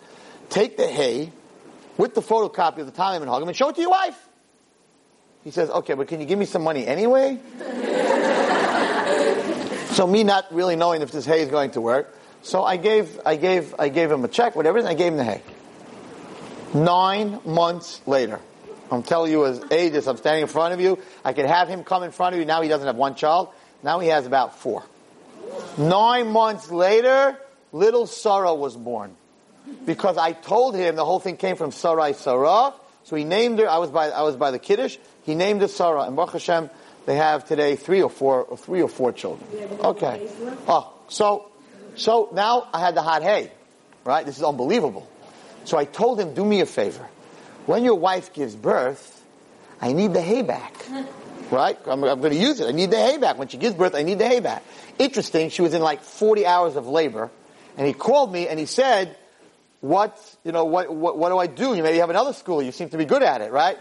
take 0.49 0.77
the 0.77 0.87
hay 0.87 1.31
with 1.97 2.15
the 2.15 2.21
photocopy 2.21 2.79
of 2.79 2.85
the 2.85 2.91
Taamei 2.91 3.19
HaMinhagim 3.19 3.47
and 3.47 3.55
show 3.55 3.69
it 3.69 3.75
to 3.75 3.81
your 3.81 3.91
wife. 3.91 4.17
He 5.43 5.51
says, 5.51 5.69
okay, 5.69 5.95
but 5.95 6.07
can 6.07 6.19
you 6.21 6.27
give 6.27 6.39
me 6.39 6.45
some 6.45 6.63
money 6.63 6.85
anyway? 6.85 7.39
so 9.91 10.07
me 10.07 10.23
not 10.23 10.53
really 10.53 10.75
knowing 10.75 11.01
if 11.01 11.11
this 11.11 11.25
hay 11.25 11.41
is 11.41 11.49
going 11.49 11.71
to 11.71 11.81
work, 11.81 12.15
so 12.43 12.63
I 12.63 12.77
gave, 12.77 13.19
I 13.25 13.35
gave, 13.35 13.75
I 13.77 13.89
gave 13.89 14.11
him 14.11 14.23
a 14.23 14.27
check, 14.27 14.55
whatever, 14.55 14.77
and 14.77 14.87
I 14.87 14.93
gave 14.93 15.11
him 15.11 15.17
the 15.17 15.23
hay. 15.23 15.41
Nine 16.73 17.39
months 17.45 18.01
later, 18.07 18.39
I'm 18.91 19.03
telling 19.03 19.31
you 19.31 19.45
as 19.45 19.63
ages, 19.71 20.07
I'm 20.07 20.17
standing 20.17 20.41
in 20.41 20.47
front 20.47 20.73
of 20.73 20.81
you, 20.81 20.99
I 21.23 21.33
could 21.33 21.45
have 21.45 21.69
him 21.69 21.83
come 21.83 22.03
in 22.03 22.11
front 22.11 22.35
of 22.35 22.39
you, 22.39 22.45
now 22.45 22.61
he 22.61 22.67
doesn't 22.67 22.85
have 22.85 22.97
one 22.97 23.15
child, 23.15 23.49
now 23.81 23.99
he 23.99 24.09
has 24.09 24.25
about 24.25 24.59
four. 24.59 24.83
Nine 25.77 26.27
months 26.27 26.69
later, 26.69 27.37
little 27.71 28.05
Sarah 28.05 28.53
was 28.53 28.75
born. 28.75 29.15
Because 29.85 30.17
I 30.17 30.33
told 30.33 30.75
him 30.75 30.95
the 30.95 31.05
whole 31.05 31.19
thing 31.19 31.37
came 31.37 31.55
from 31.55 31.71
Sarai 31.71 32.13
Sarah, 32.13 32.73
so 33.03 33.15
he 33.15 33.23
named 33.23 33.59
her, 33.59 33.69
I 33.69 33.77
was 33.77 33.89
by, 33.89 34.09
I 34.09 34.23
was 34.23 34.35
by 34.35 34.51
the 34.51 34.59
Kiddush, 34.59 34.97
he 35.23 35.35
named 35.35 35.61
her 35.61 35.67
Sarah, 35.67 36.03
and 36.03 36.15
Baruch 36.15 36.33
Hashem, 36.33 36.69
they 37.05 37.15
have 37.15 37.47
today 37.47 37.75
three 37.75 38.01
or 38.01 38.09
four, 38.09 38.43
or 38.43 38.57
three 38.57 38.81
or 38.81 38.89
four 38.89 39.11
children. 39.11 39.49
Okay. 39.79 40.27
Oh, 40.67 40.93
so, 41.07 41.49
so 41.95 42.29
now 42.33 42.67
I 42.73 42.79
had 42.79 42.95
the 42.95 43.01
hot 43.01 43.23
hay, 43.23 43.51
right? 44.03 44.25
This 44.25 44.37
is 44.37 44.43
unbelievable. 44.43 45.09
So 45.65 45.77
I 45.77 45.85
told 45.85 46.19
him, 46.19 46.33
do 46.33 46.43
me 46.43 46.61
a 46.61 46.65
favor. 46.65 47.07
When 47.65 47.83
your 47.83 47.95
wife 47.95 48.33
gives 48.33 48.55
birth, 48.55 49.23
I 49.79 49.93
need 49.93 50.13
the 50.13 50.21
hay 50.21 50.41
back. 50.41 50.73
Right? 51.51 51.77
I'm, 51.85 52.01
I'm 52.05 52.21
going 52.21 52.31
to 52.31 52.39
use 52.39 52.61
it. 52.61 52.69
I 52.69 52.71
need 52.71 52.91
the 52.91 52.97
hay 52.97 53.17
back. 53.17 53.37
When 53.37 53.49
she 53.49 53.57
gives 53.57 53.75
birth, 53.75 53.93
I 53.93 54.03
need 54.03 54.19
the 54.19 54.25
hay 54.25 54.39
back. 54.39 54.63
Interesting, 54.97 55.49
she 55.49 55.61
was 55.61 55.73
in 55.73 55.81
like 55.81 56.01
40 56.01 56.45
hours 56.45 56.77
of 56.77 56.87
labor, 56.87 57.29
and 57.75 57.85
he 57.85 57.91
called 57.91 58.31
me 58.31 58.47
and 58.47 58.57
he 58.57 58.65
said, 58.65 59.17
what, 59.81 60.17
you 60.45 60.53
know, 60.53 60.63
what, 60.63 60.93
what, 60.93 61.17
what 61.17 61.27
do 61.27 61.37
I 61.37 61.47
do? 61.47 61.75
You 61.75 61.83
maybe 61.83 61.97
have 61.97 62.09
another 62.09 62.31
school. 62.31 62.61
You 62.61 62.71
seem 62.71 62.89
to 62.91 62.97
be 62.97 63.03
good 63.03 63.21
at 63.21 63.41
it, 63.41 63.51
right? 63.51 63.77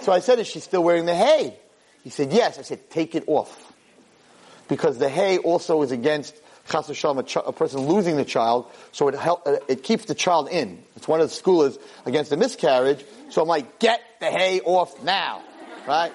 So 0.00 0.12
I 0.12 0.20
said, 0.20 0.38
is 0.38 0.46
she 0.46 0.60
still 0.60 0.82
wearing 0.82 1.04
the 1.04 1.14
hay? 1.14 1.54
He 2.04 2.10
said, 2.10 2.32
yes. 2.32 2.58
I 2.58 2.62
said, 2.62 2.88
take 2.88 3.14
it 3.14 3.24
off. 3.26 3.72
Because 4.68 4.98
the 4.98 5.08
hay 5.08 5.38
also 5.38 5.82
is 5.82 5.90
against 5.90 6.34
chas 6.68 6.88
v'shalom, 6.88 7.18
a, 7.18 7.22
ch- 7.22 7.36
a 7.36 7.52
person 7.52 7.80
losing 7.80 8.16
the 8.16 8.24
child, 8.24 8.70
so 8.92 9.08
it 9.08 9.14
help, 9.14 9.46
uh, 9.46 9.56
it 9.68 9.82
keeps 9.82 10.04
the 10.06 10.14
child 10.14 10.48
in. 10.48 10.82
It's 10.96 11.08
one 11.08 11.20
of 11.20 11.28
the 11.28 11.34
segulas 11.34 11.80
against 12.04 12.30
the 12.30 12.36
miscarriage. 12.36 13.04
So 13.30 13.42
I'm 13.42 13.48
like, 13.48 13.78
get 13.78 14.00
the 14.20 14.26
hay 14.26 14.60
off 14.60 15.02
now, 15.02 15.42
right? 15.86 16.12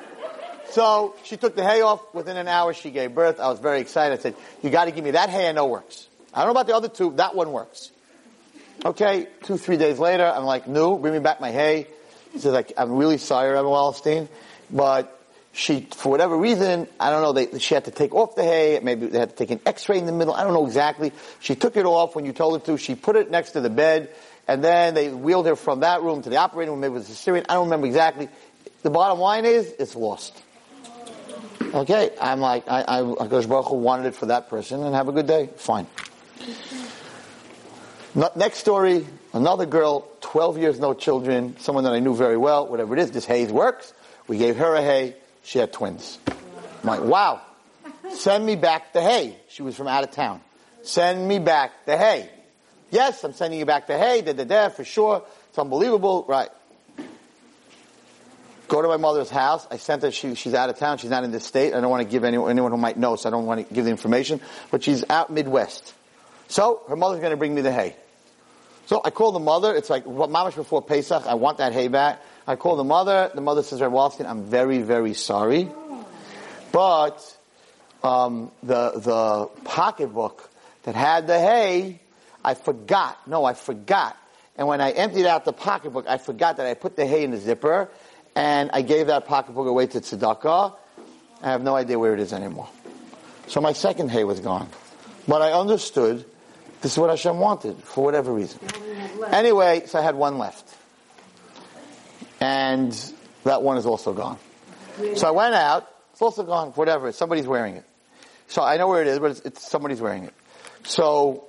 So 0.71 1.15
she 1.23 1.37
took 1.37 1.55
the 1.55 1.63
hay 1.63 1.81
off. 1.81 2.01
Within 2.13 2.37
an 2.37 2.47
hour, 2.47 2.73
she 2.73 2.91
gave 2.91 3.13
birth. 3.13 3.39
I 3.39 3.49
was 3.49 3.59
very 3.59 3.81
excited. 3.81 4.17
I 4.17 4.21
said, 4.21 4.35
you 4.63 4.69
got 4.69 4.85
to 4.85 4.91
give 4.91 5.03
me 5.03 5.11
that 5.11 5.29
hay. 5.29 5.49
I 5.49 5.51
know 5.51 5.67
works. 5.67 6.07
I 6.33 6.39
don't 6.39 6.47
know 6.47 6.59
about 6.59 6.67
the 6.67 6.75
other 6.75 6.87
two. 6.87 7.11
That 7.17 7.35
one 7.35 7.51
works. 7.51 7.91
Okay, 8.83 9.27
two, 9.43 9.57
three 9.57 9.77
days 9.77 9.99
later, 9.99 10.25
I'm 10.25 10.45
like, 10.45 10.67
no, 10.67 10.97
bring 10.97 11.13
me 11.13 11.19
back 11.19 11.39
my 11.39 11.51
hay. 11.51 11.87
He 12.33 12.39
says, 12.39 12.53
like, 12.53 12.73
I'm 12.77 12.93
really 12.93 13.17
sorry, 13.17 13.51
Rabbi 13.51 13.67
Wallerstein, 13.67 14.27
but 14.71 15.20
she, 15.53 15.87
for 15.91 16.09
whatever 16.09 16.37
reason, 16.37 16.87
I 16.99 17.09
don't 17.09 17.21
know, 17.21 17.33
they, 17.33 17.59
she 17.59 17.73
had 17.73 17.85
to 17.85 17.91
take 17.91 18.15
off 18.15 18.35
the 18.35 18.43
hay, 18.43 18.79
maybe 18.81 19.07
they 19.07 19.19
had 19.19 19.31
to 19.31 19.35
take 19.35 19.51
an 19.51 19.59
x-ray 19.65 19.97
in 19.97 20.05
the 20.05 20.11
middle, 20.11 20.33
I 20.33 20.43
don't 20.43 20.53
know 20.53 20.65
exactly. 20.65 21.11
She 21.39 21.55
took 21.55 21.75
it 21.75 21.85
off 21.85 22.15
when 22.15 22.25
you 22.25 22.31
told 22.31 22.59
her 22.59 22.65
to, 22.67 22.77
she 22.77 22.95
put 22.95 23.15
it 23.15 23.29
next 23.29 23.51
to 23.51 23.61
the 23.61 23.69
bed, 23.69 24.09
and 24.47 24.63
then 24.63 24.93
they 24.93 25.09
wheeled 25.09 25.45
her 25.47 25.55
from 25.55 25.81
that 25.81 26.01
room 26.01 26.21
to 26.21 26.29
the 26.29 26.37
operating 26.37 26.71
room, 26.71 26.79
maybe 26.79 26.91
it 26.91 26.99
was 26.99 27.09
a 27.09 27.13
Caesarean, 27.13 27.45
I 27.49 27.55
don't 27.55 27.65
remember 27.65 27.87
exactly. 27.87 28.29
The 28.83 28.89
bottom 28.89 29.19
line 29.19 29.45
is, 29.45 29.73
it's 29.77 29.95
lost. 29.95 30.41
Okay, 31.73 32.11
I'm 32.19 32.39
like, 32.39 32.67
I, 32.67 32.81
I, 32.81 33.01
Akash 33.01 33.47
Baruch 33.47 33.67
Hu 33.67 33.75
wanted 33.75 34.07
it 34.07 34.15
for 34.15 34.25
that 34.27 34.49
person, 34.49 34.83
and 34.83 34.95
have 34.95 35.07
a 35.07 35.11
good 35.11 35.27
day. 35.27 35.49
Fine. 35.57 35.87
Next 38.35 38.57
story, 38.57 39.07
another 39.33 39.65
girl, 39.65 40.09
12 40.19 40.57
years, 40.57 40.79
no 40.79 40.93
children, 40.93 41.55
someone 41.59 41.85
that 41.85 41.93
I 41.93 41.99
knew 41.99 42.13
very 42.15 42.35
well, 42.35 42.67
whatever 42.67 42.93
it 42.97 42.99
is, 42.99 43.11
this 43.11 43.25
hay 43.25 43.45
works. 43.47 43.93
We 44.27 44.37
gave 44.37 44.57
her 44.57 44.75
a 44.75 44.81
hay, 44.81 45.15
she 45.43 45.59
had 45.59 45.73
twins. 45.73 46.19
I'm 46.27 46.87
like, 46.87 47.01
wow, 47.01 47.41
send 48.13 48.45
me 48.45 48.55
back 48.55 48.93
the 48.93 49.01
hay. 49.01 49.37
She 49.49 49.63
was 49.63 49.75
from 49.75 49.87
out 49.87 50.03
of 50.03 50.11
town. 50.11 50.41
Send 50.83 51.27
me 51.27 51.39
back 51.39 51.85
the 51.85 51.97
hay. 51.97 52.29
Yes, 52.89 53.23
I'm 53.23 53.33
sending 53.33 53.59
you 53.59 53.65
back 53.65 53.87
the 53.87 53.97
hay, 53.97 54.21
da 54.21 54.33
da 54.33 54.43
da, 54.43 54.69
for 54.69 54.83
sure. 54.83 55.23
It's 55.49 55.57
unbelievable, 55.57 56.25
right. 56.27 56.49
Go 58.67 58.81
to 58.81 58.87
my 58.87 58.97
mother's 58.97 59.29
house. 59.29 59.67
I 59.69 59.77
sent 59.77 60.03
her, 60.03 60.11
she, 60.11 60.35
she's 60.35 60.53
out 60.53 60.69
of 60.69 60.77
town, 60.77 60.97
she's 60.97 61.09
not 61.09 61.23
in 61.23 61.31
this 61.31 61.45
state. 61.45 61.73
I 61.73 61.81
don't 61.81 61.89
want 61.89 62.03
to 62.03 62.09
give 62.09 62.23
anyone, 62.23 62.49
anyone 62.49 62.71
who 62.71 62.77
might 62.77 62.97
know, 62.97 63.15
so 63.15 63.29
I 63.29 63.31
don't 63.31 63.45
want 63.45 63.67
to 63.67 63.73
give 63.73 63.85
the 63.85 63.91
information, 63.91 64.41
but 64.71 64.83
she's 64.83 65.03
out 65.09 65.29
Midwest. 65.29 65.93
So, 66.47 66.81
her 66.87 66.95
mother's 66.95 67.19
going 67.19 67.31
to 67.31 67.37
bring 67.37 67.55
me 67.55 67.61
the 67.61 67.71
hay. 67.71 67.95
So 68.91 68.99
I 69.05 69.09
call 69.09 69.31
the 69.31 69.39
mother. 69.39 69.73
It's 69.73 69.89
like 69.89 70.03
mamash 70.03 70.55
before 70.55 70.81
Pesach. 70.81 71.25
I 71.25 71.35
want 71.35 71.59
that 71.59 71.71
hay 71.71 71.87
back. 71.87 72.21
I 72.47 72.55
call 72.55 72.75
the 72.75 72.83
mother. 72.83 73.31
The 73.33 73.41
mother 73.41 73.63
says, 73.63 73.81
Rabbi 73.81 73.93
Wallerstein, 73.93 74.27
I'm 74.27 74.45
very, 74.45 74.81
very 74.81 75.13
sorry, 75.13 75.69
but 76.71 77.37
um, 78.03 78.51
the 78.63 78.91
the 78.91 79.49
pocketbook 79.63 80.49
that 80.83 80.95
had 80.95 81.27
the 81.27 81.39
hay, 81.39 81.99
I 82.43 82.55
forgot. 82.55 83.27
No, 83.27 83.45
I 83.45 83.53
forgot. 83.53 84.17
And 84.57 84.67
when 84.67 84.81
I 84.81 84.91
emptied 84.91 85.25
out 85.25 85.45
the 85.45 85.53
pocketbook, 85.53 86.07
I 86.07 86.17
forgot 86.17 86.57
that 86.57 86.65
I 86.65 86.73
put 86.73 86.95
the 86.95 87.05
hay 87.05 87.23
in 87.23 87.31
the 87.31 87.37
zipper, 87.37 87.89
and 88.35 88.69
I 88.73 88.81
gave 88.81 89.07
that 89.07 89.27
pocketbook 89.27 89.67
away 89.67 89.87
to 89.87 90.01
tzedakah. 90.01 90.75
I 91.41 91.49
have 91.49 91.63
no 91.63 91.75
idea 91.75 91.97
where 91.97 92.13
it 92.13 92.19
is 92.19 92.33
anymore. 92.33 92.69
So 93.47 93.61
my 93.61 93.73
second 93.73 94.11
hay 94.11 94.23
was 94.23 94.39
gone. 94.39 94.69
But 95.27 95.41
I 95.41 95.51
understood 95.51 96.25
this 96.81 96.93
is 96.93 96.97
what 96.97 97.09
Hashem 97.09 97.37
wanted, 97.37 97.77
for 97.83 98.03
whatever 98.03 98.33
reason. 98.33 98.59
Anyway, 99.27 99.83
so 99.85 99.99
I 99.99 100.01
had 100.01 100.15
one 100.15 100.37
left. 100.37 100.70
And 102.41 102.91
that 103.43 103.61
one 103.61 103.77
is 103.77 103.85
also 103.85 104.13
gone. 104.13 104.39
So 105.15 105.27
I 105.27 105.31
went 105.31 105.55
out, 105.55 105.87
it's 106.11 106.21
also 106.21 106.43
gone, 106.43 106.71
whatever, 106.71 107.11
somebody's 107.11 107.47
wearing 107.47 107.75
it. 107.75 107.85
So 108.47 108.61
I 108.63 108.77
know 108.77 108.87
where 108.87 109.01
it 109.01 109.07
is, 109.07 109.19
but 109.19 109.31
it's, 109.31 109.39
it's 109.41 109.69
somebody's 109.69 110.01
wearing 110.01 110.25
it. 110.25 110.33
So 110.83 111.45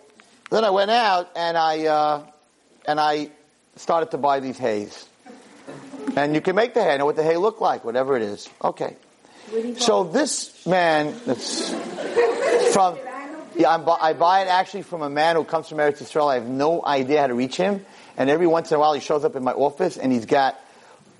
then 0.50 0.64
I 0.64 0.70
went 0.70 0.90
out 0.90 1.30
and 1.34 1.56
I, 1.56 1.86
uh, 1.86 2.26
and 2.86 3.00
I 3.00 3.30
started 3.76 4.10
to 4.12 4.18
buy 4.18 4.40
these 4.40 4.58
hays. 4.58 5.08
And 6.14 6.34
you 6.34 6.40
can 6.40 6.54
make 6.54 6.74
the 6.74 6.82
hay, 6.82 6.94
I 6.94 6.96
know 6.98 7.06
what 7.06 7.16
the 7.16 7.24
hay 7.24 7.36
look 7.38 7.60
like, 7.60 7.84
whatever 7.84 8.16
it 8.16 8.22
is. 8.22 8.48
Okay. 8.62 8.96
So 9.78 10.04
this 10.04 10.66
man 10.66 11.14
that's 11.26 11.70
from 12.72 12.98
Yeah, 13.54 13.70
I'm, 13.74 13.84
bu- 13.84 13.90
I 13.90 14.12
buy 14.12 14.42
it 14.42 14.48
actually 14.48 14.82
from 14.82 15.02
a 15.02 15.10
man 15.10 15.36
who 15.36 15.44
comes 15.44 15.68
from 15.68 15.78
Eretz 15.78 16.00
Israel. 16.00 16.28
I 16.28 16.34
have 16.34 16.46
no 16.46 16.84
idea 16.84 17.20
how 17.20 17.26
to 17.26 17.34
reach 17.34 17.56
him. 17.56 17.84
And 18.16 18.30
every 18.30 18.46
once 18.46 18.70
in 18.70 18.76
a 18.76 18.80
while 18.80 18.94
he 18.94 19.00
shows 19.00 19.24
up 19.24 19.36
in 19.36 19.42
my 19.42 19.52
office 19.52 19.96
and 19.96 20.12
he's 20.12 20.26
got 20.26 20.58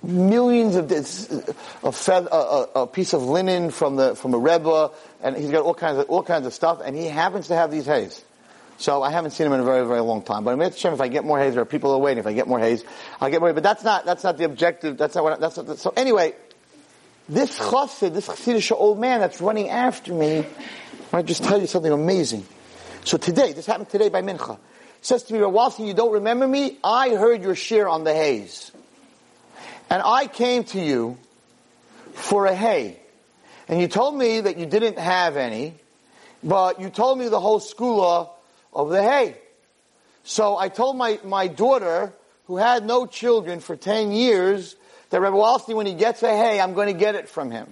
millions 0.02 0.76
of 0.76 0.88
this, 0.88 1.30
a, 1.30 1.54
uh, 1.86 1.90
feather, 1.90 2.28
a, 2.30 2.34
uh, 2.34 2.66
uh, 2.74 2.80
a, 2.82 2.86
piece 2.86 3.12
of 3.12 3.22
linen 3.22 3.70
from 3.70 3.96
the, 3.96 4.14
from 4.16 4.34
a 4.34 4.38
Rebbe 4.38 4.90
and 5.22 5.36
he's 5.36 5.50
got 5.50 5.62
all 5.62 5.74
kinds 5.74 5.98
of, 5.98 6.10
all 6.10 6.22
kinds 6.22 6.46
of 6.46 6.52
stuff 6.52 6.80
and 6.84 6.96
he 6.96 7.06
happens 7.06 7.48
to 7.48 7.54
have 7.54 7.70
these 7.70 7.86
hays. 7.86 8.24
So 8.78 9.02
I 9.02 9.10
haven't 9.10 9.30
seen 9.30 9.46
him 9.46 9.52
in 9.52 9.60
a 9.60 9.64
very, 9.64 9.86
very 9.86 10.00
long 10.00 10.22
time. 10.22 10.42
But 10.42 10.52
I'm 10.52 10.60
Hashem, 10.60 10.92
if 10.92 11.00
I 11.00 11.06
get 11.06 11.24
more 11.24 11.38
hays, 11.38 11.54
there 11.54 11.62
are 11.62 11.66
people 11.66 11.92
are 11.92 11.98
waiting. 11.98 12.18
If 12.18 12.26
I 12.26 12.32
get 12.32 12.48
more 12.48 12.58
hays, 12.58 12.84
I'll 13.20 13.30
get 13.30 13.40
more. 13.40 13.52
But 13.52 13.62
that's 13.62 13.84
not, 13.84 14.04
that's 14.04 14.24
not 14.24 14.38
the 14.38 14.44
objective. 14.44 14.96
That's 14.96 15.14
not 15.14 15.22
what, 15.22 15.40
that's 15.40 15.56
not 15.56 15.66
the, 15.66 15.76
so 15.76 15.92
anyway, 15.96 16.34
this 17.28 17.56
chassid, 17.58 18.12
this 18.12 18.26
chassidish 18.26 18.72
old 18.72 18.98
man 18.98 19.20
that's 19.20 19.40
running 19.40 19.68
after 19.68 20.12
me, 20.12 20.44
I 21.12 21.22
just 21.22 21.44
tell 21.44 21.60
you 21.60 21.68
something 21.68 21.92
amazing. 21.92 22.44
So 23.04 23.18
today, 23.18 23.52
this 23.52 23.66
happened 23.66 23.88
today 23.88 24.08
by 24.08 24.22
Mincha. 24.22 24.58
Says 25.00 25.24
to 25.24 25.34
me, 25.34 25.40
Rawalski, 25.40 25.86
you 25.86 25.94
don't 25.94 26.12
remember 26.12 26.46
me? 26.46 26.78
I 26.82 27.10
heard 27.10 27.42
your 27.42 27.54
share 27.54 27.88
on 27.88 28.04
the 28.04 28.14
hays. 28.14 28.72
And 29.92 30.00
I 30.02 30.26
came 30.26 30.64
to 30.72 30.80
you 30.80 31.18
for 32.14 32.46
a 32.46 32.54
hay. 32.54 32.98
And 33.68 33.78
you 33.78 33.88
told 33.88 34.16
me 34.16 34.40
that 34.40 34.56
you 34.56 34.64
didn't 34.64 34.98
have 34.98 35.36
any, 35.36 35.74
but 36.42 36.80
you 36.80 36.88
told 36.88 37.18
me 37.18 37.28
the 37.28 37.38
whole 37.38 37.60
segula 37.60 38.30
of 38.72 38.88
the 38.88 39.02
hay. 39.02 39.36
So 40.24 40.56
I 40.56 40.70
told 40.70 40.96
my, 40.96 41.20
my 41.24 41.46
daughter, 41.46 42.14
who 42.46 42.56
had 42.56 42.86
no 42.86 43.04
children 43.04 43.60
for 43.60 43.76
10 43.76 44.12
years, 44.12 44.76
that 45.10 45.20
Rebbe 45.20 45.36
Wallerstein, 45.36 45.76
when 45.76 45.84
he 45.84 45.92
gets 45.92 46.22
a 46.22 46.34
hay, 46.34 46.58
I'm 46.58 46.72
going 46.72 46.90
to 46.90 46.98
get 46.98 47.14
it 47.14 47.28
from 47.28 47.50
him. 47.50 47.66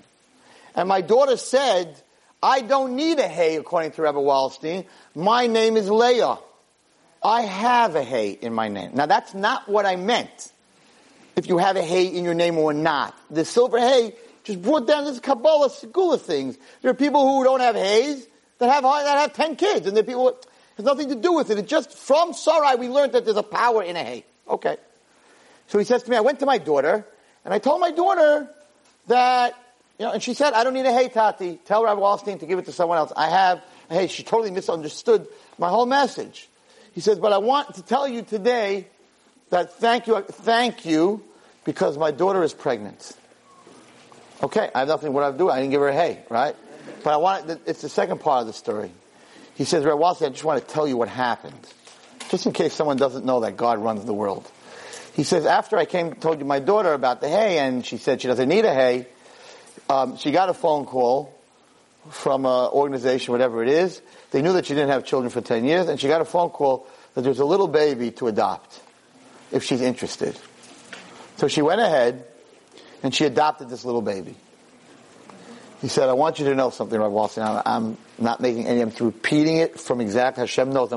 And 0.75 0.91
my 0.91 1.01
daughter 1.01 1.39
said, 1.39 1.97
I 2.43 2.61
don't 2.61 2.97
need 2.97 3.19
a 3.19 3.29
hay, 3.29 3.57
according 3.57 3.93
to 3.93 4.03
Rebbe 4.03 4.19
Wallerstein. 4.19 4.85
My 5.15 5.47
name 5.47 5.79
is 5.79 5.89
Leah. 5.89 6.37
I 7.23 7.41
have 7.41 7.97
a 7.97 8.05
hay 8.05 8.33
in 8.33 8.53
my 8.53 8.69
name. 8.69 8.91
Now 8.93 9.07
that's 9.07 9.33
not 9.33 9.71
what 9.71 9.87
I 9.87 9.97
meant. 9.97 10.53
If 11.41 11.49
you 11.49 11.57
have 11.57 11.77
a 11.77 11.83
hay 11.83 12.05
in 12.05 12.23
your 12.23 12.35
name 12.35 12.59
or 12.59 12.75
not. 12.75 13.19
The 13.31 13.47
silver 13.47 13.79
hay 13.79 14.13
just 14.45 14.61
brought 14.61 14.87
down 14.87 15.07
this 15.07 15.21
Kabbalah 15.21 15.71
Segula 15.71 16.21
things. 16.21 16.59
There 16.83 16.91
are 16.91 16.95
people 16.95 17.27
who 17.27 17.45
don't 17.45 17.61
have 17.61 17.77
hays 17.77 18.27
that 18.59 18.71
have, 18.71 18.83
that 18.83 19.19
have 19.19 19.33
10 19.33 19.57
kids 19.57 19.87
and 19.87 19.97
there 19.97 20.05
are 20.05 20.07
people, 20.07 20.39
has 20.77 20.85
nothing 20.85 21.09
to 21.09 21.15
do 21.15 21.33
with 21.33 21.51
it. 21.51 21.57
It's 21.57 21.71
just 21.71 21.95
from 21.95 22.35
Sarai 22.35 22.77
we 22.77 22.89
learned 22.89 23.13
that 23.15 23.25
there's 23.25 23.39
a 23.39 23.43
power 23.43 23.83
in 23.83 23.97
a 23.97 24.05
hay. 24.05 24.27
Okay. 24.47 24.77
So 25.69 25.79
he 25.79 25.87
says 25.87 26.03
to 26.03 26.11
me, 26.11 26.19
I 26.19 26.21
went 26.21 26.41
to 26.41 26.47
my 26.47 26.59
daughter 26.59 27.07
and 27.47 27.55
I 27.55 27.59
told 27.59 27.81
my 27.81 27.91
daughter 27.91 28.47
that, 29.07 29.55
you 29.99 30.05
know, 30.05 30.13
and 30.13 30.23
she 30.23 30.35
said, 30.35 30.53
I 30.53 30.63
don't 30.63 30.75
need 30.75 30.85
a 30.85 30.93
hay, 30.93 31.09
Tati. 31.09 31.59
Tell 31.65 31.85
Rabbi 31.85 31.99
Wallerstein 31.99 32.41
to 32.41 32.47
give 32.47 32.59
it 32.59 32.67
to 32.67 32.73
someone 32.73 32.99
else. 32.99 33.15
I 33.17 33.31
have 33.31 33.63
a 33.89 33.95
hay. 33.95 34.09
She 34.09 34.25
totally 34.25 34.51
misunderstood 34.51 35.27
my 35.57 35.71
whole 35.71 35.87
message. 35.87 36.51
He 36.93 37.01
says, 37.01 37.19
but 37.19 37.33
I 37.33 37.39
want 37.39 37.77
to 37.77 37.83
tell 37.83 38.07
you 38.07 38.21
today 38.21 38.89
that 39.49 39.73
thank 39.77 40.07
you, 40.07 40.21
thank 40.21 40.85
you, 40.85 41.25
because 41.65 41.99
my 41.99 42.11
daughter 42.11 42.43
is 42.43 42.53
pregnant. 42.53 43.13
Okay, 44.43 44.71
I 44.75 44.81
have 44.81 44.89
nothing 44.89 45.13
what 45.13 45.25
I 45.25 45.37
do. 45.37 45.51
I 45.51 45.61
didn't 45.61 45.71
give 45.71 45.81
her 45.81 45.89
a 45.89 45.95
hay, 45.95 46.21
right? 46.31 46.57
But 47.05 47.13
I 47.13 47.17
want, 47.19 47.61
it's 47.67 47.83
the 47.83 47.89
second 47.89 48.21
part 48.21 48.41
of 48.41 48.47
the 48.47 48.53
story. 48.53 48.91
He 49.55 49.65
says, 49.65 49.85
Rabbi 49.85 50.01
Wallerstein, 50.01 50.27
I 50.27 50.31
just 50.31 50.45
want 50.45 50.67
to 50.67 50.73
tell 50.73 50.89
you 50.89 50.97
what 50.97 51.09
happened. 51.09 51.61
Just 52.31 52.47
in 52.47 52.53
case 52.53 52.73
someone 52.73 52.97
doesn't 52.97 53.25
know 53.25 53.41
that 53.41 53.57
God 53.57 53.79
runs 53.79 54.05
the 54.05 54.15
world. 54.15 54.51
He 55.15 55.25
says, 55.25 55.45
after 55.45 55.77
I 55.77 55.85
came, 55.85 56.15
told 56.15 56.39
you 56.39 56.47
my 56.47 56.61
daughter 56.61 56.95
about 56.95 57.21
the 57.21 57.29
hay, 57.29 57.59
and 57.59 57.85
she 57.85 57.99
said 57.99 58.23
she 58.23 58.29
doesn't 58.29 58.49
need 58.49 58.65
a 58.65 58.73
hay, 58.73 59.07
um, 59.91 60.17
she 60.17 60.31
got 60.31 60.49
a 60.49 60.55
phone 60.55 60.87
call 60.87 61.35
from 62.11 62.47
an 62.47 62.71
organization, 62.71 63.33
whatever 63.33 63.63
it 63.63 63.69
is. 63.69 64.01
They 64.31 64.41
knew 64.41 64.55
that 64.55 64.67
she 64.67 64.75
didn't 64.75 64.91
have 64.91 65.05
children 65.05 65.31
for 65.31 65.41
10 65.41 65.65
years, 65.65 65.89
and 65.89 66.01
she 66.01 66.09
got 66.09 66.21
a 66.21 66.25
phone 66.25 66.51
call 66.51 66.87
that 67.15 67.23
there's 67.23 67.41
a 67.41 67.45
little 67.45 67.69
baby 67.69 68.13
to 68.13 68.29
adopt, 68.29 68.81
if 69.53 69.65
she's 69.65 69.81
interested. 69.81 70.39
So 71.41 71.49
she 71.49 71.63
went 71.63 71.81
ahead, 71.81 72.27
and 73.03 73.15
she 73.15 73.25
adopted 73.25 73.71
this 73.71 73.83
little 73.87 74.03
baby. 74.03 74.35
He 75.81 75.89
said, 75.89 76.11
I 76.11 76.13
want 76.13 76.39
you 76.39 76.45
to 76.45 76.55
know 76.55 76.69
something, 76.69 77.01
Rabbi 77.01 77.15
Wallerstein. 77.15 77.63
I'm 77.65 77.97
not 78.19 78.43
making 78.43 78.67
any, 78.67 78.83
I'm 78.83 78.93
repeating 79.01 79.57
it 79.57 79.81
from 79.81 80.03
exactly, 80.03 80.43
Hashem 80.43 80.71
knows, 80.71 80.91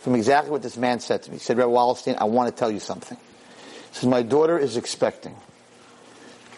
from 0.00 0.14
exactly 0.14 0.50
what 0.50 0.60
this 0.60 0.76
man 0.76 1.00
said 1.00 1.22
to 1.22 1.30
me. 1.30 1.38
He 1.38 1.42
said, 1.42 1.56
Rabbi 1.56 1.70
Wallerstein, 1.70 2.18
I 2.18 2.24
want 2.24 2.54
to 2.54 2.60
tell 2.60 2.70
you 2.70 2.78
something. 2.78 3.16
He 3.16 3.94
says, 3.94 4.06
my 4.06 4.20
daughter 4.20 4.58
is 4.58 4.76
expecting. 4.76 5.34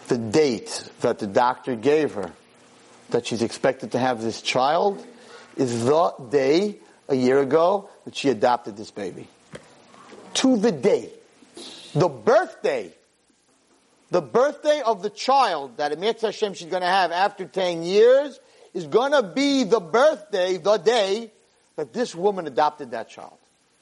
The 0.09 0.17
date 0.17 0.91
that 0.99 1.19
the 1.19 1.27
doctor 1.27 1.77
gave 1.77 2.15
her 2.15 2.33
that 3.11 3.25
she's 3.25 3.41
expected 3.41 3.93
to 3.93 3.99
have 3.99 4.21
this 4.21 4.41
child 4.41 5.01
is 5.55 5.85
the 5.85 6.13
day 6.29 6.75
a 7.07 7.15
year 7.15 7.39
ago 7.39 7.89
that 8.03 8.17
she 8.17 8.27
adopted 8.27 8.75
this 8.75 8.91
baby. 8.91 9.29
To 10.33 10.57
the 10.57 10.73
day. 10.73 11.13
The 11.95 12.09
birthday. 12.09 12.95
The 14.11 14.21
birthday 14.21 14.81
of 14.83 15.03
the 15.03 15.09
child 15.09 15.77
that 15.77 15.91
Emir 15.91 16.13
Hashem 16.19 16.55
she's 16.55 16.67
going 16.67 16.81
to 16.81 16.87
have 16.87 17.11
after 17.11 17.45
10 17.45 17.83
years 17.83 18.39
is 18.73 18.87
going 18.87 19.11
to 19.11 19.23
be 19.23 19.63
the 19.63 19.79
birthday, 19.79 20.57
the 20.57 20.77
day 20.77 21.31
that 21.75 21.93
this 21.93 22.15
woman 22.15 22.47
adopted 22.47 22.91
that 22.91 23.09
child. 23.09 23.37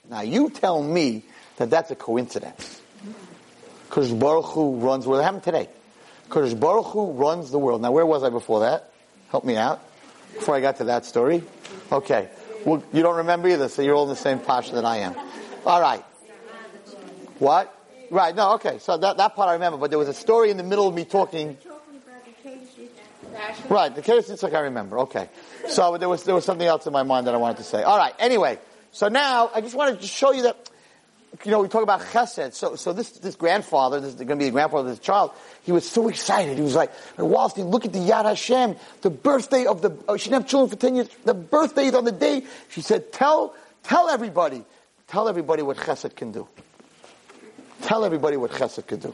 Now 0.09 0.21
you 0.21 0.49
tell 0.49 0.81
me 0.81 1.23
that 1.57 1.69
that's 1.69 1.91
a 1.91 1.95
coincidence. 1.95 2.81
Because 3.87 4.11
Baruch 4.11 4.45
Hu 4.47 4.77
runs 4.77 5.05
the 5.05 5.11
world. 5.11 5.23
Happened 5.23 5.43
today. 5.43 5.69
Because 6.25 6.53
Baruch 6.53 6.87
Hu 6.87 7.13
runs 7.13 7.51
the 7.51 7.59
world. 7.59 7.81
Now 7.81 7.91
where 7.91 8.05
was 8.05 8.23
I 8.23 8.29
before 8.29 8.61
that? 8.61 8.91
Help 9.29 9.45
me 9.45 9.55
out. 9.55 9.81
Before 10.33 10.55
I 10.55 10.61
got 10.61 10.77
to 10.77 10.85
that 10.85 11.05
story. 11.05 11.43
Okay. 11.91 12.29
Well, 12.65 12.83
you 12.91 13.01
don't 13.01 13.17
remember 13.17 13.47
either, 13.47 13.69
so 13.69 13.81
you're 13.81 13.95
all 13.95 14.03
in 14.03 14.09
the 14.09 14.15
same 14.15 14.39
posture 14.39 14.75
that 14.75 14.85
I 14.85 14.97
am. 14.97 15.15
All 15.65 15.81
right. 15.81 16.03
What? 17.39 17.73
Right. 18.10 18.36
No. 18.36 18.54
Okay. 18.56 18.80
So 18.80 18.98
that 18.98 19.17
that 19.17 19.36
part 19.36 19.50
I 19.50 19.54
remember, 19.54 19.78
but 19.78 19.89
there 19.89 20.00
was 20.00 20.08
a 20.08 20.13
story 20.13 20.52
in 20.52 20.58
the 20.58 20.63
middle 20.63 20.88
of 20.88 20.93
me 20.93 21.06
talking. 21.06 21.58
Right. 23.70 23.93
The 23.93 24.02
case 24.02 24.30
it's 24.30 24.43
like 24.43 24.54
I 24.54 24.62
remember. 24.62 25.00
Okay. 25.00 25.30
So 25.70 25.98
there 25.98 26.10
was 26.10 26.24
there 26.24 26.36
was 26.36 26.46
something 26.46 26.67
else 26.67 26.88
in 26.88 26.93
my 26.93 27.04
mind 27.04 27.28
that 27.28 27.34
I 27.34 27.38
wanted 27.38 27.58
to 27.58 27.63
say. 27.63 27.84
All 27.84 27.98
right. 27.98 28.13
Anyway. 28.20 28.60
So 28.91 29.10
now 29.10 29.52
I 29.54 29.62
just 29.62 29.76
wanted 29.76 30.02
to 30.02 30.08
show 30.08 30.32
you 30.32 30.43
that 30.43 30.70
you 31.43 31.52
know, 31.52 31.62
we 31.62 31.67
talk 31.67 31.84
about 31.84 32.02
chesed. 32.02 32.54
So, 32.54 32.76
so 32.76 32.93
this, 32.93 33.12
this 33.12 33.36
grandfather, 33.36 34.00
this 34.00 34.12
is 34.12 34.15
going 34.15 34.30
to 34.30 34.36
be 34.38 34.46
the 34.46 34.52
grandfather 34.52 34.89
of 34.89 34.96
this 34.96 35.06
child, 35.06 35.32
he 35.63 35.72
was 35.72 35.88
so 35.88 36.08
excited. 36.08 36.58
He 36.58 36.63
was 36.63 36.76
like, 36.76 36.91
Wallerstein, 37.17 37.70
look 37.70 37.86
at 37.86 37.93
the 37.93 38.00
Yad 38.00 38.26
Hashem, 38.26 38.76
the 39.02 39.10
birthday 39.10 39.65
of 39.65 39.82
the, 39.82 39.96
oh, 40.08 40.17
she 40.17 40.30
didn't 40.30 40.43
have 40.43 40.50
children 40.50 40.70
for 40.70 40.76
10 40.76 40.96
years, 40.96 41.10
the 41.26 41.34
birthday 41.34 41.86
is 41.86 41.96
on 41.96 42.06
the 42.06 42.12
day. 42.12 42.43
She 42.70 42.82
said, 42.82 43.12
tell, 43.12 43.54
tell 43.84 44.10
everybody, 44.10 44.63
tell 45.08 45.28
everybody 45.28 45.62
what 45.62 45.78
chesed 45.78 46.15
can 46.15 46.32
do. 46.32 46.48
Tell 47.81 48.03
everybody 48.05 48.37
what 48.37 48.51
chesed 48.51 48.85
could 48.87 49.01
do. 49.01 49.13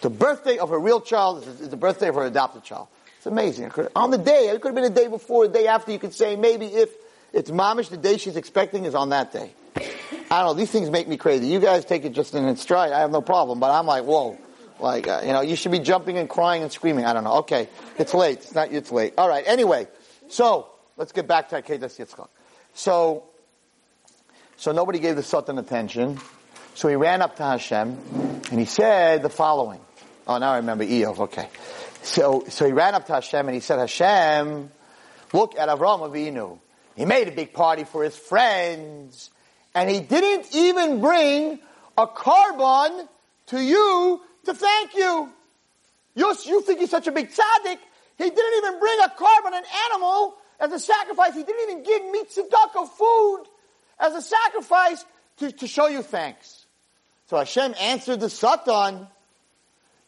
The 0.00 0.10
birthday 0.10 0.58
of 0.58 0.70
her 0.70 0.78
real 0.78 1.00
child 1.00 1.46
is 1.46 1.68
the 1.68 1.76
birthday 1.76 2.08
of 2.08 2.14
her 2.14 2.24
adopted 2.24 2.64
child. 2.64 2.88
It's 3.18 3.26
amazing. 3.26 3.70
On 3.94 4.10
the 4.10 4.18
day, 4.18 4.48
it 4.48 4.60
could 4.62 4.68
have 4.68 4.74
been 4.74 4.84
a 4.84 4.94
day 4.94 5.08
before, 5.08 5.44
a 5.44 5.48
day 5.48 5.66
after, 5.66 5.92
you 5.92 5.98
could 5.98 6.14
say 6.14 6.36
maybe 6.36 6.66
if 6.66 6.90
it's 7.32 7.50
mamish, 7.50 7.90
the 7.90 7.98
day 7.98 8.16
she's 8.16 8.36
expecting 8.36 8.86
is 8.86 8.94
on 8.94 9.10
that 9.10 9.32
day. 9.32 9.52
I 10.30 10.42
don't 10.42 10.46
know. 10.46 10.54
These 10.54 10.70
things 10.70 10.90
make 10.90 11.06
me 11.06 11.16
crazy. 11.16 11.46
You 11.46 11.60
guys 11.60 11.84
take 11.84 12.04
it 12.04 12.12
just 12.12 12.34
in 12.34 12.46
its 12.46 12.62
stride. 12.62 12.92
I 12.92 13.00
have 13.00 13.10
no 13.10 13.20
problem, 13.20 13.60
but 13.60 13.70
I'm 13.70 13.86
like, 13.86 14.04
whoa. 14.04 14.38
Like, 14.78 15.06
uh, 15.06 15.20
you 15.22 15.32
know, 15.32 15.42
you 15.42 15.56
should 15.56 15.72
be 15.72 15.80
jumping 15.80 16.16
and 16.16 16.28
crying 16.28 16.62
and 16.62 16.72
screaming. 16.72 17.04
I 17.04 17.12
don't 17.12 17.24
know. 17.24 17.34
Okay. 17.38 17.68
It's 17.98 18.14
late. 18.14 18.38
It's 18.38 18.54
not, 18.54 18.72
it's 18.72 18.90
late. 18.90 19.14
All 19.18 19.28
right. 19.28 19.44
Anyway. 19.46 19.86
So, 20.30 20.68
let's 20.96 21.10
get 21.10 21.26
back 21.26 21.48
to 21.48 21.60
Akedah 21.60 21.80
Yitzchak. 21.80 22.28
So, 22.72 23.24
so 24.56 24.70
nobody 24.70 25.00
gave 25.00 25.16
the 25.16 25.24
Satan 25.24 25.58
attention. 25.58 26.20
So 26.74 26.88
he 26.88 26.96
ran 26.96 27.22
up 27.22 27.36
to 27.36 27.42
Hashem 27.42 27.98
and 28.50 28.58
he 28.58 28.64
said 28.64 29.22
the 29.22 29.28
following. 29.28 29.80
Oh, 30.26 30.38
now 30.38 30.52
I 30.52 30.56
remember 30.56 30.84
Iyov. 30.84 31.18
Okay. 31.18 31.48
So, 32.02 32.44
so 32.48 32.66
he 32.66 32.72
ran 32.72 32.94
up 32.94 33.06
to 33.06 33.14
Hashem 33.14 33.46
and 33.46 33.54
he 33.54 33.60
said, 33.60 33.78
Hashem, 33.78 34.70
look 35.32 35.58
at 35.58 35.68
Avram 35.68 36.00
Avinu. 36.00 36.58
He 36.96 37.04
made 37.04 37.28
a 37.28 37.32
big 37.32 37.52
party 37.52 37.84
for 37.84 38.02
his 38.02 38.16
friends 38.16 39.30
and 39.74 39.90
he 39.90 40.00
didn't 40.00 40.54
even 40.54 41.00
bring 41.00 41.58
a 41.96 42.06
korban 42.06 43.08
to 43.48 43.60
you 43.60 44.20
to 44.44 44.54
thank 44.54 44.94
you. 44.94 45.30
You, 46.14 46.34
you 46.44 46.62
think 46.62 46.80
he's 46.80 46.90
such 46.90 47.06
a 47.06 47.12
big 47.12 47.30
tzaddik. 47.30 47.78
He 48.18 48.28
didn't 48.28 48.58
even 48.58 48.78
bring 48.80 48.98
a 49.00 49.08
korban, 49.08 49.56
an 49.56 49.64
animal, 49.90 50.34
as 50.58 50.72
a 50.72 50.78
sacrifice. 50.78 51.34
He 51.34 51.42
didn't 51.42 51.70
even 51.70 51.82
give 51.84 52.10
meat 52.10 52.30
tzedakah, 52.30 52.88
food, 52.88 53.44
as 53.98 54.14
a 54.14 54.22
sacrifice 54.22 55.04
to, 55.38 55.52
to 55.52 55.66
show 55.66 55.88
you 55.88 56.02
thanks. 56.02 56.59
So 57.30 57.36
Hashem 57.36 57.76
answered 57.80 58.18
the 58.18 58.28
Satan, 58.28 59.06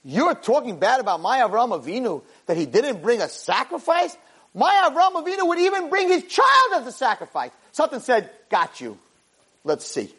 you're 0.02 0.34
talking 0.34 0.80
bad 0.80 0.98
about 0.98 1.20
my 1.20 1.38
Avram 1.38 1.70
Avinu, 1.70 2.24
that 2.46 2.56
he 2.56 2.66
didn't 2.66 3.00
bring 3.00 3.20
a 3.20 3.28
sacrifice? 3.28 4.16
My 4.54 4.90
Avram 4.90 5.22
Avinu 5.22 5.46
would 5.46 5.60
even 5.60 5.88
bring 5.88 6.08
his 6.08 6.24
child 6.24 6.72
as 6.74 6.86
a 6.88 6.90
sacrifice. 6.90 7.52
Satan 7.70 8.00
said, 8.00 8.28
got 8.50 8.80
you. 8.80 8.98
Let's 9.62 9.86
see. 9.86 10.12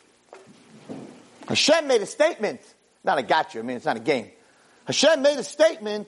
Hashem 1.50 1.88
made 1.88 2.02
a 2.02 2.06
statement. 2.06 2.62
Not 3.04 3.18
a 3.18 3.24
got 3.24 3.54
you, 3.54 3.60
I 3.60 3.64
mean, 3.64 3.76
it's 3.76 3.86
not 3.86 3.98
a 3.98 4.00
game. 4.00 4.30
Hashem 4.86 5.22
made 5.22 5.38
a 5.38 5.44
statement 5.44 6.08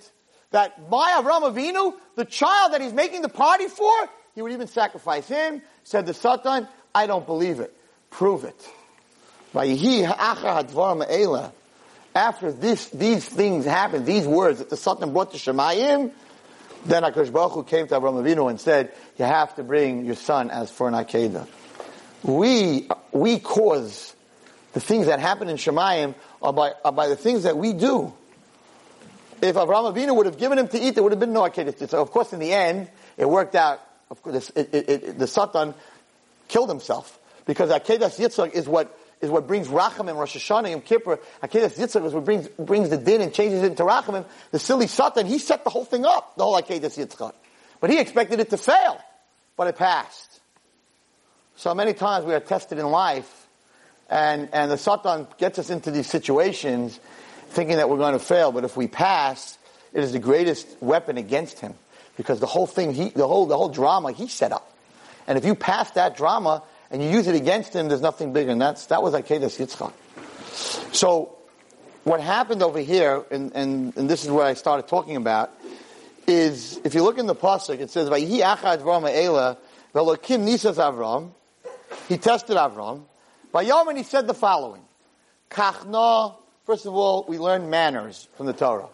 that 0.52 0.90
my 0.90 1.22
Avram 1.22 1.54
Avinu, 1.54 1.94
the 2.16 2.24
child 2.24 2.72
that 2.72 2.80
he's 2.80 2.94
making 2.94 3.22
the 3.22 3.28
party 3.28 3.68
for, 3.68 3.92
he 4.34 4.42
would 4.42 4.54
even 4.54 4.68
sacrifice 4.68 5.28
him. 5.28 5.62
said 5.84 6.06
the 6.06 6.14
Satan, 6.14 6.70
I 6.94 7.06
don't 7.06 7.26
believe 7.26 7.60
it. 7.60 7.76
Prove 8.12 8.46
it. 8.46 8.66
After 12.16 12.52
this, 12.52 12.90
these 12.90 13.28
things 13.28 13.66
happened, 13.66 14.06
these 14.06 14.28
words 14.28 14.60
that 14.60 14.70
the 14.70 14.78
Satan 14.78 15.12
brought 15.14 15.32
to 15.32 15.38
Shemayim, 15.38 16.12
then 16.86 17.04
Akash 17.04 17.32
Baruch 17.32 17.54
Hu 17.54 17.64
came 17.64 17.88
to 17.88 17.96
Avraham 17.96 18.24
Avinu 18.24 18.50
and 18.50 18.60
said, 18.60 18.92
you 19.18 19.26
have 19.26 19.56
to 19.56 19.64
bring 19.64 20.06
your 20.06 20.16
son 20.16 20.52
as 20.52 20.70
for 20.70 20.88
an 20.88 20.94
Akedah. 20.94 21.48
We, 22.24 22.88
we 23.12 23.40
cause 23.40 24.16
the 24.74 24.80
things 24.80 25.08
that 25.08 25.20
happen 25.20 25.50
in 25.50 25.58
Shemayim 25.58 26.16
are 26.42 26.54
by, 26.54 26.74
are 26.84 26.92
by 26.92 27.08
the 27.08 27.16
things 27.16 27.44
that 27.44 27.58
we 27.58 27.74
do. 27.74 28.14
If 29.42 29.56
Avraham 29.56 29.94
Avinu 29.94 30.16
would 30.16 30.26
have 30.26 30.38
given 30.38 30.58
him 30.60 30.68
to 30.70 30.80
eat, 30.80 30.96
there 30.96 31.04
would 31.04 31.12
have 31.12 31.20
been 31.20 31.34
no 31.34 31.42
Akedah. 31.42 31.90
So 31.90 32.02
of 32.02 32.12
course 32.12 32.34
in 32.34 32.40
the 32.40 32.54
end, 32.54 32.90
it 33.18 33.30
worked 33.30 33.56
out, 33.56 33.82
of 34.10 34.22
course, 34.22 34.52
it, 34.56 34.70
it, 34.74 34.90
it, 34.90 35.20
the 35.20 35.28
Satan 35.28 35.74
killed 36.48 36.70
himself. 36.70 37.20
Because 37.46 37.70
Akedah 37.70 38.16
Yitzchak 38.18 38.54
is 38.54 38.68
what 38.68 38.98
is 39.22 39.30
what 39.30 39.48
brings 39.48 39.68
Rachamim, 39.68 40.16
Rosh 40.16 40.36
Hashanah, 40.36 40.72
Yom 40.72 40.82
Kippur. 40.82 41.20
Akedah 41.42 41.74
Yitzchak 41.76 42.06
is 42.06 42.14
what 42.14 42.26
brings, 42.26 42.48
brings 42.50 42.90
the 42.90 42.98
din 42.98 43.22
and 43.22 43.34
changes 43.34 43.64
it 43.64 43.68
into 43.72 43.84
Rachamim. 43.84 44.26
The 44.52 44.60
silly 44.60 44.88
Satan, 44.88 45.26
he 45.26 45.40
set 45.40 45.64
the 45.64 45.70
whole 45.70 45.86
thing 45.86 46.06
up, 46.06 46.36
the 46.36 46.44
whole 46.44 46.60
Akedah 46.62 46.82
Yitzchak. 46.82 47.34
But 47.80 47.90
he 47.90 48.00
expected 48.00 48.40
it 48.40 48.50
to 48.50 48.58
fail. 48.58 49.00
But 49.58 49.68
it 49.68 49.78
passed. 49.78 50.42
So 51.56 51.74
many 51.74 51.94
times 51.94 52.26
we 52.26 52.34
are 52.34 52.42
tested 52.42 52.80
in 52.80 52.86
life, 52.88 53.48
and, 54.10 54.50
and 54.52 54.70
the 54.70 54.78
Satan 54.78 55.28
gets 55.38 55.58
us 55.58 55.70
into 55.70 55.92
these 55.92 56.08
situations 56.08 57.00
thinking 57.50 57.78
that 57.78 57.90
we're 57.90 57.98
going 57.98 58.14
to 58.14 58.20
fail, 58.20 58.52
but 58.52 58.66
if 58.66 58.76
we 58.76 58.88
pass, 58.88 59.58
it 59.94 60.04
is 60.04 60.12
the 60.12 60.20
greatest 60.20 60.68
weapon 60.82 61.18
against 61.18 61.60
him. 61.60 61.74
Because 62.18 62.40
the 62.40 62.46
whole 62.46 62.68
thing, 62.68 62.94
he, 62.94 63.10
the 63.10 63.28
whole, 63.28 63.46
the 63.46 63.58
whole 63.58 63.70
drama 63.70 64.12
he 64.12 64.28
set 64.28 64.52
up. 64.52 64.72
And 65.28 65.38
if 65.38 65.46
you 65.46 65.56
pass 65.56 65.92
that 65.92 66.18
drama, 66.18 66.64
and 66.96 67.04
you 67.04 67.10
use 67.10 67.28
it 67.28 67.36
against 67.36 67.76
him, 67.76 67.90
there's 67.90 68.00
nothing 68.00 68.32
bigger. 68.32 68.52
And 68.52 68.62
that's, 68.62 68.86
that 68.86 69.04
was 69.04 69.14
Akedas 69.14 69.60
Yitzchak. 69.60 69.92
So, 70.96 71.36
what 72.06 72.22
happened 72.22 72.64
over 72.64 72.80
here, 72.80 73.26
and, 73.30 73.52
and, 73.54 73.98
and 73.98 74.10
this 74.10 74.24
is 74.24 74.32
what 74.32 74.46
I 74.46 74.54
started 74.54 74.88
talking 74.88 75.18
about, 75.18 75.52
is 76.26 76.80
if 76.86 76.96
you 76.96 77.04
look 77.04 77.18
in 77.18 77.26
the 77.26 77.36
pasuk, 77.36 77.82
it 77.82 77.90
says, 77.90 78.08
"Vayihi 78.08 78.40
achad 78.40 78.82
Avram 78.82 79.12
Eila 79.14 79.58
velokim 79.94 80.46
nisas 80.48 80.76
Avram." 80.76 81.32
He 82.08 82.18
tested 82.18 82.56
Avram. 82.56 83.04
Vayom 83.54 83.90
and 83.90 83.98
he 83.98 84.06
said 84.06 84.26
the 84.26 84.34
following: 84.34 84.82
Kachna. 85.50 86.36
First 86.66 86.86
of 86.86 86.96
all, 86.96 87.26
we 87.28 87.38
learn 87.40 87.70
manners 87.70 88.30
from 88.38 88.46
the 88.46 88.54
Torah. 88.54 88.88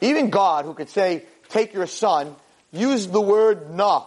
Even 0.00 0.30
God, 0.30 0.64
who 0.64 0.72
could 0.72 0.88
say, 0.88 1.26
"Take 1.50 1.74
your 1.74 1.86
son," 1.86 2.34
used 2.72 3.12
the 3.12 3.20
word 3.20 3.74
"na." 3.74 4.06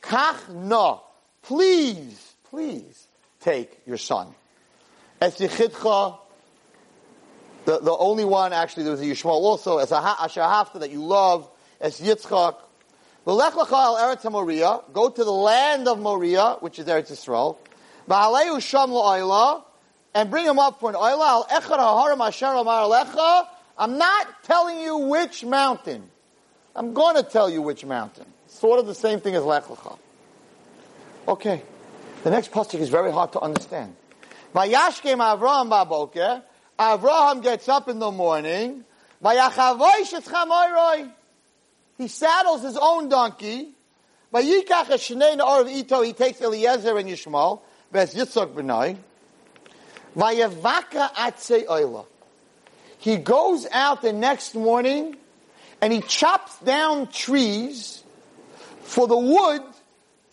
Kachna 0.00 1.00
please, 1.44 2.34
please 2.50 3.08
take 3.40 3.80
your 3.86 3.96
son. 3.96 4.34
As 5.20 5.36
the, 5.36 5.48
the 7.64 7.96
only 7.96 8.24
one, 8.24 8.52
actually, 8.52 8.82
there 8.82 8.92
was 8.92 9.00
a 9.00 9.06
Yishmael 9.06 9.30
also, 9.30 9.78
as 9.78 9.90
a 9.90 9.96
Ashahafta 9.96 10.80
that 10.80 10.90
you 10.90 11.02
love, 11.02 11.48
as 11.80 12.00
Yitzchak. 12.00 12.56
V'lech 13.26 13.52
lecha 13.52 13.72
al 13.72 13.96
Eretz 13.96 14.30
Moria, 14.30 14.80
go 14.92 15.08
to 15.08 15.24
the 15.24 15.32
land 15.32 15.88
of 15.88 15.98
Moria, 15.98 16.56
which 16.60 16.78
is 16.78 16.86
Eretz 16.86 17.10
Yisrael. 17.10 17.56
V'aleu 18.06 18.60
sham 18.60 18.90
lo'ayla, 18.90 19.62
and 20.14 20.30
bring 20.30 20.44
him 20.44 20.58
up 20.58 20.78
for 20.78 20.90
an 20.90 20.96
oila. 20.96 21.26
Al 21.26 21.44
echad 21.46 21.78
ha'harim 21.78 22.26
asher 22.26 22.46
amar 22.46 22.86
lecha. 22.88 23.46
I'm 23.78 23.96
not 23.96 24.44
telling 24.44 24.80
you 24.80 24.98
which 24.98 25.42
mountain. 25.44 26.10
I'm 26.76 26.92
going 26.92 27.16
to 27.16 27.22
tell 27.22 27.48
you 27.48 27.62
which 27.62 27.84
mountain. 27.84 28.26
Sort 28.46 28.78
of 28.78 28.86
the 28.86 28.94
same 28.94 29.20
thing 29.20 29.34
as 29.34 29.42
Lech 29.42 29.64
Lecha. 29.64 29.98
Okay. 31.26 31.62
The 32.22 32.30
next 32.30 32.50
pasuk 32.52 32.80
is 32.80 32.88
very 32.88 33.12
hard 33.12 33.32
to 33.32 33.40
understand. 33.40 33.96
Vayashkem 34.54 35.18
Avram 35.18 35.70
baboker. 35.70 36.42
Avraham 36.78 37.42
gets 37.42 37.68
up 37.68 37.88
in 37.88 37.98
the 37.98 38.10
morning. 38.10 38.84
He 41.98 42.08
saddles 42.08 42.62
his 42.62 42.76
own 42.76 43.08
donkey. 43.08 43.74
He 44.34 44.62
takes 44.64 46.40
Eliezer 46.40 46.98
and 46.98 47.08
Yishmael. 47.08 47.60
He 52.98 53.16
goes 53.16 53.66
out 53.70 54.02
the 54.02 54.12
next 54.12 54.54
morning 54.54 55.16
and 55.80 55.92
he 55.92 56.00
chops 56.00 56.58
down 56.58 57.06
trees 57.08 58.02
for 58.82 59.06
the 59.06 59.16
wood 59.16 59.62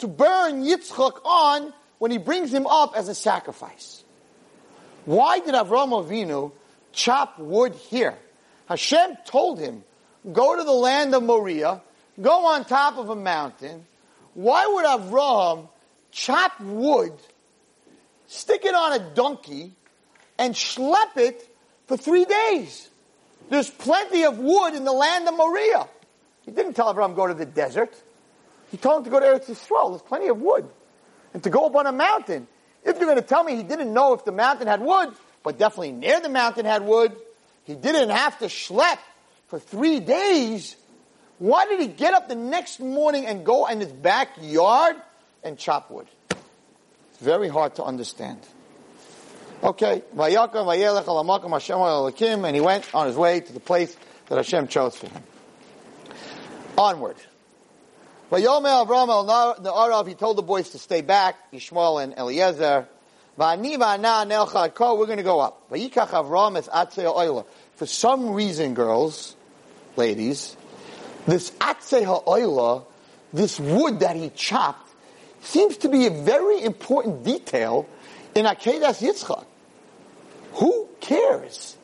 to 0.02 0.08
burn 0.08 0.64
Yitzchak 0.64 1.22
on 1.26 1.74
when 2.00 2.12
he 2.12 2.18
brings 2.18 2.54
him 2.54 2.68
up 2.68 2.94
as 2.96 3.08
a 3.08 3.16
sacrifice. 3.16 4.04
Why 5.06 5.40
did 5.40 5.54
Avram 5.54 5.90
Avinu 5.90 6.52
chop 6.92 7.40
wood 7.40 7.74
here? 7.74 8.18
Hashem 8.68 9.18
told 9.26 9.60
him, 9.60 9.84
go 10.32 10.56
to 10.56 10.64
the 10.64 10.72
land 10.72 11.16
of 11.16 11.24
Moriah, 11.24 11.82
go 12.22 12.46
on 12.48 12.66
top 12.66 12.98
of 12.98 13.10
a 13.10 13.16
mountain. 13.16 13.86
Why 14.34 14.66
would 14.68 14.86
Avram 14.86 15.70
chop 16.12 16.60
wood, 16.60 17.14
stick 18.28 18.66
it 18.66 18.76
on 18.76 18.94
a 18.94 19.14
donkey, 19.14 19.74
and 20.38 20.54
schlep 20.54 21.18
it 21.18 21.56
for 21.88 21.98
three 21.98 22.26
days? 22.26 22.90
There's 23.50 23.70
plenty 23.70 24.24
of 24.24 24.38
wood 24.38 24.74
in 24.74 24.86
the 24.86 24.94
land 24.94 25.28
of 25.28 25.36
Moriah. 25.36 25.88
He 26.46 26.52
didn't 26.52 26.74
tell 26.74 26.94
Avram 26.94 27.16
go 27.16 27.28
to 27.28 27.34
the 27.34 27.46
desert. 27.46 27.94
He 28.72 28.78
told 28.78 29.00
him 29.00 29.04
to 29.06 29.10
go 29.10 29.20
to 29.20 29.26
Eretz 29.26 29.50
Yisrael. 29.50 29.92
There's 29.92 30.02
plenty 30.02 30.30
of 30.30 30.40
wood. 30.40 30.68
And 31.34 31.44
to 31.44 31.50
go 31.50 31.66
up 31.66 31.76
on 31.76 31.86
a 31.86 31.92
mountain. 31.92 32.48
If 32.84 32.98
you're 32.98 33.06
going 33.06 33.18
to 33.18 33.22
tell 33.22 33.44
me 33.44 33.56
he 33.56 33.64
didn't 33.64 33.94
know 33.94 34.14
if 34.14 34.26
the 34.26 34.32
mountain 34.32 34.68
had 34.68 34.82
wood, 34.82 35.14
but 35.44 35.60
definitely 35.60 35.92
near 35.92 36.20
the 36.20 36.30
mountain 36.30 36.66
had 36.66 36.84
wood, 36.84 37.16
he 37.66 37.76
didn't 37.76 38.10
have 38.10 38.40
to 38.40 38.46
schlep 38.46 38.98
for 39.48 39.60
three 39.60 40.00
days. 40.00 40.76
Why 41.38 41.68
did 41.68 41.80
he 41.80 41.88
get 41.88 42.14
up 42.14 42.30
the 42.30 42.36
next 42.36 42.80
morning 42.80 43.26
and 43.26 43.46
go 43.46 43.68
in 43.68 43.80
his 43.80 43.92
backyard 43.92 44.96
and 45.44 45.58
chop 45.58 45.92
wood? 45.92 46.08
It's 46.30 47.20
very 47.20 47.50
hard 47.50 47.76
to 47.76 47.84
understand. 47.84 48.40
Okay, 49.64 50.02
and 50.18 50.34
he 52.56 52.62
went 52.62 52.96
on 52.96 53.08
his 53.08 53.16
way 53.16 53.42
to 53.42 53.54
the 53.54 53.60
place 53.60 53.96
that 54.28 54.38
Hashem 54.38 54.70
chose 54.70 54.98
for 54.98 55.08
him. 55.08 55.24
Onward. 56.78 57.18
Vayomel 58.32 58.88
Avram 58.88 59.10
el 59.10 59.26
Na'arav, 59.26 60.08
he 60.08 60.14
told 60.14 60.38
the 60.38 60.42
boys 60.42 60.70
to 60.70 60.78
stay 60.78 61.02
back, 61.02 61.52
Yishmael 61.52 62.02
and 62.02 62.14
Eliezer. 62.18 62.88
Va'ani 63.38 63.76
va'ana 63.76 64.26
nelchad 64.26 64.74
ko, 64.74 64.96
we're 64.96 65.06
going 65.06 65.18
to 65.18 65.24
go 65.24 65.42
up. 65.42 65.70
Vayikach 65.70 66.08
Avram 66.08 66.58
es 66.58 66.70
atzei 66.70 67.04
ha'oila. 67.04 67.46
For 67.76 67.86
some 67.86 68.30
reason, 68.30 68.74
girls, 68.74 69.36
ladies, 69.98 70.56
this 71.28 71.52
atzei 71.52 72.06
ha'oila, 72.06 72.86
this 73.34 73.60
wood 73.60 74.00
that 74.00 74.16
he 74.16 74.30
chopped, 74.30 74.90
seems 75.42 75.76
to 75.78 75.90
be 75.90 76.06
a 76.06 76.12
very 76.12 76.64
important 76.64 77.26
detail 77.26 77.86
in 78.34 78.46
Akedas 78.46 79.06
Yitzchak. 79.06 79.44
Who 80.54 80.88
cares 81.02 81.76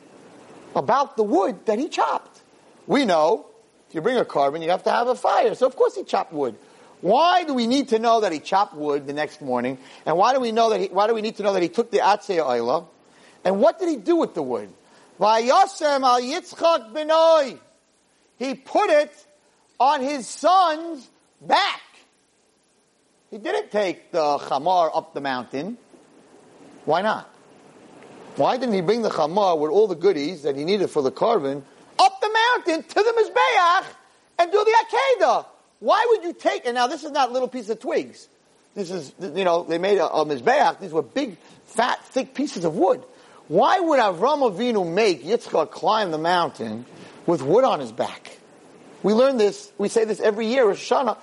about 0.74 1.18
the 1.18 1.24
wood 1.24 1.66
that 1.66 1.78
he 1.78 1.88
chopped? 1.88 2.40
We 2.86 3.04
know 3.04 3.46
if 3.88 3.94
you 3.94 4.00
bring 4.00 4.16
a 4.16 4.24
korban, 4.24 4.62
you 4.62 4.70
have 4.70 4.82
to 4.84 4.90
have 4.90 5.08
a 5.08 5.14
fire. 5.14 5.54
So 5.54 5.66
of 5.66 5.74
course 5.74 5.94
he 5.94 6.04
chopped 6.04 6.32
wood. 6.32 6.56
Why 7.00 7.44
do 7.44 7.54
we 7.54 7.66
need 7.66 7.88
to 7.88 7.98
know 7.98 8.20
that 8.20 8.32
he 8.32 8.40
chopped 8.40 8.74
wood 8.74 9.06
the 9.06 9.12
next 9.12 9.40
morning? 9.40 9.78
And 10.04 10.16
why 10.16 10.34
do 10.34 10.40
we 10.40 10.52
know 10.52 10.70
that 10.70 10.80
he, 10.80 10.86
why 10.88 11.06
do 11.06 11.14
we 11.14 11.22
need 11.22 11.36
to 11.36 11.42
know 11.42 11.52
that 11.52 11.62
he 11.62 11.68
took 11.68 11.90
the 11.90 11.98
atzei 11.98 12.38
oila? 12.38 12.86
And 13.44 13.60
what 13.60 13.78
did 13.78 13.88
he 13.88 13.96
do 13.96 14.16
with 14.16 14.34
the 14.34 14.42
wood? 14.42 14.68
Vayosem 15.20 16.02
al 16.02 16.20
Yitzchak 16.20 16.92
benoi. 16.92 17.58
He 18.38 18.54
put 18.54 18.90
it 18.90 19.12
on 19.80 20.00
his 20.00 20.26
son's 20.26 21.08
back. 21.40 21.80
He 23.30 23.38
didn't 23.38 23.70
take 23.70 24.10
the 24.10 24.38
chamar 24.38 24.90
up 24.94 25.14
the 25.14 25.20
mountain. 25.20 25.78
Why 26.84 27.02
not? 27.02 27.30
Why 28.36 28.56
didn't 28.56 28.74
he 28.74 28.80
bring 28.80 29.02
the 29.02 29.10
chamar 29.10 29.58
with 29.58 29.70
all 29.70 29.86
the 29.86 29.96
goodies 29.96 30.42
that 30.42 30.56
he 30.56 30.64
needed 30.64 30.90
for 30.90 31.02
the 31.02 31.12
korban 31.12 31.62
up 31.98 32.20
the 32.20 32.30
mountain 32.30 32.82
to 32.82 32.94
the 32.94 33.12
Mizbeach 33.16 33.84
and 34.38 34.52
do 34.52 34.64
the 34.64 34.74
Akedah. 34.84 35.46
Why 35.80 36.04
would 36.10 36.24
you 36.24 36.32
take, 36.32 36.66
and 36.66 36.74
now 36.74 36.86
this 36.86 37.04
is 37.04 37.10
not 37.10 37.32
little 37.32 37.48
piece 37.48 37.68
of 37.68 37.80
twigs. 37.80 38.28
This 38.74 38.90
is, 38.90 39.12
you 39.20 39.44
know, 39.44 39.64
they 39.64 39.78
made 39.78 39.98
a, 39.98 40.08
a 40.08 40.24
Mizbeach. 40.24 40.80
These 40.80 40.92
were 40.92 41.02
big, 41.02 41.36
fat, 41.66 42.04
thick 42.06 42.34
pieces 42.34 42.64
of 42.64 42.76
wood. 42.76 43.02
Why 43.48 43.80
would 43.80 43.98
Avram 43.98 44.50
Avinu 44.50 44.86
make 44.86 45.24
Yitzchak 45.24 45.70
climb 45.70 46.10
the 46.10 46.18
mountain 46.18 46.84
with 47.26 47.42
wood 47.42 47.64
on 47.64 47.80
his 47.80 47.92
back? 47.92 48.38
We 49.02 49.14
learn 49.14 49.36
this, 49.36 49.72
we 49.78 49.88
say 49.88 50.04
this 50.04 50.20
every 50.20 50.46
year, 50.46 50.66
Rosh 50.66 50.90
Hashanah. 50.90 51.16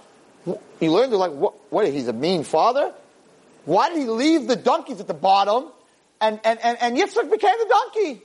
He 0.79 0.89
learned 0.89 1.13
it 1.13 1.17
like, 1.17 1.31
what, 1.31 1.53
what, 1.71 1.87
he's 1.87 2.07
a 2.07 2.13
mean 2.13 2.43
father? 2.43 2.93
Why 3.65 3.89
did 3.89 3.99
he 3.99 4.05
leave 4.05 4.47
the 4.47 4.55
donkeys 4.55 4.99
at 4.99 5.07
the 5.07 5.13
bottom 5.13 5.71
and, 6.21 6.39
and, 6.43 6.59
and, 6.63 6.77
and 6.81 6.97
Yitzchak 6.97 7.29
became 7.29 7.55
the 7.59 7.67
donkey? 7.69 8.21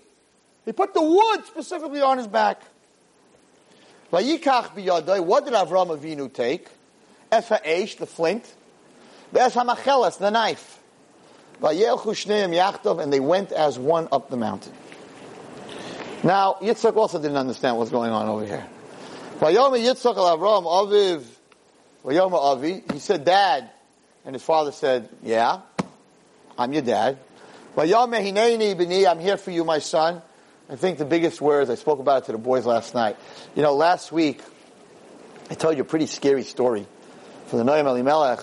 He 0.64 0.72
put 0.72 0.94
the 0.94 1.02
wood 1.02 1.44
specifically 1.46 2.00
on 2.00 2.18
his 2.18 2.26
back. 2.26 2.62
What 4.10 4.22
did 4.24 4.34
Avram 4.44 5.96
Avinu 5.96 6.32
take? 6.32 6.68
Efa 7.30 7.64
Eish, 7.64 7.96
the 7.96 8.06
flint. 8.06 8.44
Be'ez 9.32 9.54
hamachelas, 9.54 10.18
the 10.18 10.30
knife. 10.30 10.78
And 11.62 13.12
they 13.12 13.20
went 13.20 13.52
as 13.52 13.78
one 13.78 14.08
up 14.10 14.30
the 14.30 14.36
mountain. 14.36 14.72
Now, 16.22 16.56
Yitzchak 16.60 16.96
also 16.96 17.20
didn't 17.20 17.36
understand 17.36 17.76
what's 17.76 17.90
going 17.90 18.10
on 18.10 18.28
over 18.28 18.44
here. 18.44 18.66
He 22.92 22.98
said, 22.98 23.24
Dad. 23.24 23.70
And 24.24 24.34
his 24.34 24.42
father 24.42 24.72
said, 24.72 25.08
Yeah, 25.22 25.60
I'm 26.58 26.72
your 26.72 26.82
dad. 26.82 27.18
I'm 27.76 29.20
here 29.20 29.36
for 29.36 29.50
you, 29.50 29.64
my 29.64 29.78
son. 29.78 30.22
I 30.70 30.76
think 30.76 30.98
the 30.98 31.04
biggest 31.04 31.40
words, 31.40 31.68
I 31.68 31.74
spoke 31.74 31.98
about 31.98 32.22
it 32.22 32.26
to 32.26 32.32
the 32.32 32.38
boys 32.38 32.64
last 32.64 32.94
night. 32.94 33.16
You 33.56 33.62
know, 33.62 33.74
last 33.74 34.12
week, 34.12 34.40
I 35.50 35.54
told 35.54 35.74
you 35.74 35.82
a 35.82 35.84
pretty 35.84 36.06
scary 36.06 36.44
story 36.44 36.86
from 37.48 37.58
the 37.58 37.64
Noam 37.64 37.86
Elimelech 37.86 38.38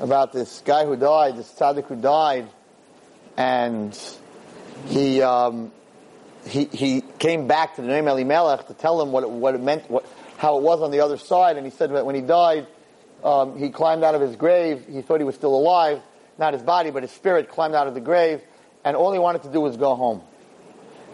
about 0.00 0.34
this 0.34 0.60
guy 0.66 0.84
who 0.84 0.96
died, 0.96 1.38
this 1.38 1.50
tzaddik 1.50 1.86
who 1.86 1.96
died, 1.96 2.46
and 3.38 3.98
he, 4.88 5.22
um, 5.22 5.72
he, 6.46 6.66
he 6.66 7.00
came 7.18 7.46
back 7.46 7.76
to 7.76 7.80
the 7.80 7.88
Noam 7.88 8.06
Elimelech 8.06 8.66
to 8.66 8.74
tell 8.74 9.00
him 9.00 9.10
what 9.10 9.22
it, 9.22 9.30
what 9.30 9.54
it 9.54 9.62
meant, 9.62 9.90
what, 9.90 10.04
how 10.36 10.58
it 10.58 10.62
was 10.62 10.82
on 10.82 10.90
the 10.90 11.00
other 11.00 11.16
side, 11.16 11.56
and 11.56 11.64
he 11.64 11.72
said 11.72 11.90
that 11.94 12.04
when 12.04 12.16
he 12.16 12.20
died, 12.20 12.66
um, 13.24 13.56
he 13.56 13.70
climbed 13.70 14.04
out 14.04 14.14
of 14.14 14.20
his 14.20 14.36
grave. 14.36 14.84
He 14.92 15.00
thought 15.00 15.20
he 15.20 15.24
was 15.24 15.36
still 15.36 15.54
alive, 15.54 16.02
not 16.38 16.52
his 16.52 16.62
body, 16.62 16.90
but 16.90 17.02
his 17.02 17.12
spirit 17.12 17.48
climbed 17.48 17.74
out 17.74 17.86
of 17.86 17.94
the 17.94 18.00
grave, 18.02 18.42
and 18.84 18.94
all 18.94 19.10
he 19.10 19.18
wanted 19.18 19.44
to 19.44 19.48
do 19.50 19.62
was 19.62 19.78
go 19.78 19.94
home. 19.94 20.20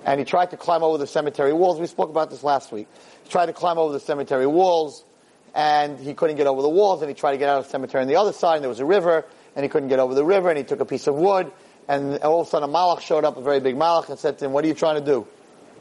And 0.07 0.21
he 0.21 0.25
tried 0.25 0.53
to 0.53 0.57
climb 0.57 0.85
over 0.85 0.99
the 0.99 1.07
cemetery 1.07 1.53
walls. 1.53 1.81
We 1.81 1.89
spoke 1.89 2.11
about 2.11 2.31
this 2.31 2.45
last 2.45 2.71
week. 2.71 2.87
He 3.25 3.29
tried 3.29 3.47
to 3.47 3.53
climb 3.53 3.77
over 3.77 3.93
the 3.93 4.01
cemetery 4.01 4.47
walls, 4.47 5.05
and 5.53 5.99
he 5.99 6.15
couldn't 6.15 6.37
get 6.37 6.47
over 6.47 6.63
the 6.63 6.69
walls, 6.69 7.03
and 7.03 7.09
he 7.11 7.15
tried 7.15 7.33
to 7.33 7.39
get 7.39 7.49
out 7.49 7.59
of 7.59 7.65
the 7.65 7.71
cemetery 7.71 8.03
on 8.03 8.09
the 8.09 8.15
other 8.15 8.33
side, 8.33 8.55
and 8.55 8.63
there 8.63 8.69
was 8.69 8.79
a 8.79 8.85
river, 8.85 9.25
and 9.57 9.65
he 9.65 9.69
couldn't 9.69 9.89
get 9.89 9.99
over 9.99 10.15
the 10.15 10.25
river, 10.25 10.49
and 10.49 10.57
he 10.57 10.63
took 10.63 10.79
a 10.79 10.85
piece 10.85 11.09
of 11.09 11.17
wood, 11.17 11.51
and 11.89 12.19
all 12.21 12.41
of 12.41 12.47
a 12.47 12.51
sudden 12.51 12.71
a 12.71 12.73
malach 12.73 13.01
showed 13.01 13.25
up, 13.25 13.37
a 13.37 13.43
very 13.43 13.59
big 13.59 13.75
malach, 13.75 14.09
and 14.09 14.19
said 14.19 14.39
to 14.39 14.45
him, 14.45 14.53
what 14.53 14.65
are 14.65 14.69
you 14.69 14.75
trying 14.75 14.95
to 14.95 15.05
do? 15.05 15.27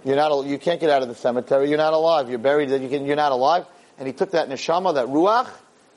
You're 0.04 0.16
not, 0.16 0.46
you 0.46 0.58
can't 0.58 0.80
get 0.80 0.90
out 0.90 1.04
of 1.04 1.08
the 1.08 1.16
cemetery, 1.16 1.70
you're 1.70 1.78
not 1.78 1.94
alive, 1.94 2.28
you're 2.28 2.40
buried, 2.40 2.72
you 2.72 2.90
can, 2.90 3.06
you're 3.06 3.16
not 3.16 3.32
alive. 3.32 3.68
And 4.00 4.08
he 4.08 4.14
took 4.14 4.32
that 4.32 4.50
neshama, 4.50 4.96
that 4.96 5.08
ruach, 5.08 5.50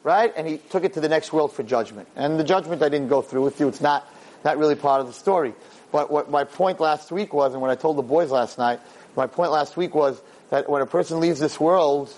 right, 0.03 0.33
and 0.37 0.47
he 0.47 0.59
took 0.59 0.85
it 0.85 0.95
to 0.95 1.01
the 1.01 1.09
next 1.09 1.33
world 1.33 1.53
for 1.53 1.63
judgment. 1.63 2.09
And 2.15 2.39
the 2.39 2.45
judgment 2.45 2.83
I 2.83 2.91
didn't 2.91 3.09
go 3.09 3.23
through 3.23 3.43
with 3.43 3.59
you, 3.59 3.69
it's 3.69 3.81
not, 3.81 4.07
not 4.45 4.59
really 4.59 4.75
part 4.75 5.01
of 5.01 5.07
the 5.07 5.15
story. 5.15 5.55
But 5.91 6.11
what 6.11 6.31
my 6.31 6.45
point 6.45 6.81
last 6.81 7.11
week 7.11 7.33
was, 7.33 7.53
and 7.53 7.63
what 7.63 7.71
I 7.71 7.75
told 7.75 7.97
the 7.97 8.03
boys 8.03 8.31
last 8.31 8.59
night, 8.59 8.81
my 9.17 9.27
point 9.27 9.51
last 9.51 9.77
week 9.77 9.95
was 9.95 10.21
that 10.51 10.69
when 10.69 10.83
a 10.83 10.87
person 10.87 11.21
leaves 11.21 11.41
this 11.41 11.59
world, 11.59 12.13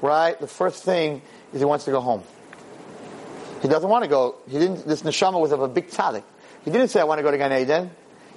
right, 0.00 0.38
the 0.40 0.46
first 0.46 0.82
thing 0.82 1.22
is 1.52 1.60
he 1.60 1.64
wants 1.64 1.84
to 1.84 1.90
go 1.90 2.00
home. 2.00 2.22
He 3.60 3.68
doesn't 3.68 3.88
want 3.88 4.02
to 4.04 4.10
go. 4.10 4.36
He 4.48 4.58
didn't. 4.58 4.86
This 4.86 5.02
neshama 5.02 5.40
was 5.40 5.52
of 5.52 5.60
a 5.60 5.68
big 5.68 5.88
tzaddik. 5.88 6.24
He 6.64 6.70
didn't 6.70 6.88
say 6.88 7.00
I 7.00 7.04
want 7.04 7.18
to 7.18 7.22
go 7.22 7.30
to 7.30 7.38
Gan 7.38 7.52
Eden. 7.52 7.90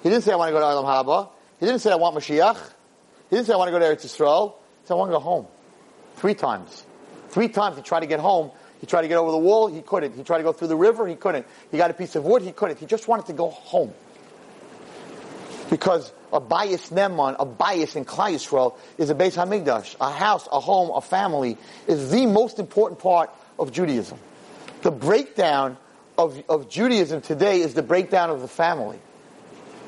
He 0.03 0.09
didn't 0.09 0.23
say 0.23 0.31
I 0.31 0.35
want 0.35 0.49
to 0.49 0.53
go 0.53 0.59
to 0.59 0.65
Olam 0.65 0.85
Haba. 0.85 1.29
He 1.59 1.65
didn't 1.65 1.81
say 1.81 1.91
I 1.91 1.95
want 1.95 2.15
Mashiach. 2.15 2.57
He 3.29 3.35
didn't 3.35 3.47
say 3.47 3.53
I 3.53 3.57
want 3.57 3.69
to 3.69 3.71
go 3.71 3.79
to 3.79 3.85
Eretz 3.85 4.05
Yisrael. 4.05 4.53
He 4.81 4.87
said 4.87 4.93
I 4.93 4.97
want 4.97 5.09
to 5.09 5.13
go 5.13 5.19
home. 5.19 5.47
Three 6.17 6.35
times. 6.35 6.85
Three 7.29 7.47
times 7.47 7.75
he 7.75 7.81
tried 7.81 8.01
to 8.01 8.05
get 8.05 8.19
home. 8.19 8.51
He 8.79 8.85
tried 8.85 9.01
to 9.01 9.07
get 9.07 9.17
over 9.17 9.31
the 9.31 9.37
wall. 9.37 9.67
He 9.67 9.81
couldn't. 9.81 10.15
He 10.15 10.23
tried 10.23 10.37
to 10.37 10.43
go 10.43 10.53
through 10.53 10.67
the 10.67 10.75
river. 10.75 11.07
He 11.07 11.15
couldn't. 11.15 11.47
He 11.71 11.77
got 11.77 11.89
a 11.89 11.93
piece 11.95 12.15
of 12.15 12.23
wood. 12.23 12.43
He 12.43 12.51
couldn't. 12.51 12.77
He 12.77 12.85
just 12.85 13.07
wanted 13.07 13.25
to 13.27 13.33
go 13.33 13.49
home. 13.49 13.93
Because 15.69 16.11
a 16.31 16.39
bayis 16.39 16.91
Ne'eman, 16.91 17.35
a 17.39 17.45
bias 17.45 17.95
in 17.95 18.05
Klal 18.05 18.33
Yisrael, 18.33 18.77
is 18.97 19.09
a 19.09 19.15
Beis 19.15 19.35
Hamikdash. 19.35 19.95
A 19.99 20.11
house, 20.11 20.47
a 20.51 20.59
home, 20.59 20.91
a 20.93 21.01
family 21.01 21.57
is 21.87 22.11
the 22.11 22.25
most 22.25 22.59
important 22.59 22.99
part 22.99 23.31
of 23.57 23.71
Judaism. 23.71 24.19
The 24.81 24.91
breakdown 24.91 25.77
of, 26.17 26.41
of 26.47 26.69
Judaism 26.69 27.21
today 27.21 27.61
is 27.61 27.73
the 27.73 27.83
breakdown 27.83 28.29
of 28.29 28.41
the 28.41 28.47
family. 28.47 28.99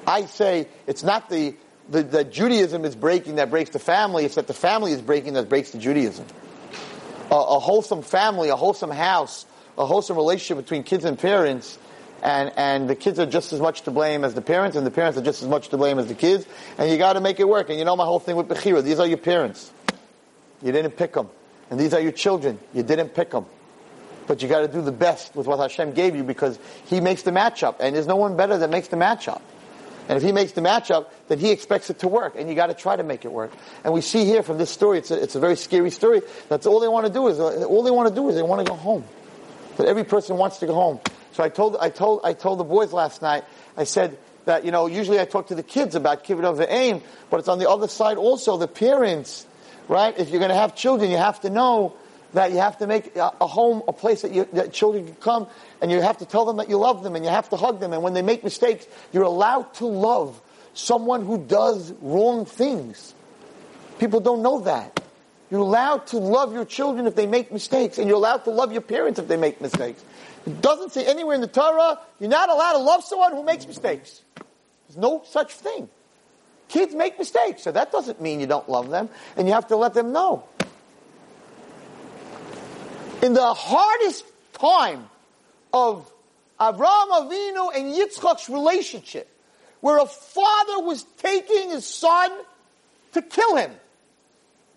I 0.06 0.26
say 0.26 0.68
it's 0.88 1.04
not 1.04 1.30
the, 1.30 1.56
the, 1.90 2.04
the 2.04 2.24
Judaism 2.24 2.86
is 2.86 2.96
breaking 2.96 3.36
that 3.36 3.50
breaks 3.50 3.70
the 3.72 3.80
family, 3.80 4.26
it's 4.26 4.36
that 4.36 4.48
the 4.48 4.54
family 4.54 4.94
is 4.94 5.02
breaking 5.02 5.34
that 5.34 5.50
breaks 5.50 5.72
the 5.72 5.78
Judaism. 5.78 6.26
A, 7.30 7.36
a 7.36 7.60
wholesome 7.60 8.02
family, 8.02 8.50
a 8.50 8.56
wholesome 8.56 8.92
house, 8.92 9.46
a 9.78 9.86
wholesome 9.86 10.16
relationship 10.16 10.64
between 10.64 10.84
kids 10.84 11.06
and 11.06 11.20
parents 11.20 11.78
and 12.24 12.52
and 12.58 12.90
the 12.90 12.96
kids 12.96 13.20
are 13.20 13.26
just 13.26 13.54
as 13.54 13.60
much 13.60 13.82
to 13.84 13.92
blame 13.92 14.24
as 14.24 14.34
the 14.34 14.42
parents, 14.42 14.76
and 14.76 14.86
the 14.86 14.92
parents 14.92 15.18
are 15.18 15.24
just 15.24 15.42
as 15.42 15.48
much 15.48 15.70
to 15.70 15.78
blame 15.78 16.00
as 16.00 16.08
the 16.08 16.16
kids, 16.16 16.46
and 16.78 16.90
you 16.90 16.98
got 16.98 17.14
to 17.14 17.22
make 17.22 17.40
it 17.40 17.48
work. 17.48 17.70
And 17.70 17.78
you 17.80 17.86
know 17.86 17.96
my 17.96 18.06
whole 18.06 18.20
thing 18.20 18.36
with 18.36 18.48
Bechira, 18.48 18.84
these 18.84 19.00
are 19.00 19.08
your 19.08 19.18
parents. 19.18 19.72
You 20.62 20.72
didn't 20.72 20.92
pick 20.92 21.14
them. 21.14 21.30
And 21.70 21.80
these 21.80 21.94
are 21.94 22.00
your 22.00 22.12
children. 22.12 22.60
You 22.74 22.84
didn't 22.84 23.10
pick 23.10 23.32
them. 23.32 23.46
But 24.26 24.42
you 24.42 24.50
got 24.50 24.62
to 24.62 24.68
do 24.68 24.82
the 24.82 24.92
best 24.92 25.36
with 25.36 25.48
what 25.48 25.60
Hashem 25.60 25.94
gave 25.94 26.16
you 26.16 26.24
because 26.24 26.60
He 26.86 27.00
makes 27.00 27.24
the 27.24 27.32
matchup, 27.32 27.76
and 27.80 27.96
there's 27.96 28.08
no 28.08 28.16
one 28.16 28.36
better 28.36 28.58
that 28.58 28.70
makes 28.70 28.90
the 28.90 28.98
matchup. 28.98 29.42
And 30.10 30.18
if 30.18 30.24
He 30.24 30.32
makes 30.32 30.54
the 30.54 30.62
matchup, 30.62 31.08
then 31.28 31.40
He 31.40 31.52
expects 31.52 31.90
it 31.90 32.00
to 32.00 32.08
work, 32.08 32.36
and 32.38 32.50
you 32.50 32.56
got 32.56 32.68
to 32.68 32.74
try 32.74 32.96
to 32.96 33.04
make 33.04 33.24
it 33.24 33.32
work. 33.32 33.52
And 33.84 33.94
we 33.94 34.02
see 34.02 34.26
here 34.26 34.44
from 34.44 34.58
this 34.58 34.70
story, 34.70 34.98
it's 34.98 35.12
a, 35.12 35.22
it's 35.22 35.36
a 35.36 35.40
very 35.40 35.56
scary 35.56 35.92
story. 35.92 36.22
That's 36.50 36.66
all 36.66 36.80
they 36.80 36.88
want 36.88 37.08
to 37.08 37.14
do 37.14 37.28
is 37.28 37.40
all 37.40 37.84
they 37.84 37.92
want 37.92 38.10
to 38.10 38.16
do 38.16 38.28
is 38.30 38.36
they 38.36 38.44
want 38.44 38.66
to 38.66 38.70
go 38.70 38.78
home. 38.78 39.06
That 39.78 39.88
every 39.88 40.04
person 40.04 40.38
wants 40.38 40.58
to 40.58 40.66
go 40.66 40.74
home. 40.74 41.00
So 41.38 41.44
I 41.44 41.50
told, 41.50 41.78
I 41.80 41.92
told, 41.92 42.22
I 42.24 42.34
told 42.34 42.58
the 42.58 42.64
boys 42.64 42.92
last 42.92 43.22
night, 43.22 43.44
I 43.78 43.84
said 43.84 44.18
that, 44.46 44.66
you 44.66 44.72
know, 44.72 44.88
usually 44.88 45.20
I 45.20 45.26
talk 45.26 45.50
to 45.50 45.56
the 45.56 45.62
kids 45.62 45.94
about 45.94 46.24
kibbud 46.24 46.44
av 46.44 46.58
va'em, 46.58 47.04
but 47.30 47.38
it's 47.40 47.48
on 47.48 47.60
the 47.60 47.70
other 47.70 47.88
side 47.88 48.18
also, 48.18 48.58
the 48.58 48.68
parents, 48.68 49.46
right? 49.88 50.18
If 50.18 50.32
you're 50.32 50.40
going 50.40 50.50
to 50.50 50.58
have 50.58 50.76
children, 50.76 51.12
you 51.12 51.18
have 51.18 51.40
to 51.42 51.52
know 51.52 51.94
that 52.34 52.52
you 52.52 52.58
have 52.58 52.80
to 52.80 52.88
make 52.88 53.16
a, 53.16 53.34
a 53.40 53.46
home 53.46 53.84
a 53.88 53.94
place 53.94 54.24
that, 54.24 54.32
you, 54.32 54.48
that 54.54 54.74
children 54.74 55.06
can 55.06 55.14
come, 55.18 55.48
and 55.80 55.92
you 55.92 56.02
have 56.02 56.18
to 56.18 56.26
tell 56.26 56.46
them 56.46 56.58
that 56.58 56.70
you 56.70 56.80
love 56.80 57.04
them, 57.04 57.16
and 57.16 57.24
you 57.24 57.30
have 57.30 57.50
to 57.50 57.56
hug 57.56 57.82
them, 57.82 57.94
and 57.94 58.02
when 58.02 58.16
they 58.16 58.24
make 58.24 58.44
mistakes, 58.44 58.88
you're 59.14 59.22
allowed 59.22 59.72
to 59.76 59.86
love 59.86 60.42
someone 60.74 61.24
who 61.24 61.38
does 61.38 61.94
wrong 62.02 62.46
things. 62.46 63.14
People 64.00 64.22
don't 64.22 64.42
know 64.42 64.62
that. 64.62 65.04
You're 65.52 65.62
allowed 65.62 66.08
to 66.08 66.18
love 66.18 66.52
your 66.52 66.66
children 66.66 67.06
if 67.06 67.16
they 67.16 67.28
make 67.28 67.52
mistakes, 67.52 68.00
and 68.00 68.08
you're 68.08 68.18
allowed 68.18 68.44
to 68.46 68.50
love 68.50 68.72
your 68.72 68.82
parents 68.82 69.20
if 69.20 69.28
they 69.28 69.38
make 69.38 69.62
mistakes. 69.62 70.04
It 70.48 70.62
doesn't 70.62 70.94
say 70.94 71.06
anywhere 71.06 71.36
in 71.36 71.42
the 71.42 71.48
Torah 71.48 72.00
you're 72.22 72.30
not 72.30 72.50
allowed 72.50 72.74
to 72.74 72.78
love 72.80 73.04
someone 73.04 73.34
who 73.34 73.44
makes 73.44 73.68
mistakes. 73.68 74.22
There's 74.88 74.96
no 74.96 75.22
such 75.28 75.52
thing. 75.52 75.90
Kids 76.70 76.96
make 76.96 77.20
mistakes, 77.20 77.64
so 77.64 77.74
that 77.74 77.92
doesn't 77.92 78.22
mean 78.22 78.40
you 78.40 78.48
don't 78.48 78.70
love 78.70 78.90
them, 78.90 79.10
and 79.36 79.46
you 79.46 79.54
have 79.54 79.68
to 79.68 79.76
let 79.76 79.94
them 79.94 80.14
know. 80.14 80.46
In 83.22 83.34
the 83.34 83.54
hardest 83.54 84.24
time 84.54 85.10
of 85.74 86.10
Avraham 86.62 87.10
Avinu 87.10 87.76
and 87.76 87.94
Yitzchak's 87.94 88.50
relationship, 88.50 89.30
where 89.82 89.98
a 89.98 90.06
father 90.06 90.80
was 90.80 91.04
taking 91.18 91.72
his 91.72 91.86
son 91.86 92.32
to 93.12 93.22
kill 93.22 93.58
him. 93.58 93.72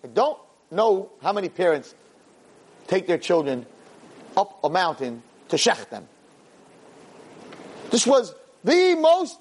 I 0.03 0.07
don't 0.07 0.37
know 0.69 1.11
how 1.21 1.31
many 1.31 1.47
parents 1.47 1.95
take 2.87 3.07
their 3.07 3.17
children 3.17 3.65
up 4.35 4.59
a 4.65 4.69
mountain 4.69 5.23
to 5.51 5.57
shech 5.57 5.89
them. 5.89 6.07
This 7.91 8.07
was 8.07 8.33
the 8.63 8.95
most 8.95 9.37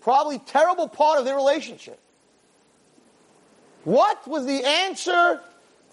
probably 0.00 0.38
terrible 0.38 0.88
part 0.88 1.18
of 1.18 1.24
their 1.24 1.36
relationship. 1.36 1.98
What 3.84 4.26
was 4.28 4.46
the 4.46 4.64
answer 4.64 5.40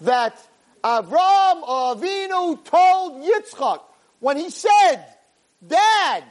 that 0.02 0.38
Avram 0.84 1.64
Avinu 1.64 2.62
told 2.64 3.24
Yitzchak 3.24 3.80
when 4.20 4.36
he 4.36 4.50
said, 4.50 5.04
Dad, 5.66 6.24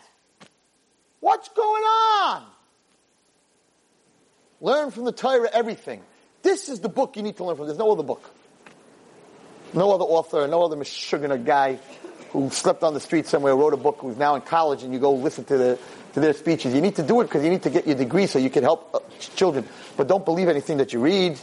what's 1.19 1.49
going 1.49 1.83
on? 1.83 2.45
Learn 4.61 4.91
from 4.91 5.05
the 5.05 5.11
Torah 5.11 5.49
everything. 5.51 6.01
This 6.43 6.69
is 6.69 6.79
the 6.79 6.89
book 6.89 7.17
you 7.17 7.23
need 7.23 7.37
to 7.37 7.43
learn 7.43 7.57
from. 7.57 7.65
There's 7.65 7.79
no 7.79 7.91
other 7.91 8.03
book. 8.03 8.29
No 9.73 9.91
other 9.91 10.05
author, 10.05 10.47
no 10.47 10.63
other 10.63 10.75
Meshuggah 10.77 11.43
guy 11.43 11.79
who 12.35 12.49
slept 12.49 12.83
on 12.83 12.93
the 12.93 12.99
street 12.99 13.25
somewhere, 13.27 13.55
wrote 13.55 13.73
a 13.73 13.77
book, 13.77 13.99
who's 13.99 14.17
now 14.17 14.35
in 14.35 14.41
college, 14.41 14.83
and 14.83 14.93
you 14.93 14.99
go 14.99 15.13
listen 15.13 15.45
to 15.45 15.57
the 15.57 15.79
to 16.13 16.19
their 16.19 16.33
speeches. 16.33 16.73
You 16.73 16.81
need 16.81 16.95
to 16.95 17.03
do 17.03 17.21
it 17.21 17.25
because 17.25 17.43
you 17.43 17.49
need 17.49 17.63
to 17.63 17.69
get 17.69 17.87
your 17.87 17.95
degree 17.95 18.27
so 18.27 18.39
you 18.39 18.49
can 18.49 18.63
help 18.63 18.93
uh, 18.93 18.99
children. 19.19 19.67
But 19.97 20.07
don't 20.07 20.23
believe 20.23 20.47
anything 20.47 20.77
that 20.77 20.93
you 20.93 20.99
read. 20.99 21.39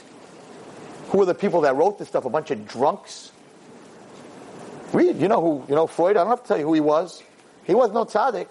Who 1.08 1.20
are 1.20 1.26
the 1.26 1.34
people 1.34 1.62
that 1.62 1.76
wrote 1.76 1.98
this 1.98 2.08
stuff? 2.08 2.24
A 2.24 2.30
bunch 2.30 2.50
of 2.50 2.66
drunks. 2.66 3.32
Read. 4.92 5.20
You 5.20 5.28
know 5.28 5.40
who? 5.40 5.64
You 5.68 5.74
know 5.74 5.86
Freud. 5.86 6.16
I 6.16 6.20
don't 6.20 6.30
have 6.30 6.42
to 6.42 6.48
tell 6.48 6.58
you 6.58 6.66
who 6.66 6.74
he 6.74 6.80
was. 6.80 7.22
He 7.64 7.74
was 7.74 7.90
no 7.92 8.04
tzaddik. 8.04 8.48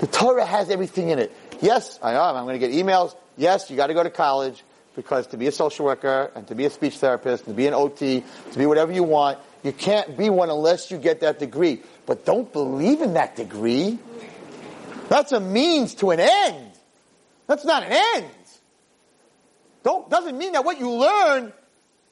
The 0.00 0.06
Torah 0.06 0.46
has 0.46 0.70
everything 0.70 1.10
in 1.10 1.18
it. 1.18 1.32
Yes, 1.60 1.98
I 2.02 2.12
am. 2.12 2.36
I'm 2.36 2.44
going 2.44 2.58
to 2.58 2.66
get 2.66 2.74
emails. 2.74 3.14
Yes, 3.36 3.70
you 3.70 3.76
got 3.76 3.88
to 3.88 3.94
go 3.94 4.02
to 4.02 4.10
college 4.10 4.62
because 4.96 5.26
to 5.28 5.36
be 5.36 5.46
a 5.46 5.52
social 5.52 5.84
worker 5.84 6.30
and 6.34 6.46
to 6.48 6.54
be 6.54 6.64
a 6.64 6.70
speech 6.70 6.96
therapist 6.96 7.46
and 7.46 7.54
to 7.54 7.56
be 7.56 7.66
an 7.66 7.74
OT, 7.74 8.24
to 8.52 8.58
be 8.58 8.66
whatever 8.66 8.92
you 8.92 9.02
want, 9.02 9.38
you 9.62 9.72
can't 9.72 10.16
be 10.16 10.30
one 10.30 10.50
unless 10.50 10.90
you 10.90 10.98
get 10.98 11.20
that 11.20 11.38
degree. 11.38 11.82
But 12.06 12.24
don't 12.24 12.52
believe 12.52 13.02
in 13.02 13.14
that 13.14 13.36
degree. 13.36 13.98
That's 15.08 15.32
a 15.32 15.40
means 15.40 15.94
to 15.96 16.10
an 16.10 16.20
end. 16.20 16.72
That's 17.46 17.64
not 17.64 17.82
an 17.82 17.92
end. 18.16 18.30
Don't, 19.82 20.08
doesn't 20.08 20.36
mean 20.36 20.52
that 20.52 20.64
what 20.64 20.78
you 20.78 20.90
learn, 20.90 21.52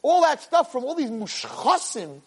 all 0.02 0.22
that 0.22 0.42
stuff 0.42 0.72
from 0.72 0.84
all 0.84 0.94
these 0.94 1.10
mushchasim 1.10 2.20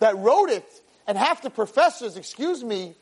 that 0.00 0.16
wrote 0.16 0.50
it, 0.50 0.64
and 1.06 1.16
half 1.16 1.42
the 1.42 1.50
professors, 1.50 2.16
excuse 2.16 2.64
me, 2.64 2.94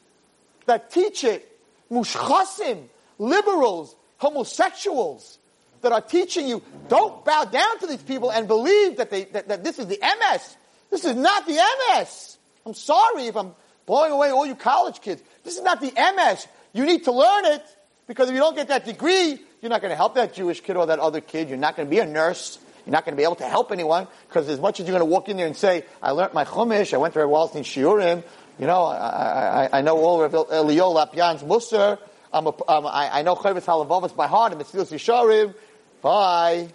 that 0.67 0.91
teach 0.91 1.25
it, 1.25 1.47
mushchasim, 1.91 2.89
liberals, 3.19 3.95
homosexuals, 4.19 5.39
that 5.83 5.93
are 5.93 6.01
teaching 6.01 6.47
you, 6.47 6.63
don't 6.89 7.25
bow 7.25 7.45
down 7.45 7.79
to 7.79 7.87
these 7.87 8.03
people 8.03 8.31
and 8.31 8.47
believe 8.47 8.99
that, 8.99 9.11
they, 9.11 9.25
that, 9.25 9.49
that 9.49 9.65
this 9.65 9.79
is 9.79 9.87
the 9.87 9.97
emes. 9.97 10.57
This 10.91 11.05
is 11.05 11.17
not 11.17 11.47
the 11.47 11.57
emes. 11.57 12.37
I'm 12.67 12.75
sorry 12.75 13.27
if 13.27 13.37
I'm 13.37 13.53
blowing 13.87 14.13
away 14.13 14.31
all 14.31 14.47
you 14.47 14.55
college 14.55 15.01
kids. 15.01 15.23
This 15.45 15.57
is 15.57 15.63
not 15.63 15.81
the 15.81 15.91
emes. 15.91 16.47
You 16.73 16.85
need 16.85 17.05
to 17.05 17.13
learn 17.13 17.47
it 17.47 17.65
because 18.07 18.29
if 18.29 18.35
you 18.35 18.41
don't 18.41 18.57
get 18.57 18.69
that 18.69 18.85
degree, 18.85 19.39
you're 19.61 19.71
not 19.71 19.81
going 19.81 19.91
to 19.91 19.97
help 19.97 20.15
that 20.15 20.35
Jewish 20.35 20.61
kid 20.61 20.77
or 20.77 20.87
that 20.87 20.99
other 20.99 21.21
kid. 21.21 21.49
You're 21.49 21.59
not 21.59 21.77
going 21.77 21.87
to 21.87 21.91
be 21.91 21.99
a 21.99 22.07
nurse. 22.07 22.59
You're 22.87 22.93
not 22.93 23.05
going 23.05 23.13
to 23.13 23.17
be 23.17 23.25
able 23.25 23.37
to 23.37 23.49
help 23.49 23.73
anyone 23.73 24.09
because 24.29 24.49
as 24.49 24.59
much 24.59 24.81
as 24.81 24.87
you're 24.87 24.97
going 24.97 25.09
to 25.09 25.13
walk 25.13 25.29
in 25.29 25.37
there 25.37 25.47
and 25.47 25.57
say, 25.57 25.85
I 26.03 26.13
learned 26.13 26.35
my 26.35 26.45
Chumash, 26.45 26.95
I 26.95 26.97
went 26.97 27.15
to 27.15 27.21
Wallerstein 27.21 27.61
Shiurim, 27.61 28.25
you 28.59 28.67
know, 28.67 28.85
I, 28.85 29.69
I, 29.73 29.79
I 29.79 29.81
know 29.83 29.99
all 29.99 30.23
of 30.23 30.33
Elya 30.33 31.13
Lopian's 31.13 31.43
Musar, 31.43 31.99
I'm 32.33 32.47
a, 32.47 32.51
um, 32.69 32.87
I, 32.87 33.21
I 33.21 33.23
know 33.23 33.35
Chovos 33.35 33.65
Halevavos 33.65 34.15
by 34.15 34.27
heart, 34.27 34.53
and 34.53 34.61
Mesillas 34.61 34.93
Yesharim, 34.93 35.55
bye. 36.01 36.69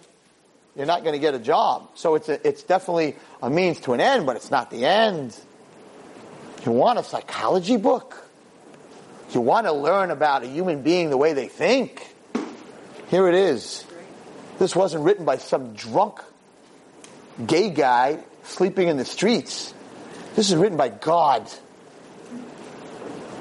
You're 0.76 0.86
not 0.86 1.02
going 1.02 1.14
to 1.14 1.18
get 1.18 1.34
a 1.34 1.38
job. 1.38 1.90
So 1.94 2.16
it's, 2.16 2.28
a, 2.28 2.46
it's 2.46 2.62
definitely 2.62 3.16
a 3.42 3.48
means 3.48 3.80
to 3.80 3.94
an 3.94 4.00
end, 4.00 4.26
but 4.26 4.36
it's 4.36 4.50
not 4.50 4.70
the 4.70 4.84
end. 4.84 5.38
You 6.64 6.72
want 6.72 6.98
a 6.98 7.04
psychology 7.04 7.78
book? 7.78 8.22
You 9.32 9.40
want 9.40 9.66
to 9.66 9.72
learn 9.72 10.10
about 10.10 10.44
a 10.44 10.46
human 10.46 10.82
being 10.82 11.10
the 11.10 11.16
way 11.16 11.32
they 11.32 11.48
think? 11.48 12.06
Here 13.08 13.28
it 13.28 13.34
is. 13.34 13.84
This 14.58 14.76
wasn't 14.76 15.04
written 15.04 15.24
by 15.24 15.38
some 15.38 15.74
drunk 15.74 16.20
gay 17.44 17.70
guy 17.70 18.18
sleeping 18.44 18.88
in 18.88 18.96
the 18.96 19.04
streets. 19.04 19.72
This 20.34 20.50
is 20.50 20.56
written 20.56 20.76
by 20.76 20.88
God. 20.88 21.48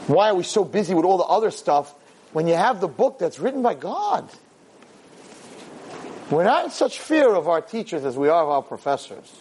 Why 0.07 0.29
are 0.29 0.35
we 0.35 0.43
so 0.43 0.63
busy 0.63 0.93
with 0.93 1.05
all 1.05 1.17
the 1.17 1.23
other 1.23 1.51
stuff 1.51 1.93
when 2.31 2.47
you 2.47 2.53
have 2.53 2.79
the 2.79 2.87
book 2.87 3.19
that's 3.19 3.39
written 3.39 3.61
by 3.61 3.73
God? 3.73 4.29
We're 6.31 6.43
not 6.43 6.65
in 6.65 6.71
such 6.71 6.99
fear 6.99 7.35
of 7.35 7.47
our 7.47 7.61
teachers 7.61 8.03
as 8.03 8.17
we 8.17 8.29
are 8.29 8.43
of 8.43 8.49
our 8.49 8.61
professors. 8.63 9.31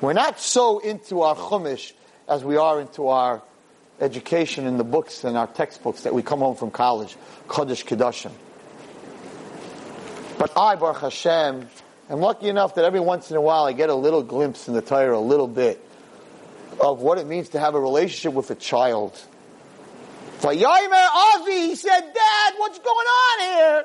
We're 0.00 0.12
not 0.12 0.38
so 0.38 0.78
into 0.78 1.22
our 1.22 1.34
chumash 1.34 1.92
as 2.28 2.44
we 2.44 2.56
are 2.56 2.80
into 2.80 3.08
our 3.08 3.42
education 4.00 4.66
in 4.66 4.78
the 4.78 4.84
books 4.84 5.24
and 5.24 5.36
our 5.36 5.48
textbooks 5.48 6.02
that 6.02 6.14
we 6.14 6.22
come 6.22 6.38
home 6.38 6.54
from 6.54 6.70
college, 6.70 7.16
Kodesh 7.48 7.84
Kedoshim. 7.84 8.32
But 10.38 10.56
I, 10.56 10.76
Baruch 10.76 11.00
Hashem, 11.00 11.68
am 12.10 12.20
lucky 12.20 12.48
enough 12.48 12.76
that 12.76 12.84
every 12.84 13.00
once 13.00 13.30
in 13.30 13.36
a 13.36 13.40
while 13.40 13.64
I 13.64 13.72
get 13.72 13.90
a 13.90 13.94
little 13.94 14.22
glimpse 14.22 14.68
in 14.68 14.74
the 14.74 14.82
Torah, 14.82 15.18
a 15.18 15.20
little 15.20 15.48
bit, 15.48 15.84
of 16.80 17.00
what 17.00 17.18
it 17.18 17.26
means 17.26 17.50
to 17.50 17.60
have 17.60 17.74
a 17.74 17.80
relationship 17.80 18.34
with 18.34 18.50
a 18.50 18.54
child. 18.54 19.20
Vayomer 20.40 21.08
Avi, 21.14 21.52
he 21.52 21.76
said, 21.76 22.00
Dad, 22.00 22.54
what's 22.56 22.78
going 22.78 23.06
on 23.06 23.40
here? 23.40 23.84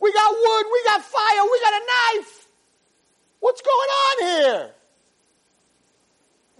We 0.00 0.12
got 0.12 0.32
wood, 0.32 0.66
we 0.72 0.82
got 0.84 1.02
fire, 1.02 1.42
we 1.42 1.60
got 1.60 1.72
a 1.72 1.84
knife. 1.86 2.48
What's 3.40 3.62
going 3.62 3.88
on 3.88 4.26
here? 4.26 4.70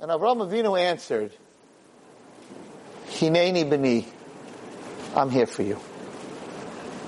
And 0.00 0.10
Avram 0.10 0.48
Avinu 0.48 0.78
answered, 0.78 1.32
Hineni 3.06 3.68
b'ni, 3.68 4.06
I'm 5.16 5.30
here 5.30 5.46
for 5.46 5.62
you. 5.62 5.78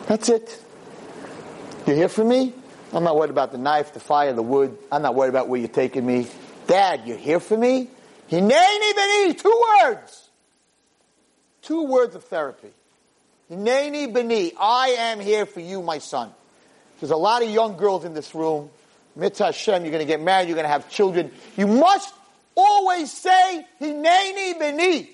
That's 0.06 0.28
it. 0.28 0.62
You're 1.86 1.96
here 1.96 2.08
for 2.08 2.24
me? 2.24 2.52
I'm 2.92 3.04
not 3.04 3.16
worried 3.16 3.30
about 3.30 3.52
the 3.52 3.58
knife, 3.58 3.92
the 3.92 4.00
fire, 4.00 4.32
the 4.32 4.42
wood. 4.42 4.76
I'm 4.90 5.02
not 5.02 5.14
worried 5.14 5.28
about 5.28 5.48
where 5.48 5.60
you're 5.60 5.68
taking 5.68 6.04
me. 6.04 6.26
Dad, 6.66 7.02
you're 7.06 7.16
here 7.16 7.40
for 7.40 7.56
me? 7.56 7.88
Hineni 8.30 8.92
b'ni, 8.92 9.40
two 9.40 9.62
words. 9.82 10.30
Two 11.62 11.84
words 11.84 12.14
of 12.14 12.24
therapy. 12.24 12.70
Hineni 13.50 14.12
b'ni, 14.12 14.52
I 14.58 14.90
am 14.90 15.20
here 15.20 15.44
for 15.44 15.60
you, 15.60 15.82
my 15.82 15.98
son. 15.98 16.30
There's 17.00 17.10
a 17.10 17.16
lot 17.16 17.42
of 17.42 17.50
young 17.50 17.76
girls 17.76 18.04
in 18.04 18.14
this 18.14 18.34
room. 18.34 18.70
Mitzvah 19.16 19.46
Hashem, 19.46 19.82
you're 19.82 19.90
going 19.90 20.06
to 20.06 20.06
get 20.06 20.20
married, 20.20 20.48
you're 20.48 20.54
going 20.54 20.66
to 20.66 20.72
have 20.72 20.88
children. 20.88 21.32
You 21.56 21.66
must 21.66 22.14
always 22.54 23.10
say, 23.10 23.66
Hineni 23.80 24.58
b'ni. 24.60 25.08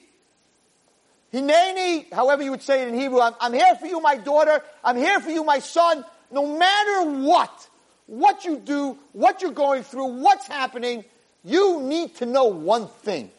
Hineni, 1.33 2.13
however 2.13 2.43
you 2.43 2.51
would 2.51 2.63
say 2.63 2.83
it 2.83 2.89
in 2.89 2.95
Hebrew, 2.95 3.21
I'm, 3.21 3.35
I'm 3.41 3.53
here 3.53 3.75
for 3.77 3.87
you, 3.87 4.01
my 4.01 4.17
daughter. 4.17 4.63
I'm 4.85 4.97
here 4.97 5.19
for 5.21 5.31
you, 5.31 5.43
my 5.43 5.61
son. 5.61 6.05
No 6.31 6.59
matter 6.59 7.11
what, 7.23 7.69
what 8.07 8.45
you 8.45 8.59
do, 8.59 8.99
what 9.13 9.43
you're 9.43 9.51
going 9.53 9.83
through, 9.83 10.23
what's 10.23 10.47
happening, 10.47 11.05
you 11.45 11.81
need 11.83 12.17
to 12.17 12.27
know 12.27 12.47
one 12.47 12.89
thing. 12.89 13.31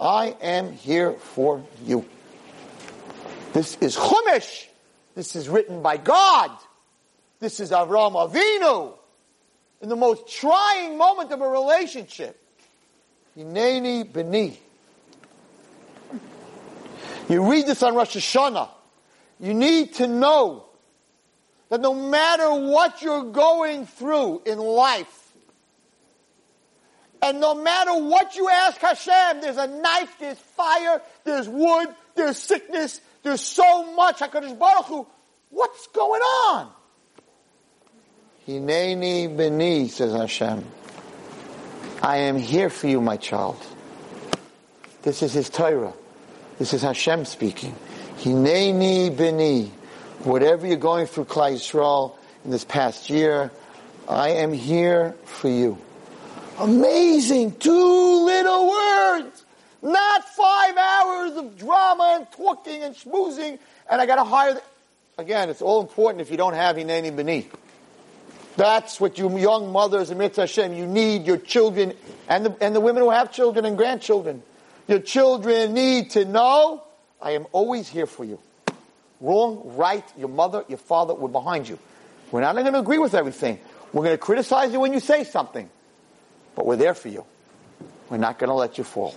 I 0.00 0.34
am 0.40 0.72
here 0.72 1.12
for 1.12 1.62
you. 1.84 2.06
This 3.52 3.76
is 3.80 3.96
Chumash. 3.96 4.66
This 5.14 5.34
is 5.34 5.48
written 5.48 5.82
by 5.82 5.96
God. 5.96 6.50
This 7.40 7.58
is 7.58 7.72
Avram 7.72 8.12
Avinu. 8.12 8.94
In 9.80 9.88
the 9.88 9.96
most 9.96 10.28
trying 10.28 10.96
moment 10.96 11.32
of 11.32 11.40
a 11.40 11.48
relationship. 11.48 12.40
Hineni 13.36 14.04
b'ni. 14.04 14.56
You 17.28 17.50
read 17.50 17.66
this 17.66 17.82
on 17.82 17.94
Rosh 17.94 18.16
Hashanah. 18.16 18.68
You 19.38 19.54
need 19.54 19.94
to 19.94 20.06
know 20.06 20.66
that 21.70 21.80
no 21.80 21.94
matter 21.94 22.52
what 22.52 23.00
you're 23.00 23.24
going 23.24 23.86
through 23.86 24.42
in 24.44 24.58
life, 24.58 25.16
and 27.22 27.40
no 27.40 27.54
matter 27.54 27.94
what 28.02 28.36
you 28.36 28.48
ask 28.48 28.80
Hashem, 28.80 29.40
there's 29.40 29.56
a 29.56 29.66
knife, 29.66 30.16
there's 30.18 30.38
fire, 30.38 31.00
there's 31.24 31.48
wood, 31.48 31.88
there's 32.14 32.38
sickness, 32.38 33.00
there's 33.22 33.40
so 33.40 33.94
much. 33.94 34.18
HaKadosh 34.18 34.58
Baruch 34.58 34.86
Hu, 34.86 35.06
what's 35.50 35.86
going 35.88 36.20
on? 36.20 36.72
Hineni 38.46 39.36
b'ni, 39.36 39.88
says 39.88 40.12
Hashem. 40.12 40.64
I 42.02 42.16
am 42.16 42.38
here 42.38 42.70
for 42.70 42.88
you, 42.88 43.00
my 43.00 43.16
child. 43.16 43.56
This 45.02 45.22
is 45.22 45.32
his 45.32 45.50
Torah. 45.50 45.92
This 46.58 46.74
is 46.74 46.82
Hashem 46.82 47.24
speaking. 47.24 47.74
Hineni 48.18 49.14
b'ni. 49.14 49.70
Whatever 50.24 50.66
you're 50.66 50.76
going 50.76 51.06
through, 51.06 51.24
Klal 51.26 51.54
Yisrael, 51.54 52.16
in 52.44 52.50
this 52.50 52.64
past 52.64 53.08
year, 53.10 53.50
I 54.08 54.30
am 54.30 54.52
here 54.52 55.14
for 55.24 55.48
you. 55.48 55.78
Amazing. 56.58 57.56
Two 57.56 58.24
little 58.24 58.68
words. 58.68 59.44
Not 59.82 60.28
five 60.28 60.76
hours 60.76 61.36
of 61.36 61.58
drama 61.58 62.16
and 62.18 62.30
talking 62.32 62.82
and 62.82 62.94
schmoozing, 62.94 63.58
and 63.90 64.00
I 64.00 64.06
gotta 64.06 64.24
hire 64.24 64.54
the... 64.54 64.62
Again, 65.18 65.50
it's 65.50 65.62
all 65.62 65.80
important 65.80 66.20
if 66.20 66.30
you 66.30 66.36
don't 66.36 66.54
have 66.54 66.76
Hineni 66.76 67.12
B'ni. 67.12 67.46
That's 68.56 69.00
what 69.00 69.18
you 69.18 69.38
young 69.38 69.72
mothers 69.72 70.10
and 70.10 70.18
Mitzvah 70.18 70.42
Hashem, 70.42 70.74
you 70.74 70.86
need 70.86 71.26
your 71.26 71.38
children 71.38 71.94
and 72.28 72.46
the, 72.46 72.56
and 72.60 72.74
the 72.74 72.80
women 72.80 73.02
who 73.02 73.10
have 73.10 73.32
children 73.32 73.64
and 73.64 73.76
grandchildren. 73.76 74.42
Your 74.88 74.98
children 74.98 75.72
need 75.72 76.10
to 76.10 76.24
know, 76.24 76.82
I 77.22 77.32
am 77.32 77.46
always 77.52 77.88
here 77.88 78.06
for 78.06 78.24
you. 78.24 78.38
Wrong, 79.20 79.62
right, 79.76 80.04
your 80.18 80.28
mother, 80.28 80.64
your 80.68 80.78
father, 80.78 81.14
we're 81.14 81.28
behind 81.28 81.68
you. 81.68 81.78
We're 82.32 82.40
not 82.40 82.54
going 82.54 82.72
to 82.72 82.78
agree 82.78 82.98
with 82.98 83.14
everything. 83.14 83.60
We're 83.92 84.04
going 84.04 84.14
to 84.14 84.18
criticize 84.18 84.72
you 84.72 84.80
when 84.80 84.92
you 84.92 85.00
say 85.00 85.24
something. 85.24 85.68
But 86.54 86.66
we're 86.66 86.76
there 86.76 86.94
for 86.94 87.08
you. 87.08 87.24
We're 88.08 88.16
not 88.16 88.38
going 88.38 88.48
to 88.48 88.54
let 88.54 88.78
you 88.78 88.84
fall. 88.84 89.14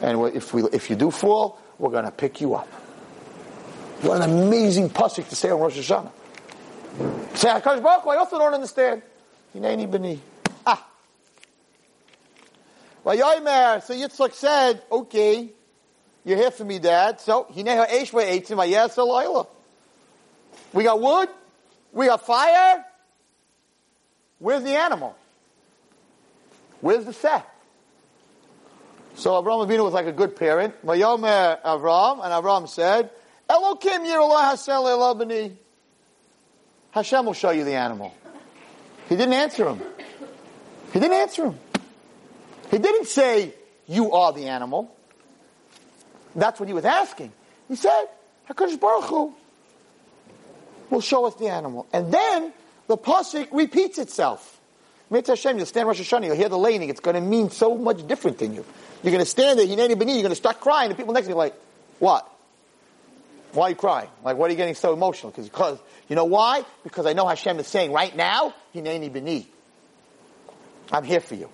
And 0.00 0.36
if, 0.36 0.52
we, 0.52 0.64
if 0.64 0.90
you 0.90 0.96
do 0.96 1.10
fall, 1.10 1.58
we're 1.78 1.90
going 1.90 2.04
to 2.04 2.10
pick 2.10 2.40
you 2.40 2.54
up. 2.54 2.66
What 4.02 4.20
an 4.20 4.30
amazing 4.30 4.90
pasuk 4.90 5.28
to 5.28 5.36
say 5.36 5.50
on 5.50 5.60
Rosh 5.60 5.78
Hashanah. 5.78 6.10
Say, 7.34 7.48
I 7.50 7.60
also 7.60 8.38
don't 8.38 8.54
understand. 8.54 9.02
Ah. 10.66 10.86
So 13.04 13.10
Yitzchak 13.10 14.32
said, 14.34 14.82
okay, 14.90 15.48
you're 16.24 16.36
here 16.36 16.50
for 16.50 16.64
me, 16.64 16.78
Dad. 16.78 17.20
So, 17.20 17.46
We 20.72 20.84
got 20.84 21.00
wood. 21.00 21.28
We 21.92 22.06
got 22.06 22.26
fire. 22.26 22.84
Where's 24.38 24.62
the 24.62 24.76
animal? 24.76 25.16
Where's 26.80 27.04
the 27.04 27.12
seh? 27.12 27.40
So 29.16 29.30
Avram 29.30 29.66
Avinu 29.66 29.84
was 29.84 29.94
like 29.94 30.06
a 30.06 30.12
good 30.12 30.36
parent. 30.36 30.74
Vayomer 30.84 31.62
Avram, 31.62 32.24
and 32.24 32.32
Avram 32.32 32.68
said, 32.68 33.10
Elokim 33.48 34.06
Yerullah 34.06 34.50
Hasel 34.50 34.84
Elabani. 34.84 35.56
Hashem 36.90 37.26
will 37.26 37.32
show 37.32 37.50
you 37.50 37.64
the 37.64 37.74
animal. 37.74 38.14
He 39.08 39.16
didn't 39.16 39.34
answer 39.34 39.68
him. 39.68 39.80
He 40.92 41.00
didn't 41.00 41.16
answer 41.16 41.46
him. 41.46 41.58
He 42.70 42.78
didn't 42.78 43.06
say, 43.06 43.54
you 43.86 44.12
are 44.12 44.32
the 44.32 44.48
animal. 44.48 44.94
That's 46.34 46.58
what 46.58 46.68
he 46.68 46.72
was 46.72 46.84
asking. 46.84 47.32
He 47.68 47.76
said, 47.76 48.06
HaKadosh 48.48 48.80
Baruch 48.80 49.04
Hu 49.04 49.34
will 50.90 51.00
show 51.00 51.26
us 51.26 51.34
the 51.34 51.48
animal. 51.48 51.86
And 51.92 52.12
then 52.12 52.52
the 52.86 52.96
pasuk 52.96 53.48
repeats 53.52 53.98
itself. 53.98 54.53
Mitzvah 55.14 55.32
Hashem, 55.32 55.56
you'll 55.56 55.66
stand 55.66 55.86
Rosh 55.86 56.00
Hashanah, 56.00 56.26
you'll 56.26 56.36
hear 56.36 56.48
the 56.48 56.58
leining, 56.58 56.88
it's 56.88 56.98
going 56.98 57.14
to 57.14 57.20
mean 57.20 57.48
so 57.48 57.78
much 57.78 58.04
different 58.06 58.38
than 58.38 58.52
you. 58.52 58.64
You're 59.02 59.12
going 59.12 59.24
to 59.24 59.30
stand 59.30 59.60
there, 59.60 59.64
you're 59.64 59.76
going 59.76 60.28
to 60.28 60.34
start 60.34 60.60
crying, 60.60 60.90
and 60.90 60.98
people 60.98 61.14
next 61.14 61.26
to 61.26 61.30
you 61.30 61.36
are 61.36 61.38
like, 61.38 61.54
what? 62.00 62.28
Why 63.52 63.66
are 63.66 63.70
you 63.70 63.76
crying? 63.76 64.08
Like, 64.24 64.36
what 64.36 64.48
are 64.48 64.50
you 64.50 64.56
getting 64.56 64.74
so 64.74 64.92
emotional? 64.92 65.30
Because, 65.30 65.78
you 66.08 66.16
know 66.16 66.24
why? 66.24 66.64
Because 66.82 67.06
I 67.06 67.12
know 67.12 67.28
Hashem 67.28 67.60
is 67.60 67.68
saying 67.68 67.92
right 67.92 68.14
now, 68.16 68.54
Hineni 68.74 69.08
B'ni. 69.08 69.46
I'm 70.90 71.04
here 71.04 71.20
for 71.20 71.36
you. 71.36 71.48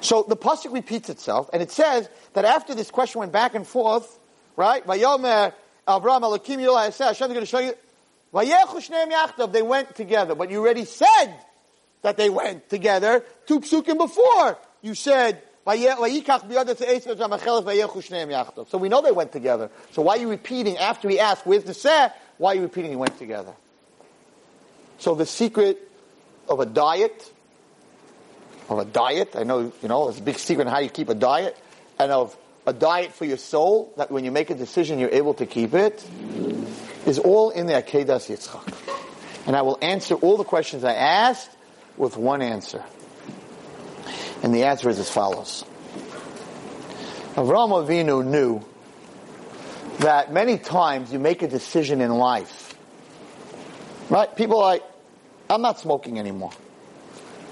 So 0.00 0.24
the 0.28 0.36
pasuk 0.36 0.72
repeats 0.72 1.10
itself, 1.10 1.50
and 1.52 1.60
it 1.60 1.72
says 1.72 2.08
that 2.34 2.44
after 2.44 2.76
this 2.76 2.92
question 2.92 3.18
went 3.18 3.32
back 3.32 3.56
and 3.56 3.66
forth, 3.66 4.20
right? 4.54 4.86
Vayomer 4.86 5.52
Avram 5.88 6.20
Elokim 6.22 6.60
Hashem 6.60 7.10
is 7.10 7.18
going 7.18 7.40
to 7.40 7.46
show 7.46 7.58
you. 7.58 7.74
They 9.52 9.62
went 9.62 9.96
together, 9.96 10.36
but 10.36 10.50
you 10.50 10.60
already 10.60 10.84
said 10.84 11.34
that 12.06 12.16
they 12.16 12.30
went 12.30 12.70
together 12.70 13.24
two 13.46 13.58
psukim 13.58 13.98
before. 13.98 14.56
You 14.80 14.94
said 14.94 15.42
so 15.66 15.72
we 18.78 18.88
know 18.88 19.02
they 19.02 19.10
went 19.10 19.32
together. 19.32 19.70
So 19.90 20.02
why 20.02 20.14
are 20.14 20.20
you 20.20 20.30
repeating 20.30 20.78
after 20.78 21.08
he 21.08 21.18
asked, 21.18 21.44
where's 21.44 21.64
the 21.64 21.74
seh? 21.74 22.10
Why 22.38 22.52
are 22.52 22.54
you 22.54 22.62
repeating 22.62 22.92
he 22.92 22.96
went 22.96 23.18
together? 23.18 23.52
So 24.98 25.16
the 25.16 25.26
secret 25.26 25.90
of 26.48 26.60
a 26.60 26.66
diet, 26.66 27.28
of 28.68 28.78
a 28.78 28.84
diet, 28.84 29.34
I 29.34 29.42
know, 29.42 29.72
you 29.82 29.88
know, 29.88 30.08
it's 30.08 30.20
a 30.20 30.22
big 30.22 30.38
secret 30.38 30.68
how 30.68 30.78
you 30.78 30.88
keep 30.88 31.08
a 31.08 31.14
diet, 31.16 31.58
and 31.98 32.12
of 32.12 32.36
a 32.68 32.72
diet 32.72 33.14
for 33.14 33.24
your 33.24 33.38
soul, 33.38 33.92
that 33.96 34.12
when 34.12 34.24
you 34.24 34.30
make 34.30 34.50
a 34.50 34.54
decision 34.54 35.00
you're 35.00 35.10
able 35.10 35.34
to 35.34 35.46
keep 35.46 35.74
it, 35.74 36.08
is 37.04 37.18
all 37.18 37.50
in 37.50 37.66
the 37.66 37.72
Akedas 37.72 38.30
Yitzchak. 38.30 38.72
And 39.48 39.56
I 39.56 39.62
will 39.62 39.78
answer 39.82 40.14
all 40.14 40.36
the 40.36 40.44
questions 40.44 40.84
I 40.84 40.94
asked 40.94 41.50
with 41.96 42.16
one 42.16 42.42
answer. 42.42 42.84
And 44.42 44.54
the 44.54 44.64
answer 44.64 44.88
is 44.88 44.98
as 44.98 45.10
follows. 45.10 45.64
Avram 47.34 47.70
Avinu 47.70 48.24
knew 48.24 48.64
that 49.98 50.32
many 50.32 50.58
times 50.58 51.12
you 51.12 51.18
make 51.18 51.42
a 51.42 51.48
decision 51.48 52.00
in 52.00 52.10
life. 52.10 52.74
Right? 54.08 54.34
People 54.36 54.60
like, 54.60 54.82
I'm 55.48 55.62
not 55.62 55.80
smoking 55.80 56.18
anymore. 56.18 56.52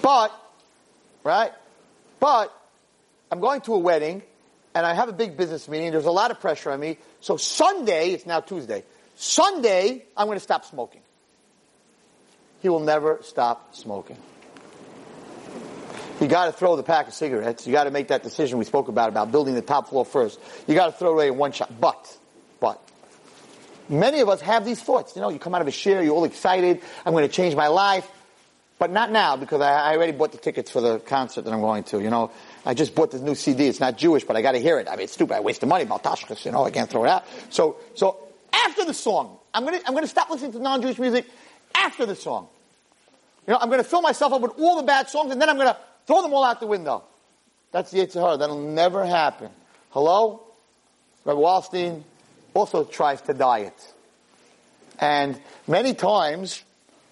But, 0.02 0.32
right? 1.22 1.52
But, 2.20 2.52
I'm 3.30 3.40
going 3.40 3.62
to 3.62 3.74
a 3.74 3.78
wedding, 3.78 4.22
and 4.74 4.86
I 4.86 4.94
have 4.94 5.08
a 5.08 5.12
big 5.12 5.36
business 5.36 5.68
meeting, 5.68 5.90
there's 5.90 6.04
a 6.04 6.10
lot 6.10 6.30
of 6.30 6.40
pressure 6.40 6.70
on 6.70 6.80
me, 6.80 6.98
so 7.20 7.36
Sunday, 7.36 8.10
it's 8.10 8.26
now 8.26 8.40
Tuesday, 8.40 8.84
Sunday, 9.16 10.04
I'm 10.16 10.26
going 10.26 10.36
to 10.36 10.44
stop 10.44 10.64
smoking. 10.64 11.00
He 12.60 12.68
will 12.68 12.80
never 12.80 13.20
stop 13.22 13.74
smoking 13.74 14.18
you 16.20 16.28
got 16.28 16.46
to 16.46 16.52
throw 16.52 16.76
the 16.76 16.82
pack 16.82 17.08
of 17.08 17.14
cigarettes. 17.14 17.66
You 17.66 17.72
got 17.72 17.84
to 17.84 17.90
make 17.90 18.08
that 18.08 18.22
decision 18.22 18.58
we 18.58 18.64
spoke 18.64 18.88
about, 18.88 19.08
about 19.08 19.32
building 19.32 19.54
the 19.54 19.62
top 19.62 19.88
floor 19.88 20.04
first. 20.04 20.38
You 20.66 20.74
got 20.74 20.86
to 20.86 20.92
throw 20.92 21.10
it 21.10 21.12
away 21.12 21.28
in 21.28 21.36
one 21.36 21.52
shot. 21.52 21.80
But, 21.80 22.16
but, 22.60 22.80
many 23.88 24.20
of 24.20 24.28
us 24.28 24.40
have 24.40 24.64
these 24.64 24.82
thoughts. 24.82 25.16
You 25.16 25.22
know, 25.22 25.28
you 25.28 25.38
come 25.38 25.54
out 25.54 25.60
of 25.60 25.68
a 25.68 25.72
shiur, 25.72 26.04
you're 26.04 26.14
all 26.14 26.24
excited. 26.24 26.80
I'm 27.04 27.12
going 27.12 27.26
to 27.26 27.32
change 27.32 27.54
my 27.54 27.68
life. 27.68 28.08
But 28.78 28.90
not 28.90 29.12
now, 29.12 29.36
because 29.36 29.60
I, 29.60 29.92
I 29.92 29.96
already 29.96 30.12
bought 30.12 30.32
the 30.32 30.38
tickets 30.38 30.70
for 30.70 30.80
the 30.80 30.98
concert 30.98 31.42
that 31.42 31.52
I'm 31.52 31.60
going 31.60 31.84
to. 31.84 32.02
You 32.02 32.10
know, 32.10 32.32
I 32.66 32.74
just 32.74 32.94
bought 32.94 33.12
this 33.12 33.20
new 33.20 33.36
CD. 33.36 33.68
It's 33.68 33.80
not 33.80 33.96
Jewish, 33.96 34.24
but 34.24 34.36
I 34.36 34.42
got 34.42 34.52
to 34.52 34.58
hear 34.58 34.78
it. 34.78 34.88
I 34.88 34.96
mean, 34.96 35.04
it's 35.04 35.12
stupid. 35.12 35.34
I 35.34 35.40
wasted 35.40 35.68
money 35.68 35.84
about 35.84 36.02
Tashkas. 36.02 36.44
You 36.44 36.50
know, 36.50 36.64
I 36.64 36.70
can't 36.70 36.90
throw 36.90 37.04
it 37.04 37.08
out. 37.08 37.24
So, 37.50 37.76
so 37.94 38.18
after 38.52 38.84
the 38.84 38.94
song, 38.94 39.38
I'm 39.52 39.64
going 39.64 39.78
to, 39.78 39.86
I'm 39.86 39.92
going 39.92 40.04
to 40.04 40.10
stop 40.10 40.28
listening 40.28 40.52
to 40.52 40.58
non-Jewish 40.58 40.98
music 40.98 41.26
after 41.74 42.04
the 42.04 42.16
song. 42.16 42.48
You 43.46 43.52
know, 43.52 43.58
I'm 43.60 43.68
going 43.68 43.82
to 43.82 43.88
fill 43.88 44.02
myself 44.02 44.32
up 44.32 44.40
with 44.40 44.58
all 44.58 44.76
the 44.76 44.82
bad 44.82 45.08
songs, 45.08 45.30
and 45.30 45.40
then 45.40 45.48
I'm 45.48 45.56
going 45.56 45.68
to 45.68 45.76
Throw 46.06 46.22
them 46.22 46.32
all 46.32 46.44
out 46.44 46.60
the 46.60 46.66
window. 46.66 47.04
That's 47.72 47.90
the 47.90 47.98
Yetzer 47.98 48.20
Hara. 48.20 48.36
That'll 48.36 48.60
never 48.60 49.04
happen. 49.04 49.50
Hello? 49.90 50.42
Rabbi 51.24 51.40
Wallerstein 51.40 52.02
also 52.52 52.84
tries 52.84 53.20
to 53.22 53.34
diet. 53.34 53.74
And 54.98 55.40
many 55.66 55.94
times, 55.94 56.62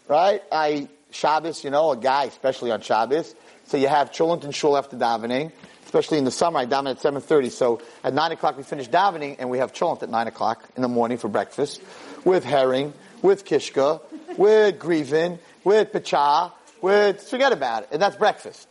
right, 0.09 0.43
I, 0.53 0.89
Shabbos, 1.11 1.65
you 1.65 1.71
know, 1.71 1.93
a 1.93 1.97
guy, 1.97 2.25
especially 2.25 2.71
on 2.71 2.81
Shabbos, 2.81 3.35
so 3.67 3.77
you 3.77 3.89
have 3.89 4.13
Cholent 4.13 4.45
and 4.45 4.55
Shul 4.55 4.77
after 4.77 4.97
davening, 4.97 5.51
especially 5.85 6.19
in 6.19 6.25
the 6.25 6.31
summer, 6.31 6.61
I 6.61 6.67
daven 6.67 6.91
at 6.91 6.99
7.30, 6.99 7.51
so 7.51 7.81
at 8.05 8.15
9 8.15 8.33
o'clock 8.33 8.57
we 8.57 8.63
finish 8.63 8.89
davening, 8.89 9.37
and 9.39 9.51
we 9.51 9.59
have 9.59 9.73
Cholent 9.73 10.03
at 10.03 10.11
9 10.11 10.29
o'clock 10.29 10.63
in 10.77 10.83
the 10.83 10.89
morning 10.89 11.19
for 11.19 11.29
breakfast, 11.29 11.83
with 12.25 12.45
herring, 12.45 12.93
with 13.23 13.45
kishka, 13.45 14.01
with 14.37 14.79
grievin, 14.79 15.39
with 15.65 15.93
pacha, 15.93 16.53
with, 16.83 17.23
forget 17.23 17.53
about 17.53 17.85
it, 17.85 17.89
and 17.93 18.03
that's 18.03 18.17
breakfast. 18.17 18.69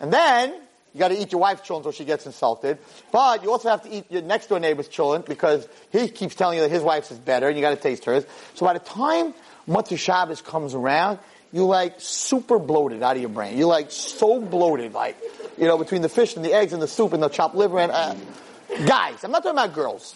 And 0.00 0.12
then, 0.12 0.54
you 0.96 1.00
gotta 1.00 1.20
eat 1.20 1.30
your 1.30 1.42
wife's 1.42 1.60
children 1.60 1.92
so 1.92 1.94
she 1.94 2.06
gets 2.06 2.24
insulted. 2.24 2.78
But 3.12 3.42
you 3.42 3.50
also 3.50 3.68
have 3.68 3.82
to 3.82 3.90
eat 3.90 4.10
your 4.10 4.22
next 4.22 4.46
door 4.46 4.58
neighbor's 4.58 4.88
children 4.88 5.22
because 5.26 5.68
he 5.92 6.08
keeps 6.08 6.34
telling 6.34 6.56
you 6.56 6.64
that 6.64 6.70
his 6.70 6.82
wife's 6.82 7.10
is 7.10 7.18
better 7.18 7.48
and 7.48 7.56
you 7.56 7.62
gotta 7.62 7.76
taste 7.76 8.06
hers. 8.06 8.24
So 8.54 8.64
by 8.64 8.72
the 8.72 8.78
time 8.78 9.34
Motzei 9.68 9.98
Shabbos 9.98 10.40
comes 10.40 10.74
around, 10.74 11.18
you're 11.52 11.66
like 11.66 11.96
super 11.98 12.58
bloated 12.58 13.02
out 13.02 13.16
of 13.16 13.20
your 13.20 13.30
brain. 13.30 13.58
You're 13.58 13.68
like 13.68 13.90
so 13.90 14.40
bloated, 14.40 14.94
like, 14.94 15.16
you 15.58 15.66
know, 15.66 15.76
between 15.76 16.02
the 16.02 16.08
fish 16.08 16.34
and 16.34 16.44
the 16.44 16.54
eggs 16.54 16.72
and 16.72 16.80
the 16.80 16.88
soup 16.88 17.12
and 17.12 17.22
the 17.22 17.28
chopped 17.28 17.54
liver 17.54 17.78
and, 17.78 17.92
uh, 17.92 18.14
guys, 18.86 19.22
I'm 19.22 19.30
not 19.30 19.42
talking 19.42 19.58
about 19.58 19.74
girls, 19.74 20.14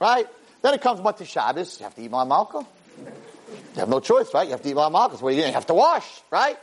right? 0.00 0.26
Then 0.62 0.72
it 0.72 0.80
comes 0.80 1.00
Motzei 1.00 1.26
Shabbos, 1.26 1.78
you 1.78 1.84
have 1.84 1.94
to 1.96 2.02
eat 2.02 2.10
Malka. 2.10 2.66
You 2.98 3.80
have 3.80 3.88
no 3.90 4.00
choice, 4.00 4.32
right? 4.32 4.44
You 4.44 4.52
have 4.52 4.62
to 4.62 4.70
eat 4.70 4.74
Malka. 4.74 5.22
Well, 5.22 5.34
you 5.34 5.42
have 5.42 5.66
to 5.66 5.74
wash, 5.74 6.06
right? 6.30 6.56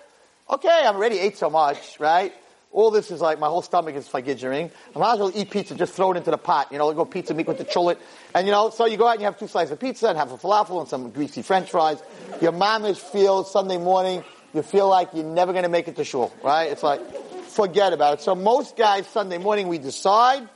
Okay, 0.50 0.82
I'm 0.84 0.96
already 0.96 1.20
ate 1.20 1.38
so 1.38 1.52
much, 1.52 2.00
right? 2.00 2.34
All 2.74 2.90
this 2.90 3.12
is 3.12 3.20
like 3.20 3.38
my 3.38 3.48
whole 3.48 3.62
stomach 3.62 3.96
is 3.96 4.08
fagidgering. 4.08 4.72
I 4.96 5.00
might 5.00 5.14
as 5.14 5.20
well 5.20 5.32
eat 5.36 5.50
pizza, 5.50 5.76
just 5.76 5.94
throw 5.94 6.14
it 6.14 6.18
into 6.18 6.32
the 6.32 6.38
pot. 6.38 6.72
You 6.72 6.78
know, 6.78 6.92
go 6.94 7.04
pizza 7.04 7.34
meat 7.34 7.48
with 7.48 7.58
the 7.58 7.66
cholent. 7.66 7.98
And 8.34 8.48
you 8.48 8.52
know, 8.52 8.70
so 8.70 8.86
you 8.86 8.96
go 8.96 9.08
out 9.08 9.14
and 9.14 9.22
you 9.22 9.26
have 9.26 9.38
two 9.38 9.48
slices 9.48 9.72
of 9.72 9.80
pizza 9.80 10.08
and 10.08 10.18
have 10.18 10.32
a 10.32 10.38
falafel 10.38 10.80
and 10.80 10.88
some 10.88 11.10
greasy 11.10 11.42
french 11.42 11.70
fries. 11.70 12.02
Your 12.42 12.54
mamish 12.54 12.98
feels 12.98 13.52
Sunday 13.52 13.78
morning, 13.78 14.24
you 14.54 14.62
feel 14.62 14.88
like 14.88 15.10
you're 15.14 15.26
never 15.26 15.52
going 15.52 15.64
to 15.64 15.70
make 15.70 15.90
it 15.90 15.98
to 15.98 16.06
shul, 16.06 16.34
right? 16.44 16.72
It's 16.72 16.84
like, 16.84 17.02
forget 17.48 17.92
about 17.92 18.20
it. 18.20 18.22
So 18.22 18.36
most 18.36 18.78
guys, 18.78 19.06
Sunday 19.08 19.38
morning, 19.38 19.68
we 19.68 19.78
decide, 19.78 20.48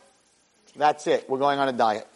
that's 0.75 1.07
it. 1.07 1.29
We're 1.29 1.39
going 1.39 1.59
on 1.59 1.67
a 1.67 1.73
diet. 1.73 2.07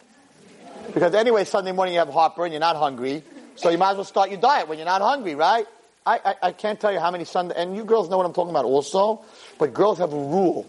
Because 0.94 1.14
anyway, 1.14 1.44
Sunday 1.44 1.72
morning 1.72 1.94
you 1.94 2.00
have 2.00 2.08
heartburn, 2.08 2.52
you're 2.52 2.60
not 2.60 2.76
hungry. 2.76 3.22
So 3.56 3.68
you 3.68 3.76
might 3.76 3.90
as 3.90 3.96
well 3.96 4.04
start 4.04 4.30
your 4.30 4.40
diet 4.40 4.68
when 4.68 4.78
you're 4.78 4.86
not 4.86 5.02
hungry, 5.02 5.34
right? 5.34 5.66
I, 6.06 6.18
I, 6.24 6.34
I 6.48 6.52
can't 6.52 6.80
tell 6.80 6.92
you 6.92 6.98
how 6.98 7.10
many 7.10 7.24
Sunday, 7.24 7.54
and 7.56 7.76
you 7.76 7.84
girls 7.84 8.08
know 8.08 8.16
what 8.16 8.24
I'm 8.24 8.32
talking 8.32 8.50
about 8.50 8.64
also. 8.64 9.22
But 9.60 9.74
girls 9.74 9.98
have 9.98 10.14
a 10.14 10.16
rule. 10.16 10.66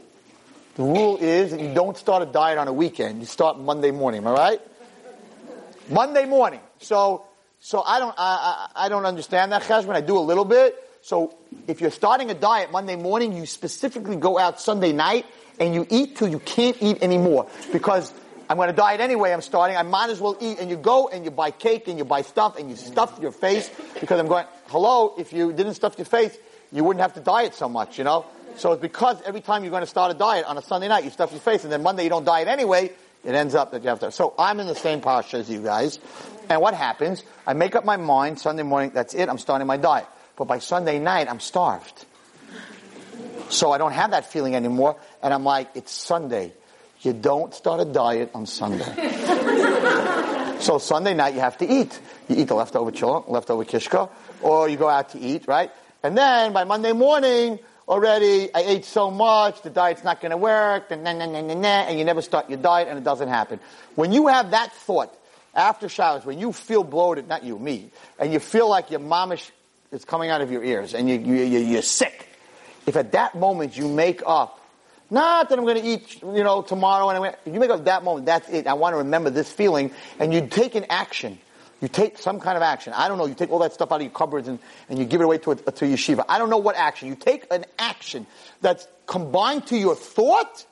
The 0.75 0.83
rule 0.83 1.17
is 1.17 1.51
that 1.51 1.61
you 1.61 1.73
don't 1.73 1.97
start 1.97 2.23
a 2.23 2.25
diet 2.25 2.57
on 2.57 2.67
a 2.67 2.73
weekend. 2.73 3.21
You 3.21 3.25
start 3.25 3.57
Monday 3.57 3.89
morning. 3.89 4.27
I 4.27 4.31
right? 4.31 4.61
Monday 5.89 6.25
morning. 6.25 6.59
So, 6.79 7.23
so 7.61 7.81
I 7.81 7.99
don't, 7.99 8.13
I, 8.17 8.67
I, 8.75 8.85
I 8.85 8.89
don't 8.89 9.05
understand 9.05 9.53
that 9.53 9.61
cheshbon. 9.61 9.95
I 9.95 10.01
do 10.01 10.17
a 10.17 10.19
little 10.19 10.43
bit. 10.43 10.75
So 11.03 11.33
if 11.69 11.79
you're 11.79 11.89
starting 11.89 12.31
a 12.31 12.33
diet 12.33 12.73
Monday 12.73 12.97
morning, 12.97 13.31
you 13.31 13.45
specifically 13.45 14.17
go 14.17 14.37
out 14.37 14.59
Sunday 14.59 14.91
night 14.91 15.25
and 15.57 15.73
you 15.73 15.87
eat 15.89 16.17
till 16.17 16.27
you 16.27 16.39
can't 16.39 16.75
eat 16.81 17.01
anymore 17.01 17.47
because 17.71 18.13
I'm 18.49 18.57
going 18.57 18.67
to 18.67 18.75
diet 18.75 18.99
anyway. 18.99 19.31
I'm 19.31 19.41
starting. 19.41 19.77
I 19.77 19.83
might 19.83 20.09
as 20.09 20.19
well 20.19 20.35
eat. 20.41 20.59
And 20.59 20.69
you 20.69 20.75
go 20.75 21.07
and 21.07 21.23
you 21.23 21.31
buy 21.31 21.51
cake 21.51 21.87
and 21.87 21.97
you 21.97 22.03
buy 22.03 22.23
stuff 22.23 22.59
and 22.59 22.69
you 22.69 22.75
stuff 22.75 23.19
your 23.21 23.31
face 23.31 23.71
because 24.01 24.19
I'm 24.19 24.27
going. 24.27 24.47
Hello, 24.67 25.15
if 25.17 25.31
you 25.31 25.53
didn't 25.53 25.75
stuff 25.75 25.97
your 25.97 26.05
face, 26.05 26.37
you 26.73 26.83
wouldn't 26.83 27.01
have 27.01 27.13
to 27.13 27.21
diet 27.21 27.55
so 27.55 27.69
much. 27.69 27.97
You 27.97 28.03
know. 28.03 28.25
So 28.57 28.73
it's 28.73 28.81
because 28.81 29.21
every 29.23 29.41
time 29.41 29.63
you're 29.63 29.71
going 29.71 29.83
to 29.83 29.87
start 29.87 30.11
a 30.11 30.17
diet 30.17 30.45
on 30.45 30.57
a 30.57 30.61
Sunday 30.61 30.87
night, 30.87 31.03
you 31.03 31.09
stuff 31.09 31.31
your 31.31 31.41
face, 31.41 31.63
and 31.63 31.71
then 31.71 31.83
Monday 31.83 32.03
you 32.03 32.09
don't 32.09 32.25
diet 32.25 32.47
anyway, 32.47 32.91
it 33.23 33.35
ends 33.35 33.55
up 33.55 33.71
that 33.71 33.83
you 33.83 33.89
have 33.89 33.99
to. 33.99 34.11
So 34.11 34.33
I'm 34.37 34.59
in 34.59 34.67
the 34.67 34.75
same 34.75 35.01
posture 35.01 35.37
as 35.37 35.49
you 35.49 35.61
guys. 35.61 35.99
And 36.49 36.61
what 36.61 36.73
happens? 36.73 37.23
I 37.45 37.53
make 37.53 37.75
up 37.75 37.85
my 37.85 37.97
mind 37.97 38.39
Sunday 38.39 38.63
morning, 38.63 38.91
that's 38.93 39.13
it, 39.13 39.29
I'm 39.29 39.37
starting 39.37 39.67
my 39.67 39.77
diet. 39.77 40.07
But 40.35 40.45
by 40.45 40.59
Sunday 40.59 40.99
night, 40.99 41.29
I'm 41.29 41.39
starved. 41.39 42.05
So 43.49 43.71
I 43.71 43.77
don't 43.77 43.91
have 43.91 44.11
that 44.11 44.31
feeling 44.31 44.55
anymore, 44.55 44.95
and 45.21 45.33
I'm 45.33 45.43
like, 45.43 45.69
it's 45.75 45.91
Sunday. 45.91 46.53
You 47.01 47.13
don't 47.13 47.53
start 47.53 47.81
a 47.81 47.85
diet 47.85 48.31
on 48.33 48.45
Sunday. 48.45 48.85
so 50.59 50.77
Sunday 50.77 51.13
night 51.13 51.33
you 51.33 51.39
have 51.39 51.57
to 51.57 51.67
eat. 51.67 51.99
You 52.29 52.37
eat 52.37 52.47
the 52.47 52.55
leftover 52.55 52.91
cholent, 52.91 53.29
leftover 53.29 53.65
kishka, 53.65 54.09
or 54.41 54.69
you 54.69 54.77
go 54.77 54.87
out 54.87 55.09
to 55.09 55.19
eat, 55.19 55.47
right? 55.47 55.71
And 56.03 56.17
then 56.17 56.53
by 56.53 56.63
Monday 56.63 56.93
morning, 56.93 57.59
already, 57.87 58.53
I 58.53 58.61
ate 58.61 58.85
so 58.85 59.11
much, 59.11 59.61
the 59.61 59.69
diet's 59.69 60.03
not 60.03 60.21
going 60.21 60.31
to 60.31 60.37
work, 60.37 60.91
and, 60.91 61.03
nah, 61.03 61.13
nah, 61.13 61.25
nah, 61.25 61.41
nah, 61.41 61.53
nah, 61.53 61.67
and 61.67 61.97
you 61.99 62.05
never 62.05 62.21
start 62.21 62.49
your 62.49 62.59
diet 62.59 62.87
and 62.87 62.97
it 62.97 63.03
doesn't 63.03 63.27
happen. 63.27 63.59
When 63.95 64.11
you 64.11 64.27
have 64.27 64.51
that 64.51 64.73
thought 64.73 65.13
after 65.53 65.89
showers, 65.89 66.25
when 66.25 66.39
you 66.39 66.53
feel 66.53 66.83
bloated, 66.83 67.27
not 67.27 67.43
you, 67.43 67.57
me, 67.59 67.91
and 68.19 68.31
you 68.31 68.39
feel 68.39 68.69
like 68.69 68.91
your 68.91 68.99
momish 68.99 69.49
is 69.91 70.05
coming 70.05 70.29
out 70.29 70.41
of 70.41 70.51
your 70.51 70.63
ears 70.63 70.93
and 70.93 71.09
you, 71.09 71.17
you, 71.17 71.59
you're 71.59 71.81
sick, 71.81 72.27
if 72.85 72.95
at 72.95 73.11
that 73.11 73.35
moment 73.35 73.77
you 73.77 73.87
make 73.87 74.21
up, 74.25 74.59
not 75.09 75.49
that 75.49 75.59
I'm 75.59 75.65
going 75.65 75.81
to 75.81 75.85
eat, 75.87 76.21
you 76.21 76.43
know, 76.43 76.61
tomorrow, 76.61 77.09
and 77.09 77.17
I'm 77.17 77.23
gonna, 77.23 77.37
you 77.45 77.59
make 77.59 77.69
up 77.69 77.83
that 77.83 78.03
moment, 78.03 78.27
that's 78.27 78.47
it. 78.47 78.65
I 78.65 78.75
want 78.75 78.93
to 78.93 78.99
remember 78.99 79.29
this 79.29 79.51
feeling, 79.51 79.91
and 80.19 80.33
you 80.33 80.47
take 80.47 80.75
an 80.75 80.85
action 80.89 81.37
You 81.81 81.87
take 81.87 82.19
some 82.19 82.39
kind 82.39 82.55
of 82.55 82.63
action. 82.63 82.93
I 82.93 83.07
don't 83.07 83.17
know. 83.17 83.25
You 83.25 83.33
take 83.33 83.49
all 83.49 83.59
that 83.59 83.73
stuff 83.73 83.91
out 83.91 83.95
of 83.95 84.01
your 84.03 84.11
cupboards 84.11 84.47
and, 84.47 84.59
and 84.87 84.99
you 84.99 85.05
give 85.05 85.19
it 85.19 85.23
away 85.23 85.39
to 85.39 85.51
a, 85.51 85.55
to 85.55 85.85
yeshiva. 85.85 86.23
I 86.29 86.37
don't 86.37 86.51
know 86.51 86.59
what 86.59 86.75
action. 86.75 87.07
You 87.07 87.15
take 87.15 87.47
an 87.51 87.65
action 87.79 88.27
that's 88.61 88.87
combined 89.07 89.67
to 89.67 89.77
your 89.77 89.95
thought, 89.95 90.65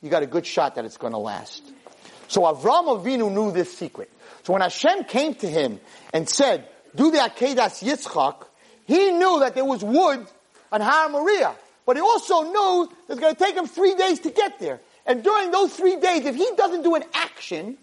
you 0.00 0.10
got 0.10 0.22
a 0.22 0.26
good 0.26 0.46
shot 0.46 0.76
that 0.76 0.84
it's 0.86 0.96
going 0.96 1.12
to 1.12 1.18
last. 1.18 1.62
So 2.28 2.42
Avram 2.42 2.86
Avinu 2.86 3.30
knew 3.32 3.52
this 3.52 3.76
secret. 3.76 4.10
So 4.44 4.54
when 4.54 4.62
Hashem 4.62 5.04
came 5.04 5.34
to 5.36 5.46
him 5.46 5.78
and 6.12 6.28
said, 6.28 6.66
do 6.94 7.10
the 7.10 7.18
Akedas 7.18 7.84
Yitzchak, 7.84 8.46
he 8.86 9.10
knew 9.10 9.40
that 9.40 9.54
there 9.54 9.64
was 9.64 9.84
wood 9.84 10.26
on 10.72 10.80
Har 10.80 11.08
Moriah. 11.10 11.54
But 11.84 11.96
he 11.96 12.02
also 12.02 12.42
knew 12.42 12.90
it's 13.08 13.20
going 13.20 13.34
to 13.34 13.44
take 13.44 13.54
him 13.54 13.66
three 13.66 13.94
days 13.94 14.20
to 14.20 14.30
get 14.30 14.58
there. 14.58 14.80
And 15.04 15.22
during 15.22 15.50
those 15.50 15.74
three 15.74 15.96
days, 15.96 16.24
if 16.24 16.34
he 16.34 16.48
doesn't 16.56 16.82
do 16.82 16.94
an 16.94 17.04
action, 17.14 17.78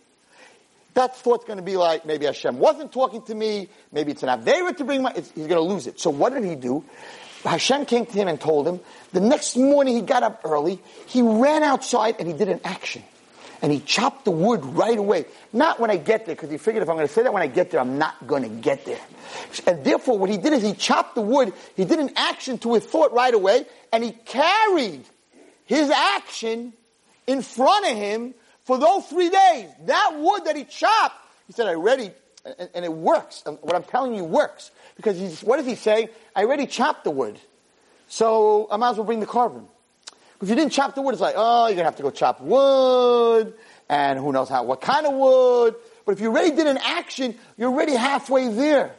that 0.94 1.16
thought's 1.18 1.46
going 1.46 1.58
to 1.58 1.64
be 1.64 1.78
like, 1.78 2.06
maybe 2.06 2.26
Hashem 2.26 2.60
wasn't 2.60 2.92
talking 2.92 3.22
to 3.24 3.36
me, 3.36 3.70
maybe 3.92 4.12
it's 4.12 4.24
an 4.24 4.30
Avera 4.30 4.76
to 4.78 4.84
bring 4.84 5.02
my, 5.02 5.12
he's 5.14 5.32
going 5.32 5.50
to 5.50 5.62
lose 5.62 5.88
it. 5.88 6.00
So 6.00 6.10
what 6.10 6.34
did 6.34 6.44
he 6.44 6.56
do? 6.56 6.84
Hashem 7.44 7.86
came 7.86 8.06
to 8.06 8.12
him 8.14 8.28
and 8.28 8.40
told 8.40 8.68
him, 8.68 8.80
the 9.12 9.20
next 9.20 9.58
morning 9.58 9.96
he 9.96 10.02
got 10.02 10.24
up 10.24 10.42
early, 10.46 10.80
he 11.08 11.22
ran 11.22 11.64
outside 11.64 12.16
and 12.20 12.28
he 12.28 12.34
did 12.34 12.48
an 12.48 12.62
action. 12.64 13.04
And 13.62 13.72
he 13.72 13.80
chopped 13.80 14.26
the 14.26 14.32
wood 14.32 14.66
right 14.66 14.98
away. 14.98 15.26
Not 15.54 15.80
when 15.80 15.90
I 15.90 15.96
get 15.96 16.26
there, 16.26 16.36
because 16.36 16.50
he 16.50 16.58
figured 16.58 16.84
if 16.84 16.90
I'm 16.90 16.96
going 16.98 17.08
to 17.08 17.14
say 17.14 17.24
that 17.24 17.34
when 17.34 17.44
I 17.44 17.48
get 17.48 17.72
there, 17.72 17.80
I'm 17.80 17.98
not 17.98 18.28
going 18.28 18.44
to 18.44 18.50
get 18.50 18.86
there. 18.86 19.00
And 19.66 19.86
therefore 19.86 20.18
what 20.18 20.30
he 20.30 20.38
did 20.38 20.52
is 20.54 20.64
he 20.64 20.74
chopped 20.74 21.16
the 21.16 21.22
wood, 21.22 21.54
he 21.76 21.86
did 21.86 22.00
an 22.00 22.12
action 22.18 22.58
to 22.60 22.74
his 22.74 22.86
thought 22.86 23.14
right 23.14 23.34
away, 23.34 23.66
and 23.92 24.04
he 24.04 24.12
carried 24.12 25.04
his 25.66 25.90
action 25.90 26.74
in 27.26 27.42
front 27.42 27.90
of 27.90 27.96
him 27.96 28.34
for 28.64 28.78
those 28.78 29.06
three 29.08 29.30
days. 29.30 29.70
That 29.86 30.16
wood 30.18 30.46
that 30.46 30.56
he 30.56 30.64
chopped, 30.66 31.16
he 31.48 31.54
said, 31.54 31.68
I 31.68 31.76
already, 31.76 32.12
and, 32.46 32.70
and 32.74 32.86
it 32.86 32.94
works. 32.94 33.44
And 33.46 33.58
what 33.62 33.76
I'm 33.76 33.84
telling 33.84 34.16
you 34.16 34.24
works. 34.24 34.72
Because 34.96 35.18
he's, 35.18 35.42
what 35.44 35.58
does 35.58 35.66
he 35.66 35.76
say? 35.76 36.10
I 36.36 36.44
already 36.44 36.68
chopped 36.68 37.04
the 37.04 37.12
wood. 37.12 37.40
So 38.08 38.68
I 38.72 38.78
might 38.78 38.92
as 38.92 38.98
well 38.98 39.06
bring 39.06 39.20
the 39.20 39.26
korban. 39.26 39.66
If 40.42 40.50
you 40.50 40.56
didn't 40.56 40.74
chop 40.74 40.94
the 40.94 41.02
wood, 41.02 41.14
it's 41.14 41.22
like, 41.22 41.36
oh, 41.38 41.68
you're 41.68 41.76
gonna 41.76 41.86
have 41.86 41.96
to 41.96 42.04
go 42.04 42.12
chop 42.12 42.42
wood, 42.42 43.54
and 43.88 44.20
who 44.20 44.34
knows 44.34 44.50
how, 44.50 44.64
what 44.64 44.82
kind 44.82 45.06
of 45.06 45.14
wood. 45.14 45.76
But 46.06 46.12
if 46.14 46.20
you 46.20 46.28
already 46.28 46.54
did 46.54 46.68
an 46.68 46.78
action, 46.78 47.36
you're 47.58 47.72
already 47.72 47.94
halfway 47.94 48.50
there. 48.50 48.94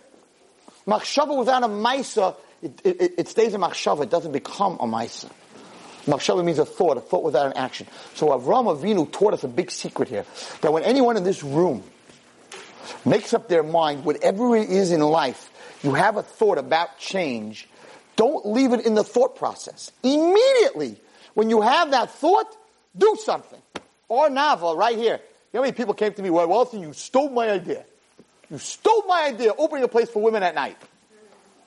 Machshava 0.86 1.38
without 1.38 1.62
a 1.62 1.68
maisa, 1.68 2.34
it, 2.62 2.80
it, 2.82 3.14
it 3.18 3.28
stays 3.28 3.52
a 3.52 3.58
machshava, 3.58 4.04
it 4.04 4.10
doesn't 4.10 4.32
become 4.32 4.78
a 4.80 4.86
maisa. 4.86 5.30
Machshava 6.06 6.44
means 6.44 6.58
a 6.58 6.64
thought, 6.66 6.96
a 6.96 7.00
thought 7.00 7.22
without 7.22 7.46
an 7.46 7.54
action. 7.54 7.86
So 8.14 8.28
Avram 8.28 8.74
Avinu 8.74 9.10
taught 9.10 9.34
us 9.34 9.44
a 9.44 9.48
big 9.48 9.70
secret 9.70 10.08
here. 10.08 10.24
That 10.60 10.72
when 10.72 10.82
anyone 10.82 11.16
in 11.16 11.24
this 11.24 11.42
room 11.42 11.82
makes 13.04 13.32
up 13.32 13.48
their 13.48 13.62
mind, 13.62 14.04
whatever 14.04 14.56
it 14.56 14.68
is 14.68 14.92
in 14.92 15.00
life, 15.00 15.50
you 15.82 15.94
have 15.94 16.16
a 16.16 16.22
thought 16.22 16.58
about 16.58 16.98
change, 16.98 17.68
don't 18.16 18.46
leave 18.46 18.72
it 18.72 18.84
in 18.86 18.94
the 18.94 19.04
thought 19.04 19.36
process. 19.36 19.92
Immediately, 20.02 20.96
when 21.34 21.50
you 21.50 21.62
have 21.62 21.90
that 21.90 22.10
thought, 22.10 22.46
do 22.96 23.16
something. 23.22 23.60
Ohr 24.08 24.28
Naava, 24.28 24.76
right 24.76 24.96
here. 24.96 25.20
You 25.52 25.58
know 25.58 25.60
how 25.60 25.62
many 25.62 25.72
people 25.72 25.94
came 25.94 26.12
to 26.12 26.22
me, 26.22 26.30
well, 26.30 26.46
Walter, 26.46 26.78
you 26.78 26.92
stole 26.92 27.30
my 27.30 27.50
idea. 27.50 27.84
You 28.50 28.58
stole 28.58 29.04
my 29.06 29.26
idea, 29.28 29.52
opening 29.56 29.84
a 29.84 29.88
place 29.88 30.10
for 30.10 30.22
women 30.22 30.42
at 30.42 30.54
night. 30.54 30.76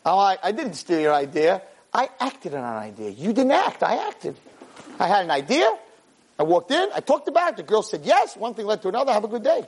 I'm 0.06 0.16
like, 0.16 0.40
I 0.44 0.52
didn't 0.52 0.76
steal 0.76 1.00
your 1.00 1.14
idea. 1.14 1.62
I 1.98 2.10
acted 2.20 2.54
on 2.54 2.64
an 2.64 2.78
idea. 2.78 3.10
You 3.10 3.34
didn't 3.34 3.52
act. 3.52 3.82
I 3.82 4.08
acted. 4.08 4.36
I 5.00 5.08
had 5.08 5.26
an 5.26 5.32
idea. 5.32 5.70
I 6.38 6.44
walked 6.44 6.70
in. 6.70 6.90
I 6.94 7.00
talked 7.00 7.28
about 7.28 7.54
it. 7.54 7.58
The 7.58 7.64
girl 7.64 7.82
said 7.82 8.02
yes. 8.06 8.38
One 8.38 8.54
thing 8.54 8.68
led 8.68 8.84
to 8.84 8.90
another. 8.90 9.12
Have 9.12 9.24
a 9.24 9.28
good 9.28 9.44
day. 9.44 9.66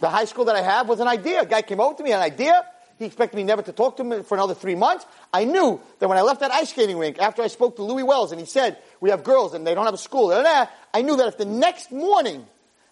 The 0.00 0.08
high 0.08 0.24
school 0.24 0.46
that 0.46 0.56
I 0.56 0.62
have 0.62 0.88
was 0.88 0.98
an 0.98 1.08
idea. 1.08 1.42
A 1.42 1.46
guy 1.46 1.60
came 1.60 1.78
over 1.78 1.94
to 1.94 2.02
me, 2.02 2.12
an 2.12 2.20
idea. 2.20 2.64
He 2.98 3.04
expected 3.04 3.36
me 3.36 3.44
never 3.44 3.60
to 3.60 3.72
talk 3.72 3.98
to 3.98 4.02
him 4.02 4.24
for 4.24 4.34
another 4.34 4.54
three 4.54 4.74
months. 4.74 5.04
I 5.32 5.44
knew 5.44 5.80
that 5.98 6.08
when 6.08 6.16
I 6.16 6.22
left 6.22 6.40
that 6.40 6.52
ice 6.52 6.70
skating 6.70 6.96
rink, 6.96 7.18
after 7.18 7.42
I 7.42 7.48
spoke 7.48 7.76
to 7.76 7.82
Louis 7.82 8.02
Wells 8.02 8.32
and 8.32 8.40
he 8.40 8.46
said, 8.46 8.78
we 9.00 9.10
have 9.10 9.22
girls 9.22 9.52
and 9.52 9.66
they 9.66 9.74
don't 9.74 9.84
have 9.84 9.94
a 9.94 9.98
school, 9.98 10.32
I 10.32 11.02
knew 11.02 11.16
that 11.16 11.28
if 11.28 11.38
the 11.38 11.44
next 11.44 11.92
morning 11.92 12.46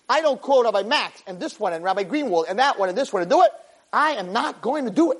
I 0.08 0.20
don't 0.20 0.40
call 0.40 0.64
Rabbi 0.64 0.82
Max 0.82 1.22
and 1.26 1.40
this 1.40 1.58
one 1.58 1.72
and 1.72 1.82
Rabbi 1.84 2.04
Greenwald 2.04 2.44
and 2.48 2.58
that 2.58 2.78
one 2.78 2.90
and 2.90 2.96
this 2.96 3.12
one 3.12 3.22
to 3.22 3.28
do 3.28 3.42
it, 3.42 3.50
I 3.92 4.12
am 4.12 4.32
not 4.32 4.60
going 4.60 4.84
to 4.84 4.90
do 4.90 5.12
it. 5.12 5.18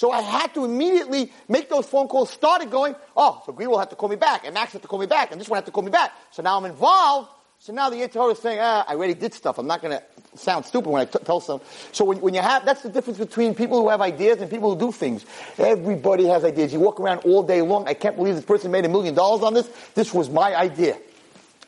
So 0.00 0.10
I 0.10 0.22
had 0.22 0.54
to 0.54 0.64
immediately 0.64 1.30
make 1.46 1.68
those 1.68 1.84
phone 1.84 2.08
calls, 2.08 2.30
started 2.30 2.70
going, 2.70 2.96
oh, 3.18 3.42
so 3.44 3.52
Greenwald 3.52 3.80
had 3.80 3.90
to 3.90 3.96
call 3.96 4.08
me 4.08 4.16
back, 4.16 4.46
and 4.46 4.54
Max 4.54 4.72
had 4.72 4.80
to 4.80 4.88
call 4.88 4.98
me 4.98 5.04
back, 5.04 5.30
and 5.30 5.38
this 5.38 5.46
one 5.46 5.58
had 5.58 5.66
to 5.66 5.72
call 5.72 5.82
me 5.82 5.90
back. 5.90 6.12
So 6.30 6.42
now 6.42 6.56
I'm 6.56 6.64
involved. 6.64 7.28
So 7.58 7.74
now 7.74 7.90
the 7.90 7.96
Yitzhak 7.96 8.32
is 8.32 8.38
saying, 8.38 8.60
ah, 8.62 8.82
I 8.88 8.94
already 8.94 9.12
did 9.12 9.34
stuff. 9.34 9.58
I'm 9.58 9.66
not 9.66 9.82
going 9.82 9.98
to 9.98 10.38
sound 10.38 10.64
stupid 10.64 10.88
when 10.88 11.02
I 11.02 11.04
t- 11.04 11.18
tell 11.22 11.40
some. 11.40 11.60
So 11.92 12.06
when, 12.06 12.18
when 12.22 12.32
you 12.32 12.40
have, 12.40 12.64
that's 12.64 12.80
the 12.80 12.88
difference 12.88 13.18
between 13.18 13.54
people 13.54 13.78
who 13.78 13.90
have 13.90 14.00
ideas 14.00 14.40
and 14.40 14.50
people 14.50 14.72
who 14.72 14.80
do 14.80 14.90
things. 14.90 15.26
Everybody 15.58 16.24
has 16.28 16.46
ideas. 16.46 16.72
You 16.72 16.80
walk 16.80 16.98
around 16.98 17.18
all 17.26 17.42
day 17.42 17.60
long. 17.60 17.86
I 17.86 17.92
can't 17.92 18.16
believe 18.16 18.36
this 18.36 18.44
person 18.46 18.70
made 18.70 18.86
a 18.86 18.88
million 18.88 19.14
dollars 19.14 19.42
on 19.42 19.52
this. 19.52 19.68
This 19.94 20.14
was 20.14 20.30
my 20.30 20.56
idea. 20.56 20.96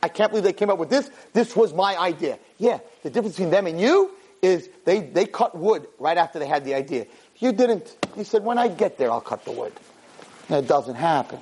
I 0.01 0.07
can't 0.07 0.31
believe 0.31 0.43
they 0.43 0.53
came 0.53 0.71
up 0.71 0.79
with 0.79 0.89
this. 0.89 1.11
This 1.33 1.55
was 1.55 1.71
my 1.71 1.95
idea. 1.99 2.39
Yeah, 2.57 2.79
the 3.03 3.11
difference 3.11 3.35
between 3.35 3.51
them 3.51 3.67
and 3.67 3.79
you 3.79 4.09
is 4.41 4.69
they, 4.85 4.99
they 4.99 5.25
cut 5.25 5.57
wood 5.57 5.87
right 5.99 6.17
after 6.17 6.37
they 6.37 6.47
had 6.47 6.65
the 6.65 6.73
idea. 6.73 7.05
You 7.43 7.51
didn't. 7.51 7.93
He 8.15 8.23
said, 8.23 8.45
when 8.45 8.57
I 8.57 8.69
get 8.69 8.97
there, 8.97 9.11
I'll 9.11 9.19
cut 9.19 9.43
the 9.43 9.51
wood. 9.51 9.73
And 10.47 10.63
it 10.63 10.67
doesn't 10.69 10.95
happen. 10.95 11.39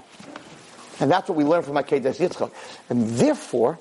And 0.99 1.11
that's 1.11 1.29
what 1.29 1.37
we 1.37 1.43
learn 1.43 1.61
from 1.61 1.75
Akedah 1.75 2.17
Yitzchak. 2.17 2.51
And 2.89 3.07
therefore, 3.07 3.77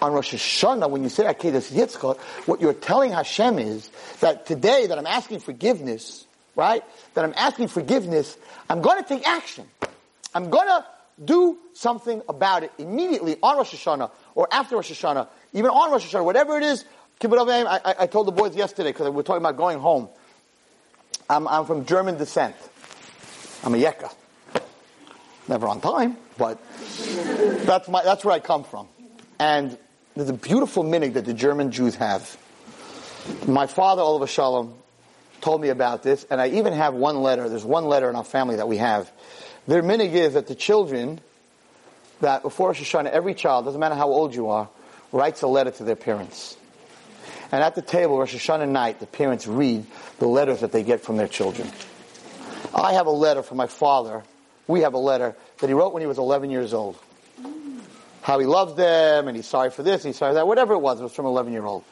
on 0.00 0.12
Rosh 0.12 0.34
Hashanah, 0.34 0.88
when 0.88 1.02
you 1.02 1.08
say 1.08 1.24
Akedah 1.24 1.68
Yitzchak, 1.72 2.18
what 2.46 2.60
you're 2.60 2.74
telling 2.74 3.10
Hashem 3.10 3.58
is 3.58 3.90
that 4.20 4.46
today 4.46 4.86
that 4.86 4.96
I'm 4.96 5.06
asking 5.06 5.40
forgiveness, 5.40 6.24
right? 6.54 6.84
That 7.14 7.24
I'm 7.24 7.34
asking 7.36 7.68
forgiveness, 7.68 8.36
I'm 8.70 8.80
going 8.80 9.02
to 9.02 9.08
take 9.08 9.26
action. 9.26 9.66
I'm 10.32 10.48
going 10.48 10.68
to 10.68 10.84
do 11.24 11.58
something 11.74 12.22
about 12.28 12.62
it 12.62 12.70
immediately 12.78 13.36
on 13.42 13.56
Rosh 13.56 13.74
Hashanah 13.74 14.12
or 14.36 14.46
after 14.52 14.76
Rosh 14.76 14.92
Hashanah, 14.92 15.26
even 15.54 15.70
on 15.72 15.90
Rosh 15.90 16.06
Hashanah, 16.06 16.24
whatever 16.24 16.56
it 16.56 16.62
is. 16.62 16.84
I, 17.20 17.80
I, 17.84 17.94
I 18.00 18.06
told 18.06 18.28
the 18.28 18.32
boys 18.32 18.54
yesterday 18.54 18.90
because 18.90 19.08
we 19.08 19.16
were 19.16 19.24
talking 19.24 19.42
about 19.42 19.56
going 19.56 19.80
home. 19.80 20.08
I'm, 21.28 21.48
I'm 21.48 21.64
from 21.66 21.86
German 21.86 22.16
descent. 22.16 22.54
I'm 23.64 23.74
a 23.74 23.78
Yekka. 23.78 24.12
Never 25.48 25.68
on 25.68 25.80
time, 25.80 26.16
but 26.38 26.60
that's 27.64 27.88
my, 27.88 28.02
that's 28.02 28.24
where 28.24 28.34
I 28.34 28.40
come 28.40 28.64
from. 28.64 28.88
And 29.38 29.76
there's 30.14 30.28
a 30.28 30.34
beautiful 30.34 30.82
minhag 30.82 31.14
that 31.14 31.24
the 31.24 31.34
German 31.34 31.70
Jews 31.70 31.94
have. 31.96 32.36
My 33.46 33.66
father, 33.66 34.02
alav 34.02 34.22
hashalom, 34.22 34.72
told 35.40 35.60
me 35.60 35.68
about 35.68 36.02
this, 36.02 36.26
and 36.30 36.40
I 36.40 36.48
even 36.48 36.72
have 36.72 36.94
one 36.94 37.22
letter. 37.22 37.48
There's 37.48 37.64
one 37.64 37.84
letter 37.84 38.08
in 38.10 38.16
our 38.16 38.24
family 38.24 38.56
that 38.56 38.68
we 38.68 38.78
have. 38.78 39.10
Their 39.68 39.82
minhag 39.82 40.12
is 40.12 40.34
that 40.34 40.46
the 40.46 40.54
children, 40.54 41.20
that 42.20 42.42
before 42.42 42.68
Rosh 42.68 42.80
Hashanah, 42.80 43.10
every 43.10 43.34
child, 43.34 43.64
doesn't 43.66 43.80
matter 43.80 43.94
how 43.94 44.08
old 44.08 44.34
you 44.34 44.48
are, 44.48 44.68
writes 45.12 45.42
a 45.42 45.46
letter 45.46 45.70
to 45.72 45.84
their 45.84 45.96
parents. 45.96 46.55
And 47.52 47.62
at 47.62 47.74
the 47.74 47.82
table, 47.82 48.18
Rosh 48.18 48.34
Hashanah 48.34 48.68
night, 48.68 49.00
the 49.00 49.06
parents 49.06 49.46
read 49.46 49.86
the 50.18 50.26
letters 50.26 50.60
that 50.60 50.72
they 50.72 50.82
get 50.82 51.00
from 51.00 51.16
their 51.16 51.28
children. 51.28 51.70
I 52.74 52.94
have 52.94 53.06
a 53.06 53.10
letter 53.10 53.42
from 53.42 53.56
my 53.56 53.66
father. 53.66 54.24
We 54.66 54.80
have 54.80 54.94
a 54.94 54.98
letter 54.98 55.36
that 55.58 55.66
he 55.66 55.74
wrote 55.74 55.92
when 55.92 56.02
he 56.02 56.06
was 56.06 56.18
11 56.18 56.50
years 56.50 56.74
old. 56.74 56.98
How 58.22 58.38
he 58.40 58.46
loves 58.46 58.74
them, 58.74 59.28
and 59.28 59.36
he's 59.36 59.46
sorry 59.46 59.70
for 59.70 59.84
this, 59.84 60.02
he's 60.02 60.16
sorry 60.16 60.30
for 60.30 60.34
that, 60.34 60.46
whatever 60.48 60.74
it 60.74 60.80
was, 60.80 61.00
it 61.00 61.04
was 61.04 61.12
from 61.12 61.26
an 61.26 61.30
11 61.30 61.52
year 61.52 61.64
old. 61.64 61.84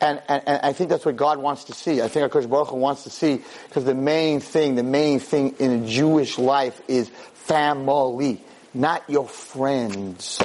And, 0.00 0.20
and, 0.28 0.42
and, 0.46 0.60
I 0.62 0.72
think 0.72 0.90
that's 0.90 1.04
what 1.04 1.16
God 1.16 1.38
wants 1.38 1.64
to 1.64 1.74
see. 1.74 2.02
I 2.02 2.08
think 2.08 2.30
HaKadosh 2.30 2.48
Baruch 2.48 2.68
Hu 2.68 2.76
wants 2.76 3.04
to 3.04 3.10
see, 3.10 3.42
because 3.68 3.84
the 3.84 3.94
main 3.94 4.40
thing, 4.40 4.74
the 4.74 4.82
main 4.82 5.20
thing 5.20 5.54
in 5.58 5.84
a 5.84 5.86
Jewish 5.86 6.38
life 6.38 6.80
is 6.88 7.10
family, 7.34 8.40
not 8.72 9.08
your 9.08 9.28
friends. 9.28 10.40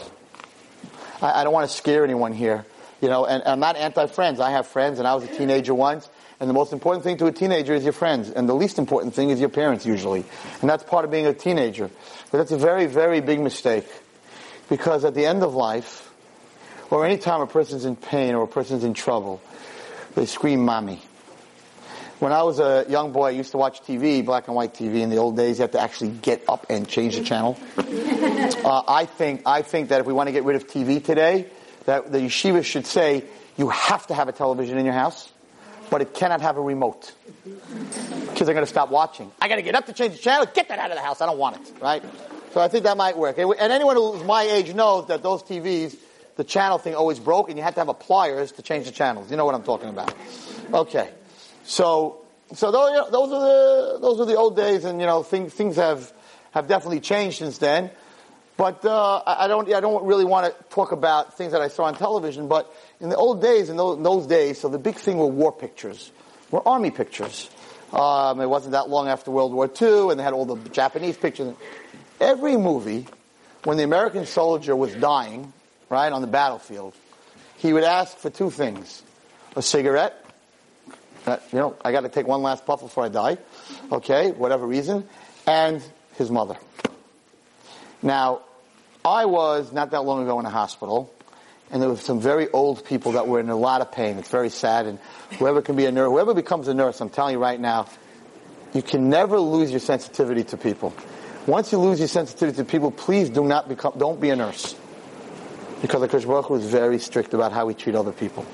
I, 1.22 1.42
I 1.42 1.44
don't 1.44 1.54
want 1.54 1.70
to 1.70 1.76
scare 1.76 2.04
anyone 2.04 2.34
here. 2.34 2.66
You 3.02 3.10
know, 3.10 3.26
and, 3.26 3.42
and 3.44 3.52
I'm 3.54 3.60
not 3.60 3.78
anti-friends. 3.78 4.40
I 4.40 4.52
have 4.52 4.68
friends, 4.68 5.00
and 5.00 5.08
I 5.08 5.16
was 5.16 5.24
a 5.24 5.28
teenager 5.28 5.74
once. 5.74 6.10
And 6.40 6.50
the 6.50 6.54
most 6.54 6.72
important 6.72 7.04
thing 7.04 7.18
to 7.18 7.26
a 7.26 7.32
teenager 7.32 7.74
is 7.74 7.84
your 7.84 7.94
friends. 7.94 8.30
And 8.30 8.48
the 8.48 8.54
least 8.54 8.80
important 8.80 9.14
thing 9.14 9.30
is 9.30 9.40
your 9.40 9.50
parents, 9.50 9.86
usually. 9.86 10.24
And 10.62 10.70
that's 10.70 10.84
part 10.84 11.04
of 11.06 11.12
being 11.12 11.28
a 11.28 11.34
teenager. 11.34 11.90
But 12.32 12.38
that's 12.38 12.52
a 12.52 12.58
very, 12.58 12.86
very 12.86 13.20
big 13.20 13.42
mistake. 13.42 13.88
Because 14.70 15.04
at 15.04 15.16
the 15.16 15.26
end 15.26 15.44
of 15.44 15.54
life, 15.54 16.10
or 16.90 17.06
any 17.06 17.18
time 17.18 17.42
a 17.42 17.48
person's 17.48 17.86
in 17.86 17.96
pain 17.96 18.36
or 18.36 18.44
a 18.44 18.48
person's 18.48 18.84
in 18.84 18.94
trouble, 18.94 19.42
they 20.16 20.26
scream 20.26 20.64
mommy. 20.64 21.02
When 22.20 22.34
I 22.34 22.44
was 22.44 22.60
a 22.60 22.86
young 22.90 23.14
boy, 23.14 23.28
I 23.28 23.30
used 23.32 23.52
to 23.52 23.58
watch 23.58 23.82
TV, 23.82 24.26
black 24.26 24.48
and 24.48 24.56
white 24.56 24.74
TV. 24.74 25.02
In 25.02 25.10
the 25.10 25.18
old 25.18 25.38
days, 25.38 25.58
you 25.58 25.64
had 25.64 25.72
to 25.72 25.82
actually 25.82 26.10
get 26.10 26.44
up 26.50 26.66
and 26.70 26.88
change 26.88 27.16
the 27.16 27.24
channel. 27.24 27.58
Uh, 28.60 28.84
I 28.88 29.06
think 29.06 29.44
I 29.46 29.62
think 29.62 29.90
that 29.90 30.02
if 30.02 30.06
we 30.06 30.12
want 30.12 30.28
to 30.28 30.34
get 30.34 30.44
rid 30.44 30.56
of 30.56 30.68
TV 30.68 31.04
today, 31.04 31.48
that 31.90 32.12
the 32.12 32.20
yeshiva 32.20 32.64
should 32.64 32.86
say 32.86 33.24
you 33.58 33.70
have 33.70 34.06
to 34.08 34.14
have 34.14 34.28
a 34.28 34.32
television 34.32 34.78
in 34.78 34.86
your 34.86 34.94
house, 34.94 35.32
but 35.90 36.02
it 36.02 36.14
cannot 36.14 36.40
have 36.42 36.58
a 36.58 36.62
remote. 36.62 37.12
Kids 38.36 38.48
are 38.48 38.54
going 38.54 38.66
to 38.66 38.68
stop 38.68 38.92
watching. 38.92 39.32
I 39.42 39.48
got 39.48 39.56
to 39.56 39.64
get 39.64 39.74
up 39.74 39.88
to 39.88 39.94
change 39.94 40.14
the 40.14 40.20
channel. 40.20 40.46
Get 40.54 40.70
that 40.70 40.78
out 40.78 40.92
of 40.92 40.98
the 40.98 41.02
house. 41.02 41.20
I 41.20 41.26
don't 41.26 41.40
want 41.40 41.56
it. 41.58 41.74
Right? 41.82 42.04
So 42.54 42.62
I 42.62 42.68
think 42.68 42.84
that 42.84 42.96
might 42.96 43.18
work. 43.18 43.40
And 43.40 43.56
anyone 43.60 43.96
who's 43.96 44.24
my 44.24 44.44
age 44.44 44.72
knows 44.76 45.08
that 45.08 45.24
those 45.24 45.42
TVs, 45.42 45.98
the 46.36 46.44
channel 46.44 46.78
thing 46.78 46.94
always 46.94 47.20
broke, 47.20 47.50
and 47.50 47.58
you 47.58 47.64
had 47.64 47.74
to 47.74 47.82
have 47.82 47.90
a 47.90 47.96
pliers 47.96 48.52
to 48.54 48.62
change 48.62 48.86
the 48.86 48.92
channels. 48.92 49.32
You 49.32 49.38
know 49.38 49.46
what 49.46 49.56
I'm 49.56 49.64
talking 49.64 49.90
about? 49.90 50.14
Okay. 50.72 51.10
So, 51.64 52.22
so 52.54 52.72
those, 52.72 53.12
those 53.12 53.32
are 53.32 53.42
the 53.42 54.00
those 54.00 54.20
are 54.20 54.26
the 54.26 54.36
old 54.36 54.56
days, 54.56 54.86
and 54.86 55.02
you 55.02 55.08
know 55.08 55.24
things 55.24 55.54
things 55.54 55.76
have 55.78 56.14
have 56.52 56.68
definitely 56.68 57.00
changed 57.00 57.40
since 57.40 57.58
then. 57.58 57.90
But 58.60 58.84
uh, 58.84 59.24
I 59.26 59.48
don't 59.48 59.74
I 59.74 59.80
don't 59.80 60.04
really 60.04 60.26
want 60.26 60.54
to 60.54 60.64
talk 60.66 60.92
about 60.92 61.38
things 61.38 61.54
that 61.54 61.62
I 61.62 61.70
saw 61.70 61.86
on 61.86 61.96
television. 61.96 62.50
But 62.50 62.70
in 63.00 63.08
the 63.08 63.16
old 63.16 63.42
days, 63.42 63.70
in 63.70 63.78
those, 63.78 63.96
in 63.96 64.04
those 64.04 64.28
days, 64.28 64.60
so 64.60 64.68
the 64.68 64.78
big 64.78 64.96
thing 64.96 65.18
were 65.18 65.28
war 65.28 65.54
pictures, 65.54 66.12
were 66.52 66.68
army 66.68 66.92
pictures. 66.92 67.50
Um, 67.94 68.42
it 68.42 68.48
wasn't 68.48 68.74
that 68.74 68.90
long 68.90 69.08
after 69.08 69.32
World 69.32 69.54
War 69.54 69.72
II, 69.82 70.10
and 70.10 70.20
they 70.20 70.26
had 70.26 70.34
all 70.34 70.44
the 70.44 70.58
Japanese 70.72 71.16
pictures. 71.16 71.56
Every 72.20 72.58
movie, 72.58 73.08
when 73.64 73.78
the 73.78 73.84
American 73.84 74.26
soldier 74.26 74.76
was 74.76 74.94
dying, 74.94 75.54
right 75.88 76.12
on 76.12 76.20
the 76.20 76.28
battlefield, 76.28 76.94
he 77.56 77.72
would 77.72 77.86
ask 77.86 78.18
for 78.18 78.30
two 78.30 78.50
things: 78.50 79.02
a 79.56 79.62
cigarette 79.62 80.22
that, 81.24 81.44
you 81.54 81.60
know, 81.60 81.78
I 81.82 81.94
got 81.94 82.02
to 82.02 82.10
take 82.10 82.28
one 82.28 82.42
last 82.42 82.66
puff 82.66 82.82
before 82.82 83.06
I 83.06 83.08
die. 83.08 83.38
Okay, 83.90 84.32
whatever 84.32 84.68
reason. 84.68 85.08
And 85.48 85.82
his 86.18 86.30
mother. 86.30 86.58
Now, 88.02 88.42
I 89.04 89.26
was 89.26 89.72
not 89.72 89.92
that 89.92 90.02
long 90.02 90.24
ago 90.24 90.40
in 90.40 90.46
a 90.46 90.50
hospital, 90.50 91.14
and 91.72 91.82
there 91.82 91.90
were 91.90 91.98
some 91.98 92.20
very 92.20 92.50
old 92.50 92.86
people 92.86 93.14
that 93.14 93.28
were 93.28 93.40
in 93.40 93.50
a 93.50 93.56
lot 93.56 93.82
of 93.82 93.92
pain. 93.92 94.18
It's 94.18 94.30
very 94.30 94.50
sad, 94.50 94.86
and 94.86 95.00
whoever 95.38 95.62
can 95.62 95.76
be 95.76 95.86
a 95.86 95.92
nurse, 95.92 96.10
whoever 96.10 96.34
becomes 96.34 96.68
a 96.68 96.74
nurse, 96.74 97.00
I'm 97.00 97.10
telling 97.10 97.34
you 97.34 97.40
right 97.40 97.60
now, 97.60 97.88
you 98.74 98.82
can 98.82 99.10
never 99.10 99.40
lose 99.40 99.72
your 99.72 99.80
sensitivity 99.80 100.44
to 100.46 100.58
people. 100.58 100.94
Once 101.48 101.72
you 101.72 101.80
lose 101.80 102.00
your 102.00 102.08
sensitivity 102.08 102.58
to 102.58 102.66
people, 102.66 102.92
please 102.92 103.30
do 103.30 103.44
not 103.44 103.70
become, 103.70 103.94
don't 103.98 104.20
be 104.20 104.30
a 104.30 104.36
nurse. 104.36 104.76
Because 105.82 106.02
the 106.02 106.28
Baruch 106.28 106.52
is 106.52 106.66
very 106.66 107.00
strict 107.00 107.34
about 107.34 107.54
how 107.54 107.66
we 107.66 107.74
treat 107.74 107.96
other 107.96 108.12
people. 108.12 108.46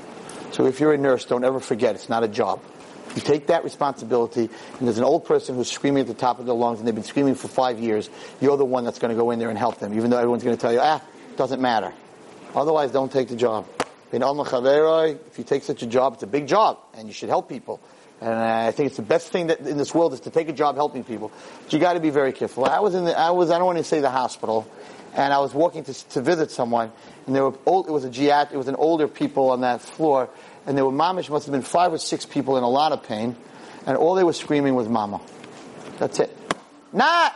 So 0.52 0.68
if 0.68 0.80
you're 0.80 0.94
a 0.94 0.98
nurse, 0.98 1.26
don't 1.26 1.44
ever 1.44 1.60
forget 1.60 1.96
it's 1.96 2.08
not 2.08 2.24
a 2.24 2.28
job. 2.28 2.62
You 3.16 3.22
take 3.22 3.48
that 3.48 3.64
responsibility, 3.64 4.50
and 4.78 4.88
there's 4.88 4.98
an 4.98 5.04
old 5.04 5.26
person 5.26 5.56
who's 5.56 5.72
screaming 5.72 6.02
at 6.02 6.08
the 6.08 6.14
top 6.14 6.40
of 6.40 6.46
their 6.46 6.56
lungs, 6.56 6.80
and 6.80 6.88
they've 6.88 6.94
been 6.94 7.04
screaming 7.04 7.36
for 7.36 7.48
five 7.48 7.80
years. 7.80 8.10
You're 8.42 8.58
the 8.58 8.66
one 8.66 8.84
that's 8.84 9.00
going 9.00 9.16
to 9.16 9.20
go 9.20 9.32
in 9.32 9.40
there 9.40 9.50
and 9.50 9.58
help 9.58 9.80
them, 9.80 9.94
even 9.94 10.10
though 10.10 10.18
everyone's 10.18 10.44
going 10.44 10.56
to 10.56 10.62
tell 10.62 10.74
you, 10.74 10.80
ah, 10.82 11.02
doesn't 11.38 11.62
matter. 11.62 11.94
Otherwise, 12.54 12.92
don't 12.92 13.12
take 13.12 13.30
the 13.30 13.36
job. 13.36 13.66
If 14.12 15.38
you 15.38 15.44
take 15.44 15.64
such 15.64 15.82
a 15.82 15.88
job, 15.88 16.14
it's 16.14 16.24
a 16.24 16.28
big 16.28 16.48
job, 16.48 16.80
and 16.94 17.08
you 17.08 17.14
should 17.14 17.30
help 17.30 17.50
people. 17.50 17.82
And 18.22 18.34
I 18.34 18.72
think 18.72 18.88
it's 18.88 18.96
the 18.96 19.02
best 19.02 19.30
thing 19.32 19.48
that 19.48 19.60
in 19.60 19.78
this 19.78 19.94
world 19.94 20.14
is 20.14 20.22
to 20.22 20.30
take 20.30 20.48
a 20.48 20.54
job 20.54 20.76
helping 20.76 21.04
people. 21.04 21.32
But 21.64 21.74
you 21.74 21.80
got 21.80 21.94
to 21.94 22.00
be 22.00 22.12
very 22.12 22.32
careful. 22.32 22.66
I 22.66 22.80
was 22.80 22.96
in 22.96 23.04
the, 23.06 23.18
I 23.18 23.32
was, 23.32 23.52
I 23.52 23.58
don't 23.58 23.66
want 23.66 23.78
to 23.78 23.84
say 23.84 24.00
the 24.00 24.10
hospital, 24.10 24.68
and 25.16 25.34
I 25.34 25.40
was 25.40 25.54
walking 25.54 25.84
to, 25.84 25.94
to 26.10 26.22
visit 26.22 26.52
someone, 26.52 26.92
and 27.26 27.36
there 27.36 27.44
were 27.44 27.58
old, 27.66 27.88
it 27.88 27.92
was 27.92 28.06
a 28.06 28.10
giat, 28.10 28.54
it 28.54 28.58
was 28.58 28.68
an 28.68 28.76
older 28.76 29.08
people 29.08 29.50
on 29.50 29.62
that 29.62 29.82
floor, 29.82 30.30
and 30.66 30.78
there 30.78 30.86
were 30.86 30.92
mamish 30.92 31.30
must 31.30 31.46
have 31.46 31.52
been 31.52 31.62
five 31.62 31.94
or 31.94 31.98
six 31.98 32.26
people 32.26 32.58
in 32.58 32.64
a 32.64 32.70
lot 32.70 32.92
of 32.92 33.04
pain, 33.04 33.36
and 33.86 33.98
all 33.98 34.16
they 34.16 34.24
were 34.24 34.34
screaming 34.34 34.76
was 34.76 34.88
mama. 34.88 35.22
That's 36.00 36.20
it. 36.20 36.36
Not 36.92 37.36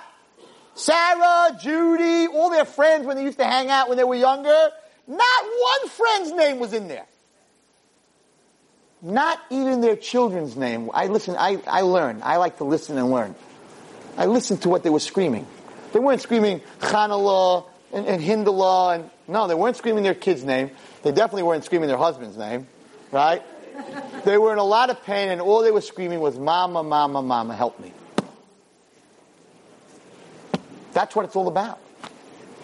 Sarah, 0.75 1.57
Judy, 1.61 2.27
all 2.27 2.49
their 2.49 2.65
friends 2.65 3.05
when 3.05 3.17
they 3.17 3.23
used 3.23 3.37
to 3.37 3.45
hang 3.45 3.69
out 3.69 3.89
when 3.89 3.97
they 3.97 4.03
were 4.03 4.15
younger. 4.15 4.69
Not 5.07 5.43
one 5.43 5.89
friend's 5.89 6.31
name 6.31 6.59
was 6.59 6.73
in 6.73 6.87
there. 6.87 7.05
Not 9.01 9.39
even 9.49 9.81
their 9.81 9.95
children's 9.95 10.55
name. 10.55 10.89
I 10.93 11.07
listen, 11.07 11.35
I, 11.37 11.61
I 11.67 11.81
learn. 11.81 12.21
I 12.23 12.37
like 12.37 12.57
to 12.57 12.63
listen 12.63 12.97
and 12.97 13.11
learn. 13.11 13.35
I 14.17 14.25
listened 14.25 14.61
to 14.63 14.69
what 14.69 14.83
they 14.83 14.89
were 14.89 14.99
screaming. 14.99 15.47
They 15.93 15.99
weren't 15.99 16.21
screaming 16.21 16.61
Chanallah 16.79 17.65
and, 17.93 18.05
and 18.05 18.21
Hindallah 18.21 18.95
and 18.95 19.09
no, 19.27 19.47
they 19.47 19.55
weren't 19.55 19.77
screaming 19.77 20.03
their 20.03 20.15
kid's 20.15 20.43
name. 20.43 20.71
They 21.03 21.11
definitely 21.11 21.43
weren't 21.43 21.63
screaming 21.63 21.87
their 21.87 21.97
husband's 21.97 22.37
name 22.37 22.67
right? 23.11 23.43
They 24.25 24.37
were 24.37 24.51
in 24.51 24.59
a 24.59 24.63
lot 24.63 24.89
of 24.89 25.03
pain, 25.03 25.29
and 25.29 25.41
all 25.41 25.61
they 25.61 25.71
were 25.71 25.81
screaming 25.81 26.19
was, 26.19 26.37
Mama, 26.37 26.83
Mama, 26.83 27.21
Mama, 27.21 27.55
help 27.55 27.79
me. 27.79 27.93
That's 30.93 31.15
what 31.15 31.25
it's 31.25 31.35
all 31.35 31.47
about. 31.47 31.79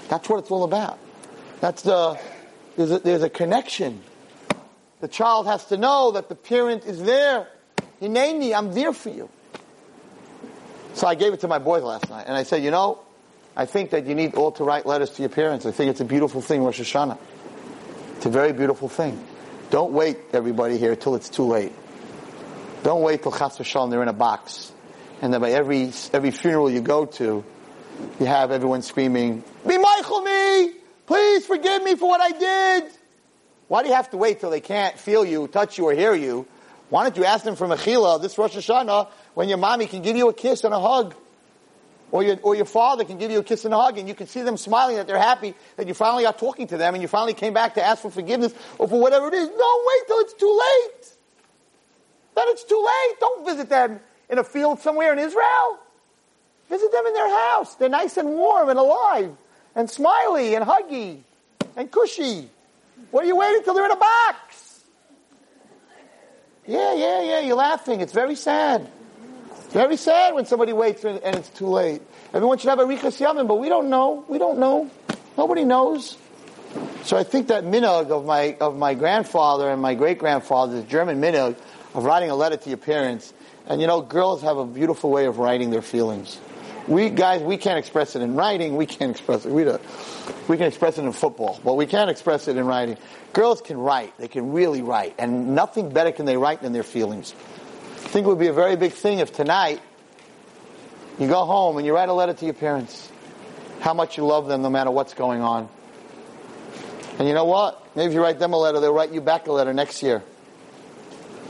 That's 0.09 0.27
what 0.27 0.39
it's 0.39 0.51
all 0.51 0.63
about. 0.63 0.99
That's 1.61 1.83
the, 1.83 2.19
there's 2.75 2.91
a, 2.91 2.99
there's 2.99 3.23
a 3.23 3.29
connection. 3.29 4.01
The 4.99 5.07
child 5.07 5.47
has 5.47 5.65
to 5.67 5.77
know 5.77 6.11
that 6.11 6.29
the 6.29 6.35
parent 6.35 6.85
is 6.85 7.01
there. 7.03 7.47
Hineni, 8.01 8.53
I'm 8.53 8.73
there 8.73 8.93
for 8.93 9.09
you. 9.09 9.29
So 10.93 11.07
I 11.07 11.15
gave 11.15 11.33
it 11.33 11.41
to 11.41 11.47
my 11.47 11.59
boys 11.59 11.83
last 11.83 12.09
night, 12.09 12.25
and 12.27 12.35
I 12.35 12.43
said, 12.43 12.63
you 12.63 12.71
know, 12.71 12.99
I 13.55 13.65
think 13.65 13.91
that 13.91 14.05
you 14.05 14.15
need 14.15 14.35
all 14.35 14.51
to 14.53 14.63
write 14.63 14.85
letters 14.85 15.11
to 15.11 15.21
your 15.21 15.29
parents. 15.29 15.65
I 15.65 15.71
think 15.71 15.91
it's 15.91 16.01
a 16.01 16.05
beautiful 16.05 16.41
thing, 16.41 16.63
Rosh 16.63 16.79
Hashanah. 16.79 17.17
It's 18.17 18.25
a 18.25 18.29
very 18.29 18.51
beautiful 18.51 18.89
thing. 18.89 19.21
Don't 19.69 19.93
wait, 19.93 20.17
everybody 20.33 20.77
here, 20.77 20.95
till 20.95 21.15
it's 21.15 21.29
too 21.29 21.45
late. 21.45 21.73
Don't 22.83 23.01
wait 23.01 23.23
till 23.23 23.31
Chas 23.31 23.57
v'shalom 23.57 23.89
they're 23.89 24.03
in 24.03 24.07
a 24.07 24.13
box. 24.13 24.71
And 25.21 25.33
then 25.33 25.41
by 25.41 25.51
every, 25.51 25.91
every 26.13 26.31
funeral 26.31 26.69
you 26.69 26.81
go 26.81 27.05
to, 27.05 27.43
you 28.19 28.25
have 28.25 28.51
everyone 28.51 28.81
screaming, 28.81 29.43
Be 29.65 29.77
mochel 29.77 30.23
me! 30.23 30.73
Please 31.07 31.45
forgive 31.45 31.83
me 31.83 31.95
for 31.95 32.07
what 32.07 32.21
I 32.21 32.31
did! 32.31 32.91
Why 33.67 33.81
do 33.81 33.89
you 33.89 33.95
have 33.95 34.11
to 34.11 34.17
wait 34.17 34.39
till 34.39 34.51
they 34.51 34.61
can't 34.61 34.97
feel 34.97 35.25
you, 35.25 35.47
touch 35.47 35.77
you, 35.77 35.85
or 35.85 35.93
hear 35.93 36.13
you? 36.13 36.45
Why 36.89 37.03
don't 37.03 37.17
you 37.17 37.25
ask 37.25 37.43
them 37.43 37.55
for 37.55 37.67
Mechila 37.67 38.21
this 38.21 38.37
Rosh 38.37 38.55
Hashanah 38.55 39.09
when 39.33 39.49
your 39.49 39.57
mommy 39.57 39.87
can 39.87 40.03
give 40.03 40.15
you 40.15 40.29
a 40.29 40.33
kiss 40.33 40.63
and 40.63 40.73
a 40.73 40.79
hug? 40.79 41.15
Or 42.15 42.23
your, 42.23 42.37
or 42.43 42.55
your 42.55 42.63
father 42.63 43.03
can 43.03 43.17
give 43.17 43.29
you 43.29 43.39
a 43.39 43.43
kiss 43.43 43.65
and 43.65 43.73
a 43.73 43.77
hug 43.77 43.97
and 43.97 44.07
you 44.07 44.15
can 44.15 44.25
see 44.25 44.41
them 44.41 44.55
smiling 44.55 44.95
that 44.95 45.05
they're 45.05 45.19
happy 45.19 45.53
that 45.75 45.85
you 45.85 45.93
finally 45.93 46.23
got 46.23 46.39
talking 46.39 46.65
to 46.67 46.77
them 46.77 46.93
and 46.93 47.01
you 47.01 47.09
finally 47.09 47.33
came 47.33 47.53
back 47.53 47.73
to 47.73 47.83
ask 47.83 48.01
for 48.01 48.09
forgiveness 48.09 48.53
or 48.79 48.87
for 48.87 49.01
whatever 49.01 49.27
it 49.27 49.33
is. 49.33 49.49
Don't 49.49 49.85
wait 49.85 50.07
till 50.07 50.19
it's 50.19 50.33
too 50.35 50.61
late. 50.63 51.13
Then 52.35 52.45
it's 52.47 52.63
too 52.63 52.81
late. 52.81 53.19
Don't 53.19 53.45
visit 53.45 53.67
them 53.67 53.99
in 54.29 54.37
a 54.37 54.45
field 54.45 54.79
somewhere 54.79 55.11
in 55.11 55.19
Israel. 55.19 55.77
Visit 56.69 56.89
them 56.93 57.05
in 57.05 57.13
their 57.13 57.29
house. 57.49 57.75
They're 57.75 57.89
nice 57.89 58.15
and 58.15 58.29
warm 58.29 58.69
and 58.69 58.79
alive 58.79 59.35
and 59.75 59.89
smiley 59.89 60.55
and 60.55 60.63
huggy 60.63 61.19
and 61.75 61.91
cushy. 61.91 62.49
What 63.11 63.25
are 63.25 63.27
you 63.27 63.35
waiting 63.35 63.61
till 63.63 63.73
they're 63.73 63.83
in 63.83 63.91
a 63.91 63.97
box? 63.97 64.85
Yeah, 66.65 66.93
yeah, 66.93 67.23
yeah, 67.23 67.39
you're 67.41 67.57
laughing. 67.57 67.99
It's 67.99 68.13
very 68.13 68.35
sad. 68.35 68.89
Very 69.75 69.97
sad 69.97 70.33
when 70.33 70.45
somebody 70.45 70.71
waits 70.71 71.03
and 71.03 71.19
it's 71.35 71.49
too 71.49 71.67
late. 71.67 72.01
Everyone 72.33 72.57
should 72.57 72.69
have 72.69 72.79
a 72.79 72.85
Arichas 72.85 73.19
Yamim, 73.19 73.45
but 73.45 73.55
we 73.55 73.67
don't 73.67 73.89
know. 73.89 74.23
We 74.29 74.37
don't 74.37 74.57
know. 74.57 74.89
Nobody 75.37 75.65
knows. 75.65 76.17
So 77.03 77.17
I 77.17 77.23
think 77.23 77.47
that 77.47 77.65
minhag 77.65 78.09
of 78.09 78.23
my, 78.23 78.55
of 78.61 78.77
my 78.77 78.93
grandfather 78.93 79.69
and 79.69 79.81
my 79.81 79.93
great 79.93 80.17
grandfather, 80.17 80.79
the 80.79 80.87
German 80.87 81.19
minhag 81.19 81.57
of 81.93 82.05
writing 82.05 82.29
a 82.29 82.35
letter 82.35 82.55
to 82.55 82.69
your 82.69 82.77
parents. 82.77 83.33
And 83.67 83.81
you 83.81 83.87
know, 83.87 83.99
girls 83.99 84.43
have 84.43 84.55
a 84.55 84.65
beautiful 84.65 85.11
way 85.11 85.25
of 85.25 85.39
writing 85.39 85.71
their 85.71 85.81
feelings. 85.81 86.39
We 86.87 87.09
guys, 87.09 87.41
we 87.41 87.57
can't 87.57 87.77
express 87.77 88.15
it 88.15 88.21
in 88.21 88.35
writing. 88.35 88.77
We 88.77 88.85
can't 88.85 89.11
express 89.11 89.45
it. 89.45 89.51
We, 89.51 89.65
don't, 89.65 89.81
we 90.47 90.55
can 90.55 90.67
express 90.67 90.97
it 90.97 91.03
in 91.03 91.11
football, 91.11 91.59
but 91.65 91.73
we 91.73 91.85
can't 91.85 92.09
express 92.09 92.47
it 92.47 92.55
in 92.55 92.65
writing. 92.65 92.95
Girls 93.33 93.59
can 93.59 93.77
write. 93.77 94.17
They 94.19 94.29
can 94.29 94.53
really 94.53 94.81
write, 94.81 95.15
and 95.17 95.53
nothing 95.53 95.89
better 95.89 96.13
can 96.13 96.25
they 96.25 96.37
write 96.37 96.61
than 96.61 96.71
their 96.71 96.83
feelings. 96.83 97.35
I 98.05 98.07
think 98.07 98.27
it 98.27 98.29
would 98.29 98.39
be 98.39 98.47
a 98.47 98.53
very 98.53 98.75
big 98.75 98.93
thing 98.93 99.19
if 99.19 99.33
tonight 99.33 99.81
you 101.19 101.27
go 101.27 101.43
home 101.43 101.77
and 101.77 101.85
you 101.85 101.93
write 101.93 102.07
a 102.07 102.13
letter 102.13 102.33
to 102.33 102.45
your 102.45 102.53
parents. 102.53 103.11
How 103.81 103.93
much 103.93 104.15
you 104.15 104.25
love 104.25 104.47
them 104.47 104.61
no 104.61 104.69
matter 104.69 104.91
what's 104.91 105.13
going 105.15 105.41
on. 105.41 105.67
And 107.17 107.27
you 107.27 107.33
know 107.33 107.45
what? 107.45 107.95
Maybe 107.95 108.07
if 108.07 108.13
you 108.13 108.21
write 108.21 108.39
them 108.39 108.53
a 108.53 108.57
letter, 108.57 108.79
they'll 108.79 108.93
write 108.93 109.11
you 109.11 109.21
back 109.21 109.47
a 109.47 109.51
letter 109.51 109.73
next 109.73 110.03
year. 110.03 110.23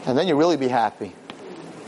And 0.06 0.18
then 0.18 0.28
you'll 0.28 0.40
really 0.40 0.58
be 0.58 0.68
happy. 0.68 1.14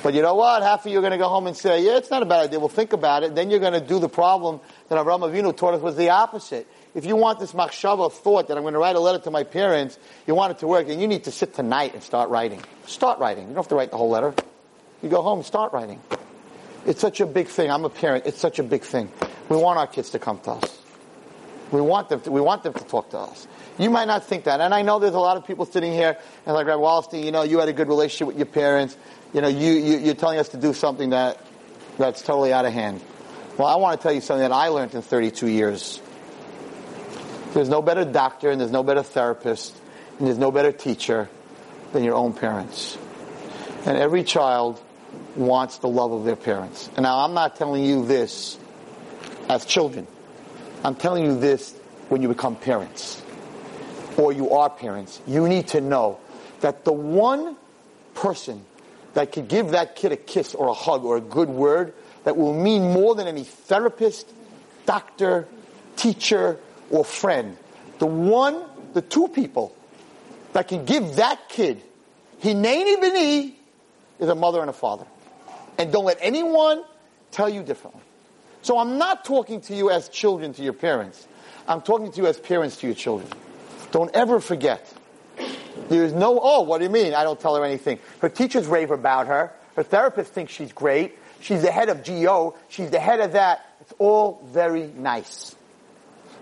But 0.03 0.13
you 0.13 0.21
know 0.21 0.35
what? 0.35 0.61
Half 0.63 0.85
of 0.85 0.91
you 0.91 0.99
are 0.99 1.01
going 1.01 1.11
to 1.11 1.17
go 1.17 1.29
home 1.29 1.47
and 1.47 1.55
say, 1.55 1.83
yeah, 1.83 1.97
it's 1.97 2.11
not 2.11 2.21
a 2.21 2.25
bad 2.25 2.45
idea. 2.45 2.59
We'll 2.59 2.69
think 2.69 2.93
about 2.93 3.23
it. 3.23 3.35
Then 3.35 3.49
you're 3.49 3.59
going 3.59 3.73
to 3.73 3.81
do 3.81 3.99
the 3.99 4.09
problem 4.09 4.59
that 4.89 4.97
Avraham 4.97 5.21
Avinu 5.21 5.55
taught 5.55 5.73
us 5.75 5.81
was 5.81 5.95
the 5.95 6.09
opposite. 6.09 6.67
If 6.93 7.05
you 7.05 7.15
want 7.15 7.39
this 7.39 7.53
machshava 7.53 8.11
thought 8.11 8.49
that 8.49 8.57
I'm 8.57 8.63
going 8.63 8.73
to 8.73 8.79
write 8.79 8.95
a 8.95 8.99
letter 8.99 9.19
to 9.19 9.31
my 9.31 9.43
parents, 9.43 9.97
you 10.27 10.35
want 10.35 10.51
it 10.51 10.59
to 10.59 10.67
work, 10.67 10.87
then 10.87 10.99
you 10.99 11.07
need 11.07 11.23
to 11.23 11.31
sit 11.31 11.55
tonight 11.55 11.93
and 11.93 12.03
start 12.03 12.29
writing. 12.29 12.61
Start 12.85 13.19
writing. 13.19 13.43
You 13.43 13.49
don't 13.49 13.63
have 13.63 13.69
to 13.69 13.75
write 13.75 13.91
the 13.91 13.97
whole 13.97 14.09
letter. 14.09 14.33
You 15.01 15.09
go 15.09 15.21
home, 15.21 15.43
start 15.43 15.73
writing. 15.73 16.01
It's 16.85 17.01
such 17.01 17.19
a 17.19 17.25
big 17.25 17.47
thing. 17.47 17.69
I'm 17.69 17.85
a 17.85 17.89
parent. 17.89 18.25
It's 18.25 18.39
such 18.39 18.59
a 18.59 18.63
big 18.63 18.83
thing. 18.83 19.11
We 19.49 19.57
want 19.57 19.77
our 19.77 19.87
kids 19.87 20.11
to 20.11 20.19
come 20.19 20.39
to 20.41 20.51
us. 20.51 20.81
We 21.71 21.81
want 21.81 22.09
them 22.09 22.21
to, 22.21 22.31
we 22.31 22.41
want 22.41 22.63
them 22.63 22.73
to 22.73 22.83
talk 22.85 23.09
to 23.11 23.19
us. 23.19 23.47
You 23.77 23.89
might 23.89 24.05
not 24.05 24.25
think 24.25 24.45
that. 24.45 24.61
And 24.61 24.73
I 24.73 24.81
know 24.81 24.99
there's 24.99 25.13
a 25.13 25.19
lot 25.19 25.37
of 25.37 25.45
people 25.45 25.65
sitting 25.65 25.91
here 25.91 26.17
and 26.45 26.55
like, 26.55 26.65
Rabbi 26.65 26.81
Wallerstein, 26.81 27.23
you 27.23 27.31
know, 27.31 27.43
you 27.43 27.59
had 27.59 27.69
a 27.69 27.73
good 27.73 27.89
relationship 27.89 28.27
with 28.27 28.37
your 28.37 28.45
parents. 28.45 28.97
You 29.33 29.41
know, 29.41 29.49
you, 29.49 29.73
you, 29.73 29.97
you're 29.97 30.15
telling 30.15 30.39
us 30.39 30.49
to 30.49 30.57
do 30.57 30.73
something 30.73 31.11
that, 31.11 31.39
that's 31.97 32.21
totally 32.21 32.53
out 32.53 32.65
of 32.65 32.73
hand. 32.73 33.01
Well, 33.57 33.67
I 33.67 33.75
want 33.75 33.99
to 33.99 34.03
tell 34.03 34.13
you 34.13 34.21
something 34.21 34.41
that 34.41 34.53
I 34.53 34.69
learned 34.69 34.95
in 34.95 35.01
32 35.01 35.47
years. 35.47 36.01
There's 37.53 37.69
no 37.69 37.81
better 37.81 38.05
doctor 38.05 38.49
and 38.49 38.61
there's 38.61 38.71
no 38.71 38.83
better 38.83 39.03
therapist 39.03 39.75
and 40.17 40.27
there's 40.27 40.37
no 40.37 40.51
better 40.51 40.71
teacher 40.71 41.29
than 41.91 42.03
your 42.03 42.15
own 42.15 42.33
parents. 42.33 42.97
And 43.85 43.97
every 43.97 44.23
child 44.23 44.81
wants 45.37 45.77
the 45.79 45.87
love 45.87 46.11
of 46.11 46.25
their 46.25 46.35
parents. 46.35 46.89
And 46.95 47.03
now 47.03 47.19
I'm 47.19 47.33
not 47.33 47.55
telling 47.55 47.83
you 47.83 48.05
this 48.05 48.57
as 49.49 49.65
children. 49.65 50.07
I'm 50.83 50.95
telling 50.95 51.25
you 51.25 51.39
this 51.39 51.73
when 52.09 52.21
you 52.21 52.27
become 52.27 52.55
parents 52.55 53.21
or 54.17 54.31
you 54.31 54.51
are 54.51 54.69
parents. 54.69 55.21
You 55.27 55.47
need 55.47 55.67
to 55.69 55.81
know 55.81 56.19
that 56.61 56.85
the 56.85 56.93
one 56.93 57.55
person 58.15 58.65
that 59.13 59.31
could 59.31 59.47
give 59.47 59.71
that 59.71 59.95
kid 59.95 60.11
a 60.11 60.17
kiss 60.17 60.55
or 60.55 60.67
a 60.67 60.73
hug 60.73 61.03
or 61.03 61.17
a 61.17 61.21
good 61.21 61.49
word 61.49 61.93
that 62.23 62.35
will 62.35 62.53
mean 62.53 62.93
more 62.93 63.15
than 63.15 63.27
any 63.27 63.43
therapist, 63.43 64.31
doctor, 64.85 65.47
teacher, 65.95 66.59
or 66.89 67.05
friend. 67.05 67.57
The 67.99 68.05
one, 68.05 68.63
the 68.93 69.01
two 69.01 69.27
people 69.27 69.75
that 70.53 70.67
can 70.67 70.85
give 70.85 71.15
that 71.17 71.49
kid 71.49 71.81
hineni 72.41 72.97
b'ni 72.97 73.53
is 74.19 74.29
a 74.29 74.35
mother 74.35 74.61
and 74.61 74.69
a 74.69 74.73
father. 74.73 75.05
And 75.77 75.91
don't 75.91 76.05
let 76.05 76.17
anyone 76.21 76.83
tell 77.31 77.49
you 77.49 77.63
differently. 77.63 78.01
So 78.61 78.77
I'm 78.77 78.97
not 78.97 79.25
talking 79.25 79.61
to 79.61 79.75
you 79.75 79.89
as 79.89 80.09
children 80.09 80.53
to 80.53 80.63
your 80.63 80.73
parents. 80.73 81.27
I'm 81.67 81.81
talking 81.81 82.11
to 82.11 82.21
you 82.21 82.27
as 82.27 82.39
parents 82.39 82.77
to 82.77 82.87
your 82.87 82.95
children. 82.95 83.29
Don't 83.91 84.13
ever 84.13 84.39
forget. 84.39 84.91
There 85.89 86.03
is 86.03 86.13
no, 86.13 86.39
oh, 86.41 86.61
what 86.61 86.79
do 86.79 86.85
you 86.85 86.89
mean? 86.89 87.13
I 87.13 87.23
don't 87.23 87.39
tell 87.39 87.55
her 87.55 87.63
anything. 87.63 87.99
Her 88.19 88.29
teachers 88.29 88.67
rave 88.67 88.91
about 88.91 89.27
her. 89.27 89.53
Her 89.75 89.83
therapist 89.83 90.33
thinks 90.33 90.51
she's 90.51 90.73
great. 90.73 91.17
She's 91.39 91.61
the 91.61 91.71
head 91.71 91.89
of 91.89 92.03
GO. 92.03 92.55
She's 92.67 92.89
the 92.89 92.99
head 92.99 93.19
of 93.19 93.33
that. 93.33 93.65
It's 93.81 93.93
all 93.99 94.41
very 94.45 94.87
nice. 94.87 95.55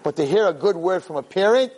But 0.04 0.16
to 0.16 0.26
hear 0.26 0.48
a 0.48 0.54
good 0.54 0.76
word 0.76 1.04
from 1.04 1.18
a 1.18 1.24
parent 1.24 1.74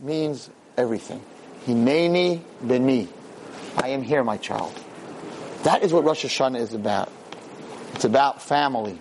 means 0.00 0.48
everything. 0.76 1.22
Hineni 1.66 2.42
beni. 2.62 3.08
I 3.76 3.88
am 3.88 4.02
here, 4.02 4.22
my 4.24 4.36
child. 4.36 4.72
That 5.64 5.82
is 5.82 5.92
what 5.92 6.04
Rosh 6.04 6.24
Hashanah 6.24 6.60
is 6.60 6.74
about. 6.74 7.12
It's 7.94 8.04
about 8.04 8.42
family. 8.42 8.98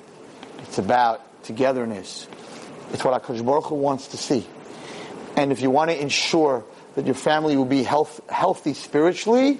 It's 0.59 0.77
about 0.77 1.43
togetherness. 1.43 2.27
It's 2.91 3.03
what 3.03 3.21
HaKadosh 3.21 3.45
Baruch 3.45 3.65
Hu 3.65 3.75
wants 3.75 4.09
to 4.09 4.17
see. 4.17 4.45
And 5.37 5.51
if 5.51 5.61
you 5.61 5.69
want 5.69 5.91
to 5.91 6.01
ensure 6.01 6.65
that 6.95 7.05
your 7.05 7.15
family 7.15 7.55
will 7.55 7.65
be 7.65 7.83
health, 7.83 8.19
healthy 8.29 8.73
spiritually, 8.73 9.59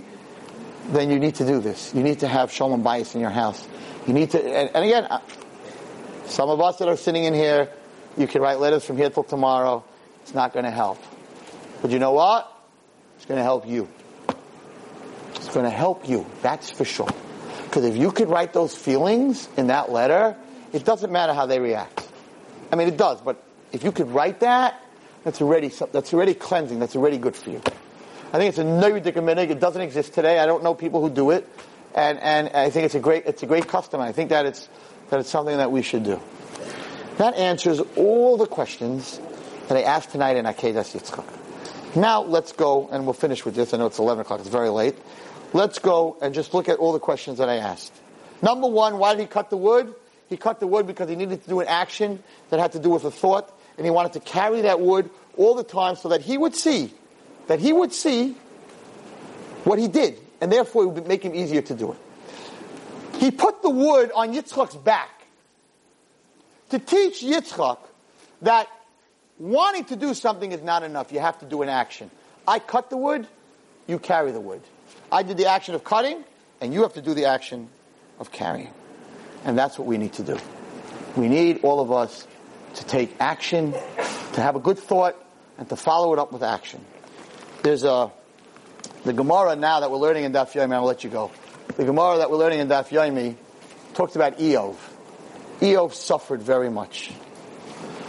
then 0.90 1.10
you 1.10 1.20
need 1.20 1.36
to 1.36 1.46
do 1.46 1.60
this. 1.60 1.94
You 1.94 2.04
need 2.04 2.20
to 2.20 2.28
have 2.28 2.52
Shalom 2.52 2.84
Bayis 2.84 3.16
in 3.16 3.22
your 3.22 3.30
house. 3.30 3.66
You 4.08 4.14
need 4.14 4.32
to, 4.32 4.44
and, 4.44 4.70
and 4.76 4.86
again, 4.86 5.08
some 6.26 6.50
of 6.50 6.60
us 6.60 6.78
that 6.78 6.88
are 6.88 6.98
sitting 6.98 7.24
in 7.24 7.34
here, 7.34 7.70
you 8.18 8.28
can 8.28 8.42
write 8.42 8.60
letters 8.60 8.84
from 8.84 8.98
here 8.98 9.10
till 9.10 9.24
tomorrow. 9.24 9.84
It's 10.24 10.34
not 10.34 10.52
going 10.52 10.66
to 10.66 10.72
help. 10.72 11.02
But 11.82 11.92
you 11.92 12.00
know 12.00 12.12
what? 12.12 12.52
It's 13.18 13.26
going 13.26 13.38
to 13.38 13.44
help 13.44 13.68
you. 13.68 13.88
It's 15.50 15.56
going 15.56 15.66
to 15.66 15.76
help 15.76 16.08
you. 16.08 16.28
That's 16.44 16.70
for 16.70 16.86
sure. 16.86 17.10
Because 17.64 17.84
if 17.84 17.98
you 17.98 18.12
could 18.12 18.30
write 18.30 18.54
those 18.54 18.76
feelings 18.76 19.50
in 19.58 19.66
that 19.66 19.92
letter, 19.92 20.38
it 20.74 20.86
doesn't 20.86 21.12
matter 21.12 21.34
how 21.34 21.48
they 21.48 21.60
react. 21.60 22.08
I 22.72 22.76
mean, 22.76 22.88
it 22.88 22.98
does, 22.98 23.20
but 23.20 23.44
if 23.72 23.84
you 23.84 23.92
could 23.92 24.12
write 24.12 24.42
that, 24.42 24.80
that's 25.24 25.42
already 25.42 25.70
that's 25.70 26.14
already 26.14 26.36
cleansing. 26.36 26.78
That's 26.78 26.96
already 26.96 27.18
good 27.18 27.36
for 27.36 27.50
you. 27.50 27.64
I 28.32 28.38
think 28.38 28.50
it's 28.50 28.60
a 28.60 28.64
Neudik 28.64 29.16
minhag. 29.16 29.50
It 29.50 29.60
doesn't 29.60 29.82
exist 29.82 30.14
today. 30.14 30.38
I 30.38 30.46
don't 30.46 30.64
know 30.64 30.76
people 30.76 31.02
who 31.02 31.10
do 31.10 31.32
it, 31.32 31.50
and 31.96 32.20
and 32.20 32.50
I 32.50 32.70
think 32.70 32.86
it's 32.86 32.94
a 32.94 33.00
great 33.00 33.26
it's 33.26 33.42
a 33.42 33.48
great 33.48 33.68
custom. 33.68 34.02
I 34.02 34.12
think 34.12 34.30
that 34.30 34.46
it's 34.46 34.70
that 35.10 35.20
it's 35.20 35.32
something 35.32 35.58
that 35.58 35.72
we 35.72 35.82
should 35.82 36.04
do. 36.04 36.22
That 37.18 37.34
answers 37.34 37.80
all 37.96 38.38
the 38.38 38.46
questions 38.46 39.20
that 39.68 39.80
I 39.80 39.82
asked 39.82 40.12
tonight 40.12 40.38
in 40.38 40.46
Akedas 40.46 40.96
Yitzchak. 40.96 41.96
Now 41.96 42.22
let's 42.22 42.52
go, 42.52 42.88
and 42.92 43.06
we'll 43.06 43.14
finish 43.14 43.44
with 43.46 43.56
this. 43.56 43.74
I 43.74 43.78
know 43.78 43.88
it's 43.88 43.98
11 43.98 44.22
o'clock. 44.22 44.42
It's 44.42 44.50
very 44.50 44.70
late. 44.70 44.96
Let's 45.54 45.80
go 45.80 46.18
and 46.22 46.34
just 46.34 46.54
look 46.54 46.70
at 46.70 46.78
all 46.78 46.94
the 46.94 47.00
questions 47.00 47.40
that 47.40 47.50
I 47.50 47.56
asked. 47.56 47.94
Number 48.42 48.68
one, 48.68 49.00
why 49.00 49.16
did 49.16 49.22
he 49.22 49.28
cut 49.28 49.50
the 49.50 49.58
wood? 49.58 49.94
He 50.30 50.38
cut 50.38 50.60
the 50.60 50.68
wood 50.68 50.86
because 50.86 51.10
he 51.10 51.16
needed 51.16 51.44
to 51.44 51.50
do 51.50 51.60
an 51.60 51.68
action 51.68 52.24
that 52.50 52.60
had 52.60 52.74
to 52.74 52.80
do 52.80 52.92
with 52.92 53.04
a 53.04 53.12
thought, 53.12 53.52
and 53.78 53.86
he 53.86 53.90
wanted 53.90 54.14
to 54.14 54.20
carry 54.20 54.62
that 54.62 54.80
wood 54.80 55.10
all 55.38 55.56
the 55.56 55.64
time 55.64 55.96
so 55.96 56.10
that 56.10 56.22
he 56.22 56.38
would 56.38 56.56
see, 56.56 56.94
that 57.48 57.60
he 57.60 57.74
would 57.74 57.92
see 57.92 58.36
what 59.64 59.80
he 59.80 59.88
did, 59.88 60.20
and 60.40 60.52
therefore 60.52 60.84
it 60.84 60.88
would 60.88 61.08
make 61.08 61.24
him 61.24 61.34
easier 61.34 61.62
to 61.64 61.74
do 61.74 61.92
it. 61.92 61.98
He 63.16 63.32
put 63.32 63.62
the 63.62 63.70
wood 63.70 64.12
on 64.16 64.34
Yitzchak's 64.34 64.76
back 64.76 65.10
to 66.70 66.80
teach 66.80 67.22
Yitzchak 67.22 67.80
that 68.44 68.70
wanting 69.40 69.86
to 69.86 69.96
do 69.96 70.14
something 70.14 70.52
is 70.52 70.62
not 70.62 70.84
enough. 70.84 71.12
You 71.12 71.20
have 71.20 71.40
to 71.40 71.46
do 71.46 71.62
an 71.64 71.70
action. 71.70 72.12
I 72.48 72.60
cut 72.60 72.90
the 72.90 72.98
wood, 72.98 73.28
you 73.88 74.00
carry 74.00 74.32
the 74.32 74.40
wood. 74.40 74.62
I 75.12 75.24
did 75.24 75.38
the 75.38 75.48
action 75.48 75.76
of 75.76 75.84
cutting, 75.84 76.24
and 76.62 76.74
you 76.74 76.84
have 76.84 76.94
to 76.94 77.02
do 77.02 77.14
the 77.14 77.26
action 77.26 77.70
of 78.20 78.32
carrying. 78.32 78.72
And 79.46 79.58
that's 79.58 79.80
what 79.80 79.88
we 79.88 79.98
need 79.98 80.14
to 80.14 80.24
do. 80.24 80.38
We 81.16 81.28
need 81.28 81.62
all 81.64 81.80
of 81.80 81.92
us 81.92 82.28
to 82.76 82.86
take 82.86 83.16
action, 83.20 83.74
to 84.34 84.42
have 84.42 84.56
a 84.56 84.60
good 84.60 84.78
thought, 84.78 85.16
and 85.58 85.68
to 85.70 85.76
follow 85.76 86.14
it 86.14 86.20
up 86.20 86.32
with 86.32 86.44
action. 86.44 86.84
There's 87.64 87.84
a, 87.84 88.12
the 89.04 89.14
Gemara 89.14 89.56
now 89.56 89.80
that 89.80 89.90
we're 89.90 89.98
learning 89.98 90.26
in 90.26 90.32
Daf 90.32 90.54
Yomi, 90.54 90.74
I'll 90.74 90.84
let 90.84 91.04
you 91.04 91.10
go. 91.10 91.32
The 91.76 91.86
Gemara 91.86 92.18
that 92.20 92.30
we're 92.30 92.38
learning 92.38 92.60
in 92.60 92.68
Daf 92.68 92.90
Yomi 92.90 93.36
talks 93.94 94.16
about 94.16 94.38
Iyov. 94.38 94.76
Iyov 95.60 95.94
suffered 95.94 96.42
very 96.42 96.70
much. 96.70 97.12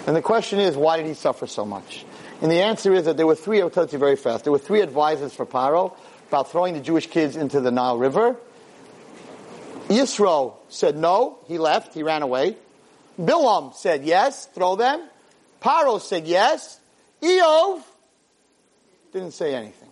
And 0.06 0.14
the 0.14 0.22
question 0.22 0.58
is, 0.58 0.76
why 0.76 0.98
did 0.98 1.06
he 1.06 1.14
suffer 1.14 1.46
so 1.46 1.64
much? 1.64 2.04
And 2.42 2.50
the 2.50 2.62
answer 2.62 2.94
is 2.94 3.04
that 3.04 3.16
there 3.16 3.26
were 3.26 3.34
three, 3.34 3.60
I'll 3.60 3.70
tell 3.70 3.86
you 3.86 3.98
very 3.98 4.16
fast, 4.16 4.44
there 4.44 4.52
were 4.52 4.58
three 4.58 4.80
advisors 4.80 5.34
for 5.34 5.46
Paro 5.46 5.96
about 6.30 6.52
throwing 6.52 6.74
the 6.74 6.80
Jewish 6.80 7.08
kids 7.08 7.34
into 7.34 7.60
the 7.60 7.72
Nile 7.72 7.98
River. 7.98 8.36
Yisro 9.88 10.54
said 10.68 10.96
no, 10.96 11.38
he 11.48 11.58
left, 11.58 11.92
he 11.92 12.04
ran 12.04 12.22
away. 12.22 12.56
Bilam 13.20 13.74
said 13.74 14.04
yes, 14.04 14.46
throw 14.46 14.76
them. 14.76 15.02
Paro 15.60 16.00
said 16.00 16.28
yes. 16.28 16.78
Iyov 17.20 17.82
didn't 19.12 19.32
say 19.32 19.56
anything. 19.56 19.88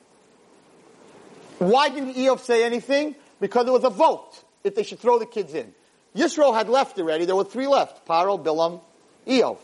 Why 1.59 1.89
didn't 1.89 2.15
Iyov 2.15 2.39
say 2.39 2.63
anything? 2.63 3.17
Because 3.41 3.65
there 3.65 3.73
was 3.73 3.83
a 3.83 3.91
vote 3.91 4.31
if 4.63 4.77
they 4.77 4.85
should 4.85 5.01
throw 5.01 5.19
the 5.19 5.27
kids 5.27 5.55
in. 5.55 5.75
Yisro 6.15 6.55
had 6.55 6.69
left 6.69 7.01
already. 7.01 7.25
There 7.25 7.35
were 7.35 7.43
three 7.43 7.67
left. 7.67 8.07
Paro, 8.07 8.41
Bilam, 8.41 8.81
Iyov. 9.27 9.59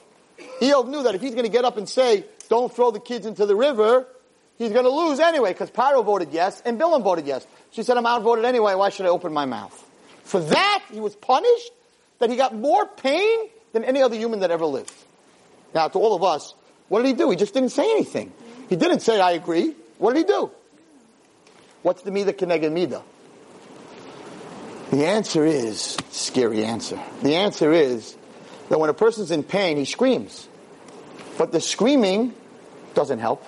Iyov 0.60 0.88
knew 0.88 1.04
that 1.04 1.14
if 1.14 1.20
he's 1.20 1.34
going 1.34 1.46
to 1.46 1.52
get 1.52 1.64
up 1.64 1.76
and 1.76 1.88
say, 1.88 2.24
don't 2.48 2.74
throw 2.74 2.90
the 2.90 2.98
kids 2.98 3.26
into 3.26 3.46
the 3.46 3.54
river, 3.54 4.08
he's 4.58 4.72
going 4.72 4.84
to 4.84 4.90
lose 4.90 5.20
anyway 5.20 5.52
because 5.52 5.70
Paro 5.70 6.04
voted 6.04 6.28
yes 6.32 6.62
and 6.64 6.78
Bilam 6.80 7.02
voted 7.02 7.26
yes. 7.26 7.46
She 7.72 7.82
said, 7.82 7.96
I'm 7.96 8.06
outvoted 8.06 8.44
anyway. 8.44 8.74
Why 8.74 8.90
should 8.90 9.06
I 9.06 9.10
open 9.10 9.32
my 9.32 9.46
mouth? 9.46 9.80
For 10.24 10.40
that, 10.40 10.84
he 10.92 11.00
was 11.00 11.14
punished, 11.14 11.70
that 12.18 12.30
he 12.30 12.36
got 12.36 12.54
more 12.54 12.86
pain 12.86 13.48
than 13.72 13.84
any 13.84 14.02
other 14.02 14.16
human 14.16 14.40
that 14.40 14.50
ever 14.50 14.64
lived. 14.64 14.92
Now, 15.74 15.88
to 15.88 15.98
all 15.98 16.14
of 16.14 16.22
us, 16.22 16.54
what 16.88 17.02
did 17.02 17.08
he 17.08 17.14
do? 17.14 17.30
He 17.30 17.36
just 17.36 17.52
didn't 17.52 17.70
say 17.70 17.90
anything. 17.90 18.32
He 18.68 18.76
didn't 18.76 19.00
say, 19.00 19.20
I 19.20 19.32
agree. 19.32 19.74
What 19.98 20.14
did 20.14 20.20
he 20.20 20.32
do? 20.32 20.50
What's 21.82 22.02
the 22.02 22.10
Mida 22.10 22.32
Keneged 22.32 22.72
Mida? 22.72 23.02
The 24.90 25.06
answer 25.06 25.44
is, 25.44 25.96
scary 26.10 26.64
answer. 26.64 27.00
The 27.22 27.34
answer 27.34 27.72
is 27.72 28.16
that 28.68 28.78
when 28.78 28.90
a 28.90 28.94
person's 28.94 29.30
in 29.30 29.42
pain, 29.42 29.76
he 29.76 29.84
screams. 29.84 30.48
But 31.36 31.52
the 31.52 31.60
screaming 31.60 32.32
doesn't 32.94 33.18
help. 33.18 33.44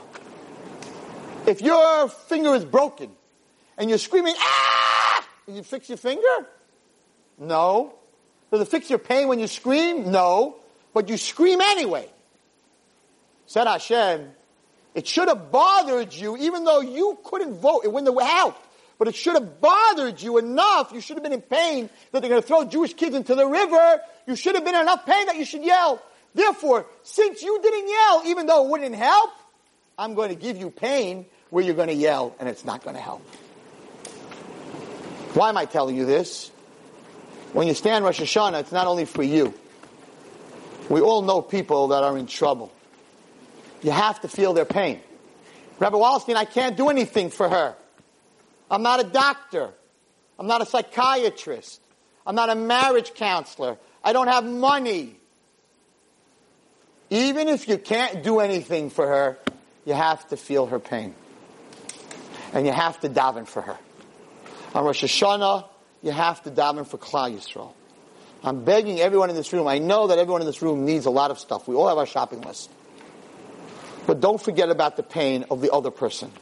If 1.46 1.60
your 1.60 2.08
finger 2.08 2.54
is 2.54 2.64
broken 2.64 3.10
and 3.78 3.88
you're 3.88 3.98
screaming, 3.98 4.34
ah! 4.38 5.26
You 5.46 5.62
fix 5.62 5.88
your 5.88 5.98
finger? 5.98 6.46
No. 7.38 7.94
Does 8.50 8.62
it 8.62 8.68
fix 8.68 8.90
your 8.90 8.98
pain 8.98 9.28
when 9.28 9.38
you 9.38 9.46
scream? 9.46 10.10
No. 10.10 10.56
But 10.92 11.08
you 11.08 11.16
scream 11.16 11.60
anyway. 11.60 12.08
Said 13.46 13.66
Hashem, 13.66 14.30
it 14.94 15.06
should 15.06 15.28
have 15.28 15.52
bothered 15.52 16.12
you, 16.12 16.36
even 16.36 16.64
though 16.64 16.80
you 16.80 17.18
couldn't 17.22 17.60
vote. 17.60 17.82
It 17.84 17.92
wouldn't 17.92 18.18
have 18.18 18.28
helped. 18.28 18.62
But 18.98 19.08
it 19.08 19.14
should 19.14 19.34
have 19.34 19.60
bothered 19.60 20.20
you 20.20 20.38
enough. 20.38 20.90
You 20.92 21.00
should 21.00 21.16
have 21.16 21.22
been 21.22 21.34
in 21.34 21.42
pain 21.42 21.90
that 22.10 22.20
they're 22.20 22.30
going 22.30 22.40
to 22.40 22.46
throw 22.46 22.64
Jewish 22.64 22.94
kids 22.94 23.14
into 23.14 23.34
the 23.34 23.46
river. 23.46 24.00
You 24.26 24.34
should 24.36 24.54
have 24.54 24.64
been 24.64 24.74
in 24.74 24.80
enough 24.80 25.04
pain 25.04 25.26
that 25.26 25.36
you 25.36 25.44
should 25.44 25.64
yell. 25.64 26.02
Therefore, 26.34 26.86
since 27.02 27.42
you 27.42 27.60
didn't 27.62 27.88
yell, 27.88 28.22
even 28.26 28.46
though 28.46 28.64
it 28.64 28.70
wouldn't 28.70 28.94
help, 28.94 29.30
I'm 29.98 30.14
going 30.14 30.30
to 30.30 30.34
give 30.34 30.56
you 30.56 30.70
pain 30.70 31.26
where 31.50 31.64
you're 31.64 31.74
going 31.74 31.88
to 31.88 31.94
yell 31.94 32.34
and 32.38 32.48
it's 32.48 32.64
not 32.64 32.82
going 32.82 32.96
to 32.96 33.02
help. 33.02 33.22
Why 35.34 35.48
am 35.48 35.56
I 35.56 35.66
telling 35.66 35.96
you 35.96 36.06
this? 36.06 36.50
When 37.52 37.68
you 37.68 37.74
stand 37.74 38.04
Rosh 38.04 38.20
Hashanah, 38.20 38.60
it's 38.60 38.72
not 38.72 38.86
only 38.86 39.04
for 39.04 39.22
you. 39.22 39.54
We 40.88 41.00
all 41.00 41.22
know 41.22 41.42
people 41.42 41.88
that 41.88 42.02
are 42.02 42.16
in 42.16 42.26
trouble. 42.26 42.72
You 43.82 43.90
have 43.90 44.20
to 44.22 44.28
feel 44.28 44.52
their 44.52 44.64
pain. 44.64 45.00
Rabbi 45.78 45.96
Wallerstein, 45.96 46.36
I 46.36 46.44
can't 46.44 46.76
do 46.76 46.88
anything 46.88 47.30
for 47.30 47.48
her. 47.48 47.74
I'm 48.70 48.82
not 48.82 49.00
a 49.00 49.04
doctor. 49.04 49.70
I'm 50.38 50.46
not 50.46 50.62
a 50.62 50.66
psychiatrist. 50.66 51.80
I'm 52.26 52.34
not 52.34 52.50
a 52.50 52.54
marriage 52.54 53.14
counselor. 53.14 53.76
I 54.02 54.12
don't 54.12 54.28
have 54.28 54.44
money. 54.44 55.16
Even 57.10 57.48
if 57.48 57.68
you 57.68 57.78
can't 57.78 58.22
do 58.22 58.40
anything 58.40 58.90
for 58.90 59.06
her, 59.06 59.38
you 59.84 59.92
have 59.92 60.26
to 60.28 60.36
feel 60.36 60.66
her 60.66 60.80
pain. 60.80 61.14
And 62.56 62.64
you 62.64 62.72
have 62.72 62.98
to 63.00 63.10
daven 63.10 63.46
for 63.46 63.60
her. 63.60 63.76
On 64.74 64.82
Rosh 64.82 65.04
Hashanah, 65.04 65.68
you 66.02 66.10
have 66.10 66.42
to 66.44 66.50
daven 66.50 66.86
for 66.86 66.96
Klal 66.96 67.36
Yisrael. 67.36 67.74
I'm 68.42 68.64
begging 68.64 68.98
everyone 68.98 69.28
in 69.28 69.36
this 69.36 69.52
room. 69.52 69.66
I 69.66 69.78
know 69.78 70.06
that 70.06 70.18
everyone 70.18 70.40
in 70.40 70.46
this 70.46 70.62
room 70.62 70.86
needs 70.86 71.04
a 71.04 71.10
lot 71.10 71.30
of 71.30 71.38
stuff. 71.38 71.68
We 71.68 71.74
all 71.74 71.86
have 71.88 71.98
our 71.98 72.06
shopping 72.06 72.40
list. 72.40 72.70
But 74.06 74.20
don't 74.20 74.40
forget 74.40 74.70
about 74.70 74.96
the 74.96 75.02
pain 75.02 75.44
of 75.50 75.60
the 75.60 75.70
other 75.70 75.90
person. 75.90 76.32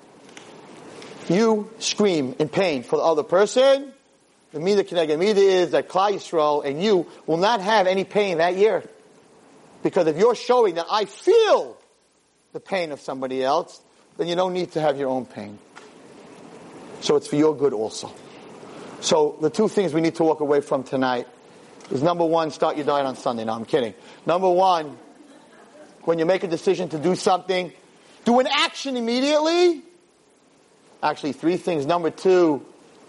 You 1.28 1.68
scream 1.80 2.36
in 2.38 2.48
pain 2.48 2.84
for 2.84 2.94
the 2.94 3.02
other 3.02 3.24
person, 3.24 3.92
the 4.52 4.60
Mida 4.60 4.84
Keneged 4.84 5.18
Mida 5.18 5.40
is 5.40 5.72
that 5.72 5.88
Klal 5.88 6.12
Yisrael 6.12 6.64
and 6.64 6.80
you 6.80 7.08
will 7.26 7.38
not 7.38 7.60
have 7.60 7.88
any 7.88 8.04
pain 8.04 8.38
that 8.38 8.54
year. 8.54 8.88
Because 9.82 10.06
if 10.06 10.16
you're 10.16 10.36
showing 10.36 10.76
that 10.76 10.86
I 10.88 11.06
feel 11.06 11.76
the 12.52 12.60
pain 12.60 12.92
of 12.92 13.00
somebody 13.00 13.42
else, 13.42 13.82
then 14.16 14.28
you 14.28 14.36
don't 14.36 14.52
need 14.52 14.70
to 14.74 14.80
have 14.80 14.96
your 14.96 15.08
own 15.08 15.26
pain. 15.26 15.58
So 17.04 17.16
it's 17.16 17.26
for 17.26 17.36
your 17.36 17.54
good 17.54 17.74
also. 17.74 18.10
So 19.02 19.36
the 19.42 19.50
two 19.50 19.68
things 19.68 19.92
we 19.92 20.00
need 20.00 20.14
to 20.14 20.24
walk 20.24 20.40
away 20.40 20.62
from 20.62 20.84
tonight 20.84 21.28
is 21.90 22.02
number 22.02 22.24
one, 22.24 22.50
start 22.50 22.76
your 22.76 22.86
diet 22.86 23.04
on 23.04 23.14
Sunday. 23.14 23.44
No, 23.44 23.52
I'm 23.52 23.66
kidding. 23.66 23.92
Number 24.24 24.48
one, 24.48 24.96
when 26.04 26.18
you 26.18 26.24
make 26.24 26.44
a 26.44 26.48
decision 26.48 26.88
to 26.88 26.98
do 26.98 27.14
something, 27.14 27.70
do 28.24 28.40
an 28.40 28.46
action 28.50 28.96
immediately. 28.96 29.82
Actually, 31.02 31.32
three 31.32 31.58
things. 31.58 31.84
Number 31.84 32.08
two, 32.08 32.64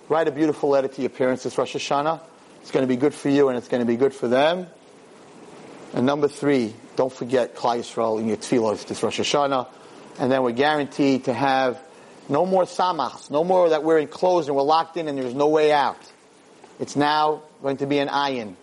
write 0.10 0.28
a 0.28 0.32
beautiful 0.32 0.68
letter 0.68 0.89
to 0.89 1.02
your 1.02 1.10
parents 1.10 1.43
this 1.43 1.58
Rosh 1.58 1.78
Hashanah. 1.78 2.20
It's 2.64 2.72
going 2.72 2.84
to 2.84 2.93
be 2.93 2.98
good 2.98 3.14
for 3.14 3.30
you 3.30 3.48
and 3.48 3.58
it's 3.58 3.70
going 3.70 3.80
to 3.80 3.88
be 3.88 3.96
good 3.96 4.14
for 4.14 4.28
them. 4.28 4.68
And 5.93 6.06
number 6.06 6.28
three, 6.28 6.74
don't 6.98 7.14
forget 7.14 7.56
Klal 7.56 7.78
Yisrael 7.78 8.20
in 8.20 8.28
your 8.28 8.36
tefillos 8.36 8.86
this 8.88 9.02
Rosh 9.02 9.22
Hashanah. 9.22 9.70
And 10.20 10.30
then 10.30 10.43
we're 10.43 10.52
guaranteed 10.52 11.24
to 11.26 11.34
have 11.34 11.82
no 12.30 12.45
more 12.45 12.63
samachs, 12.63 13.30
no 13.30 13.43
more 13.43 13.69
that 13.69 13.84
we're 13.84 13.99
enclosed 13.99 14.47
and 14.47 14.55
we're 14.55 14.63
locked 14.63 14.97
in 14.97 15.07
and 15.07 15.17
there's 15.17 15.34
no 15.34 15.47
way 15.47 15.71
out. 15.71 15.97
It's 16.80 16.95
now 16.95 17.43
going 17.61 17.78
to 17.78 17.86
be 17.86 17.99
an 17.99 18.07
ayin. 18.07 18.55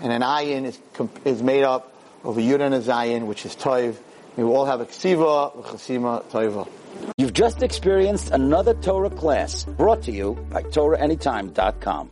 And 0.00 0.12
an 0.12 0.22
ayin 0.22 0.64
is, 0.64 0.78
is 1.24 1.42
made 1.42 1.64
up 1.64 1.92
of 2.22 2.38
a 2.38 2.40
yud 2.40 2.60
and 2.60 2.74
a 2.74 2.80
zayin, 2.80 3.26
which 3.26 3.44
is 3.44 3.56
toiv. 3.56 3.96
We 4.36 4.44
all 4.44 4.66
have 4.66 4.80
a 4.80 4.86
ksiva, 4.86 5.64
chasima, 5.64 6.22
toiva. 6.24 6.68
You've 7.16 7.32
just 7.32 7.62
experienced 7.62 8.30
another 8.30 8.74
Torah 8.74 9.10
class 9.10 9.64
brought 9.64 10.02
to 10.04 10.12
you 10.12 10.34
by 10.50 10.62
TorahAnytime.com. 10.62 12.10